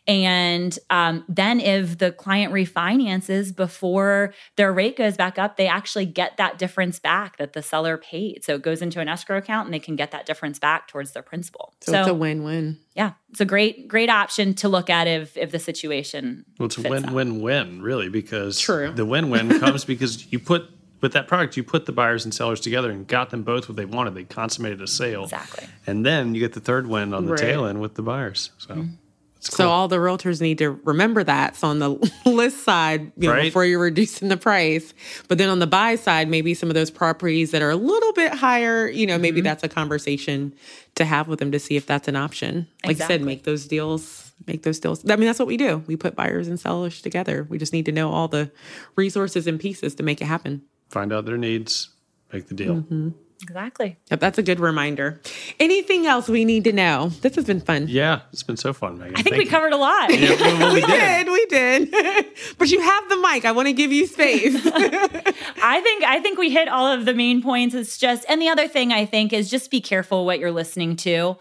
And 0.08 0.76
um, 0.88 1.24
then, 1.28 1.58
if 1.58 1.98
the 1.98 2.12
client 2.12 2.52
refinances 2.52 3.54
before 3.54 4.34
their 4.54 4.72
rate 4.72 4.96
goes 4.96 5.16
back 5.16 5.36
up, 5.36 5.56
they 5.56 5.66
actually 5.66 6.06
get 6.06 6.36
that 6.36 6.58
difference 6.58 7.00
back 7.00 7.38
that 7.38 7.54
the 7.54 7.62
seller 7.62 7.98
paid. 7.98 8.44
So 8.44 8.54
it 8.54 8.62
goes 8.62 8.82
into 8.82 9.00
an 9.00 9.08
escrow 9.08 9.38
account 9.38 9.66
and 9.66 9.74
they 9.74 9.80
can 9.80 9.96
get 9.96 10.12
that 10.12 10.24
difference 10.24 10.60
back 10.60 10.86
towards 10.86 11.12
their 11.12 11.24
principal. 11.24 11.74
so, 11.80 11.98
it's 11.98 12.08
a 12.08 12.14
win-win. 12.14 12.78
yeah, 12.94 13.12
it's 13.30 13.40
a 13.40 13.44
great, 13.44 13.88
great 13.88 14.08
option 14.08 14.54
to 14.54 14.68
look 14.68 14.88
at 14.90 15.08
if 15.08 15.36
if 15.36 15.50
the 15.50 15.58
situation. 15.58 16.44
well 16.58 16.66
it's 16.66 16.78
a 16.78 16.88
win 16.88 17.12
win 17.12 17.40
win, 17.40 17.82
really 17.82 18.08
because 18.08 18.60
True. 18.60 18.92
the 18.92 19.04
win 19.04 19.28
win 19.28 19.58
comes 19.60 19.84
because 19.84 20.30
you 20.32 20.38
put 20.38 20.70
with 21.00 21.12
that 21.12 21.28
product 21.28 21.56
you 21.56 21.62
put 21.64 21.86
the 21.86 21.92
buyers 21.92 22.24
and 22.24 22.32
sellers 22.34 22.60
together 22.60 22.90
and 22.90 23.06
got 23.06 23.30
them 23.30 23.42
both 23.42 23.68
what 23.68 23.76
they 23.76 23.84
wanted 23.84 24.14
they 24.14 24.24
consummated 24.24 24.80
a 24.80 24.86
sale 24.86 25.24
Exactly. 25.24 25.66
and 25.86 26.04
then 26.06 26.34
you 26.34 26.40
get 26.40 26.52
the 26.54 26.60
third 26.60 26.86
win 26.86 27.12
on 27.14 27.26
the 27.26 27.32
Right. 27.32 27.40
tail 27.40 27.66
end 27.66 27.80
with 27.80 27.94
the 27.94 28.02
buyers 28.02 28.50
so 28.58 28.74
Mm-hmm. 28.74 28.94
it's 29.36 29.54
So 29.54 29.68
all 29.68 29.86
the 29.88 29.98
realtors 29.98 30.40
need 30.40 30.58
to 30.58 30.70
remember 30.84 31.22
that. 31.22 31.54
So 31.56 31.68
on 31.68 31.78
the 31.78 31.90
list 32.26 32.64
side, 32.64 33.12
you 33.16 33.28
know, 33.28 33.34
Right. 33.34 33.42
before 33.44 33.64
you're 33.64 33.78
reducing 33.78 34.28
the 34.28 34.36
price, 34.36 34.92
but 35.28 35.36
then 35.38 35.48
on 35.50 35.58
the 35.60 35.66
buy 35.68 35.94
side, 35.96 36.28
maybe 36.28 36.54
some 36.54 36.68
of 36.70 36.74
those 36.74 36.90
properties 36.90 37.50
that 37.52 37.62
are 37.62 37.70
a 37.70 37.76
little 37.76 38.12
bit 38.14 38.32
higher, 38.32 38.88
you 38.88 39.06
know, 39.06 39.18
maybe 39.18 39.40
that's 39.42 39.62
a 39.62 39.68
conversation 39.68 40.52
to 40.96 41.04
have 41.04 41.28
with 41.28 41.38
them 41.38 41.52
to 41.52 41.58
see 41.60 41.76
if 41.76 41.86
that's 41.86 42.08
an 42.08 42.16
option. 42.16 42.66
Like 42.84 43.00
I 43.00 43.06
said, 43.06 43.20
make 43.22 43.44
those 43.44 43.66
deals, 43.68 44.32
make 44.46 44.62
those 44.62 44.80
deals. 44.80 45.08
I 45.08 45.14
mean, 45.16 45.26
that's 45.26 45.38
what 45.38 45.46
we 45.48 45.58
do. 45.58 45.84
We 45.86 45.94
put 45.96 46.16
buyers 46.16 46.48
and 46.48 46.58
sellers 46.58 47.00
together. 47.02 47.46
We 47.48 47.58
just 47.58 47.72
need 47.74 47.84
to 47.86 47.92
know 47.92 48.10
all 48.10 48.26
the 48.28 48.50
resources 48.96 49.46
and 49.46 49.60
pieces 49.60 49.94
to 49.96 50.02
make 50.02 50.20
it 50.20 50.24
happen. 50.26 50.62
Find 50.88 51.12
out 51.12 51.24
their 51.24 51.36
needs 51.38 51.90
make 52.32 52.48
the 52.48 52.54
deal 52.54 52.76
Mm-hmm. 52.76 53.08
Exactly. 53.42 53.98
Yep, 54.10 54.20
that's 54.20 54.38
a 54.38 54.42
good 54.42 54.58
reminder. 54.60 55.20
Anything 55.60 56.06
else 56.06 56.26
we 56.26 56.46
need 56.46 56.64
to 56.64 56.72
know? 56.72 57.10
This 57.20 57.34
has 57.34 57.44
been 57.44 57.60
fun. 57.60 57.86
yeah 57.86 58.22
it's 58.32 58.42
been 58.42 58.56
so 58.56 58.72
fun 58.72 58.98
Meghan 58.98 59.12
I 59.18 59.22
think 59.22 59.36
we 59.36 59.44
covered 59.44 59.74
a 59.74 59.76
lot. 59.76 60.10
yeah, 60.12 60.30
well, 60.40 60.58
well, 60.58 60.74
we 60.74 60.80
We 60.80 60.86
did 60.86 61.26
did, 61.26 61.30
we 61.30 61.46
did. 61.46 62.26
but 62.58 62.70
you 62.70 62.80
have 62.80 63.08
the 63.10 63.16
mic. 63.18 63.44
I 63.44 63.52
want 63.52 63.68
to 63.68 63.74
give 63.74 63.92
you 63.92 64.06
space. 64.06 64.54
I 64.66 65.80
think 65.82 66.04
I 66.04 66.18
think 66.22 66.38
we 66.38 66.50
hit 66.50 66.68
all 66.68 66.86
of 66.86 67.04
the 67.04 67.12
main 67.14 67.42
points. 67.42 67.74
It's 67.74 67.98
just, 67.98 68.24
and 68.28 68.40
the 68.40 68.48
other 68.48 68.68
thing 68.68 68.92
I 68.92 69.04
think 69.04 69.32
is 69.34 69.50
just 69.50 69.70
be 69.70 69.80
careful 69.82 70.24
what 70.24 70.38
you're 70.38 70.50
listening 70.52 70.96
to 70.96 71.36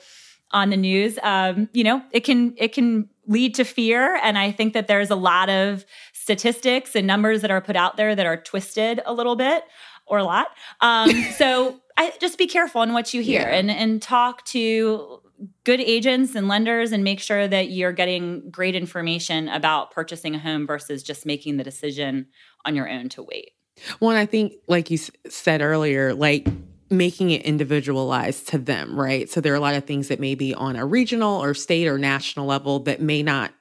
on 0.51 0.69
the 0.69 0.77
news. 0.77 1.17
Um, 1.23 1.69
you 1.73 1.83
know, 1.85 2.01
it 2.11 2.21
can 2.25 2.55
it 2.57 2.73
can 2.73 3.09
lead 3.27 3.55
to 3.55 3.63
fear, 3.63 4.15
and 4.21 4.37
I 4.37 4.51
think 4.51 4.73
that 4.73 4.87
there's 4.87 5.09
a 5.11 5.15
lot 5.15 5.49
of 5.49 5.85
statistics 6.25 6.95
and 6.95 7.05
numbers 7.05 7.41
that 7.41 7.51
are 7.51 7.61
put 7.61 7.75
out 7.75 7.97
there 7.97 8.15
that 8.15 8.25
are 8.25 8.35
twisted 8.37 8.99
a 9.05 9.13
little 9.13 9.35
bit 9.35 9.63
or 10.07 10.17
a 10.17 10.23
lot. 10.23 10.47
Um, 10.81 11.11
so 11.37 11.79
I 11.97 12.13
just 12.19 12.37
be 12.39 12.47
careful 12.47 12.81
on 12.81 12.93
what 12.93 13.13
you 13.13 13.21
hear 13.21 13.41
Yeah. 13.41 13.55
and 13.57 13.69
and 13.69 14.01
talk 14.01 14.43
to 14.45 15.21
good 15.65 15.79
agents 15.81 16.33
and 16.33 16.47
lenders 16.47 16.91
and 16.91 17.03
make 17.03 17.19
sure 17.19 17.47
that 17.47 17.69
you're 17.69 17.91
getting 17.91 18.49
great 18.49 18.73
information 18.75 19.49
about 19.49 19.91
purchasing 19.91 20.33
a 20.33 20.39
home 20.39 20.65
versus 20.65 21.03
just 21.03 21.25
making 21.27 21.57
the 21.57 21.63
decision 21.63 22.25
on 22.65 22.75
your 22.75 22.89
own 22.89 23.07
to 23.09 23.21
wait. 23.21 23.51
One, 23.99 24.15
I 24.15 24.25
think, 24.25 24.53
like 24.67 24.89
you 24.89 24.95
s- 24.97 25.11
said 25.29 25.61
earlier, 25.61 26.13
like 26.13 26.47
making 26.89 27.31
it 27.31 27.41
individualized 27.43 28.47
to 28.47 28.57
them, 28.57 28.97
right? 28.97 29.29
So 29.29 29.41
there 29.41 29.51
are 29.53 29.57
a 29.57 29.59
lot 29.59 29.75
of 29.75 29.83
things 29.85 30.07
that 30.07 30.19
may 30.19 30.33
be 30.35 30.53
on 30.53 30.75
a 30.77 30.85
regional 30.85 31.43
or 31.43 31.53
state 31.53 31.85
or 31.87 31.97
national 31.97 32.45
level 32.45 32.79
that 32.87 33.01
may 33.01 33.21
not, 33.21 33.51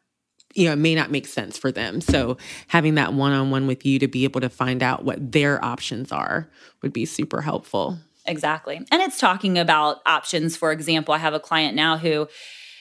you 0.55 0.67
know, 0.67 0.73
it 0.73 0.79
may 0.79 0.95
not 0.95 1.11
make 1.11 1.27
sense 1.27 1.59
for 1.59 1.73
them. 1.73 2.01
So 2.01 2.37
having 2.69 2.95
that 2.95 3.13
one 3.13 3.33
on 3.33 3.51
one 3.51 3.67
with 3.67 3.85
you 3.85 3.99
to 3.99 4.09
be 4.09 4.25
able 4.25 4.41
to 4.41 4.49
find 4.49 4.83
out 4.83 5.05
what 5.05 5.33
their 5.33 5.63
options 5.65 6.13
are 6.13 6.49
would 6.83 6.93
be 6.93 7.05
super 7.05 7.43
helpful. 7.43 7.99
Exactly. 8.27 8.77
And 8.77 9.03
it's 9.03 9.19
talking 9.19 9.59
about 9.59 10.01
options. 10.07 10.57
For 10.57 10.73
example, 10.73 11.13
I 11.13 11.19
have 11.19 11.35
a 11.35 11.41
client 11.41 11.75
now 11.75 11.99
who 11.99 12.29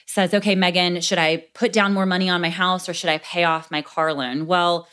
says, 0.06 0.32
okay, 0.32 0.54
Meghan, 0.54 1.02
should 1.02 1.18
I 1.18 1.46
put 1.54 1.72
down 1.72 1.92
more 1.92 2.06
money 2.06 2.28
on 2.28 2.40
my 2.40 2.50
house 2.50 2.88
or 2.88 2.94
should 2.94 3.10
I 3.10 3.18
pay 3.18 3.44
off 3.44 3.70
my 3.70 3.82
car 3.82 4.12
loan? 4.12 4.46
Well, 4.46 4.88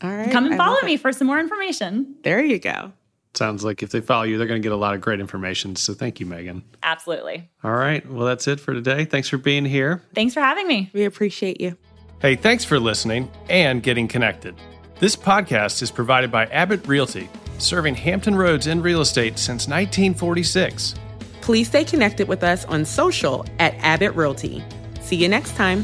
All 0.04 0.16
right. 0.16 0.32
Come 0.32 0.46
and 0.46 0.58
follow 0.58 0.82
me 0.84 0.98
for 0.98 1.12
some 1.12 1.28
more 1.28 1.40
information. 1.40 2.16
There 2.24 2.44
you 2.44 2.58
go. 2.58 2.92
Sounds 3.34 3.64
like 3.64 3.82
if 3.82 3.92
they 3.92 4.02
follow 4.02 4.24
you, 4.24 4.38
they're 4.38 4.48
going 4.48 4.62
to 4.62 4.66
get 4.66 4.74
a 4.74 4.78
lot 4.78 4.94
of 4.94 5.02
great 5.02 5.20
information. 5.20 5.76
So 5.76 5.94
thank 5.94 6.20
you, 6.20 6.26
Meghan. 6.26 6.64
Absolutely. 6.84 7.50
All 7.64 7.72
right. 7.72 8.08
Well, 8.10 8.26
that's 8.26 8.48
it 8.48 8.60
for 8.60 8.74
today. 8.74 9.06
Thanks 9.06 9.30
for 9.30 9.38
being 9.38 9.64
here. 9.64 10.02
Thanks 10.14 10.34
for 10.34 10.42
having 10.42 10.68
me. 10.68 10.90
We 10.94 11.06
appreciate 11.06 11.62
you. 11.62 11.78
Hey, 12.22 12.36
thanks 12.36 12.64
for 12.64 12.80
listening 12.80 13.32
and 13.50 13.82
getting 13.82 14.08
connected. 14.08 14.54
This 15.00 15.16
podcast 15.16 15.82
is 15.82 15.90
provided 15.90 16.32
by 16.32 16.46
Abbott 16.46 16.88
Realty, 16.88 17.28
serving 17.58 17.96
Hampton 17.96 18.36
Roads 18.36 18.68
in 18.68 18.84
real 18.84 19.02
estate 19.02 19.40
since 19.40 19.68
1946. 19.68 20.94
Please 21.42 21.68
stay 21.68 21.84
connected 21.84 22.28
with 22.28 22.44
us 22.44 22.64
on 22.66 22.86
social 22.86 23.44
at 23.58 23.74
Abbott 23.80 24.14
Realty. 24.14 24.64
See 25.02 25.16
you 25.16 25.28
next 25.28 25.56
time. 25.56 25.84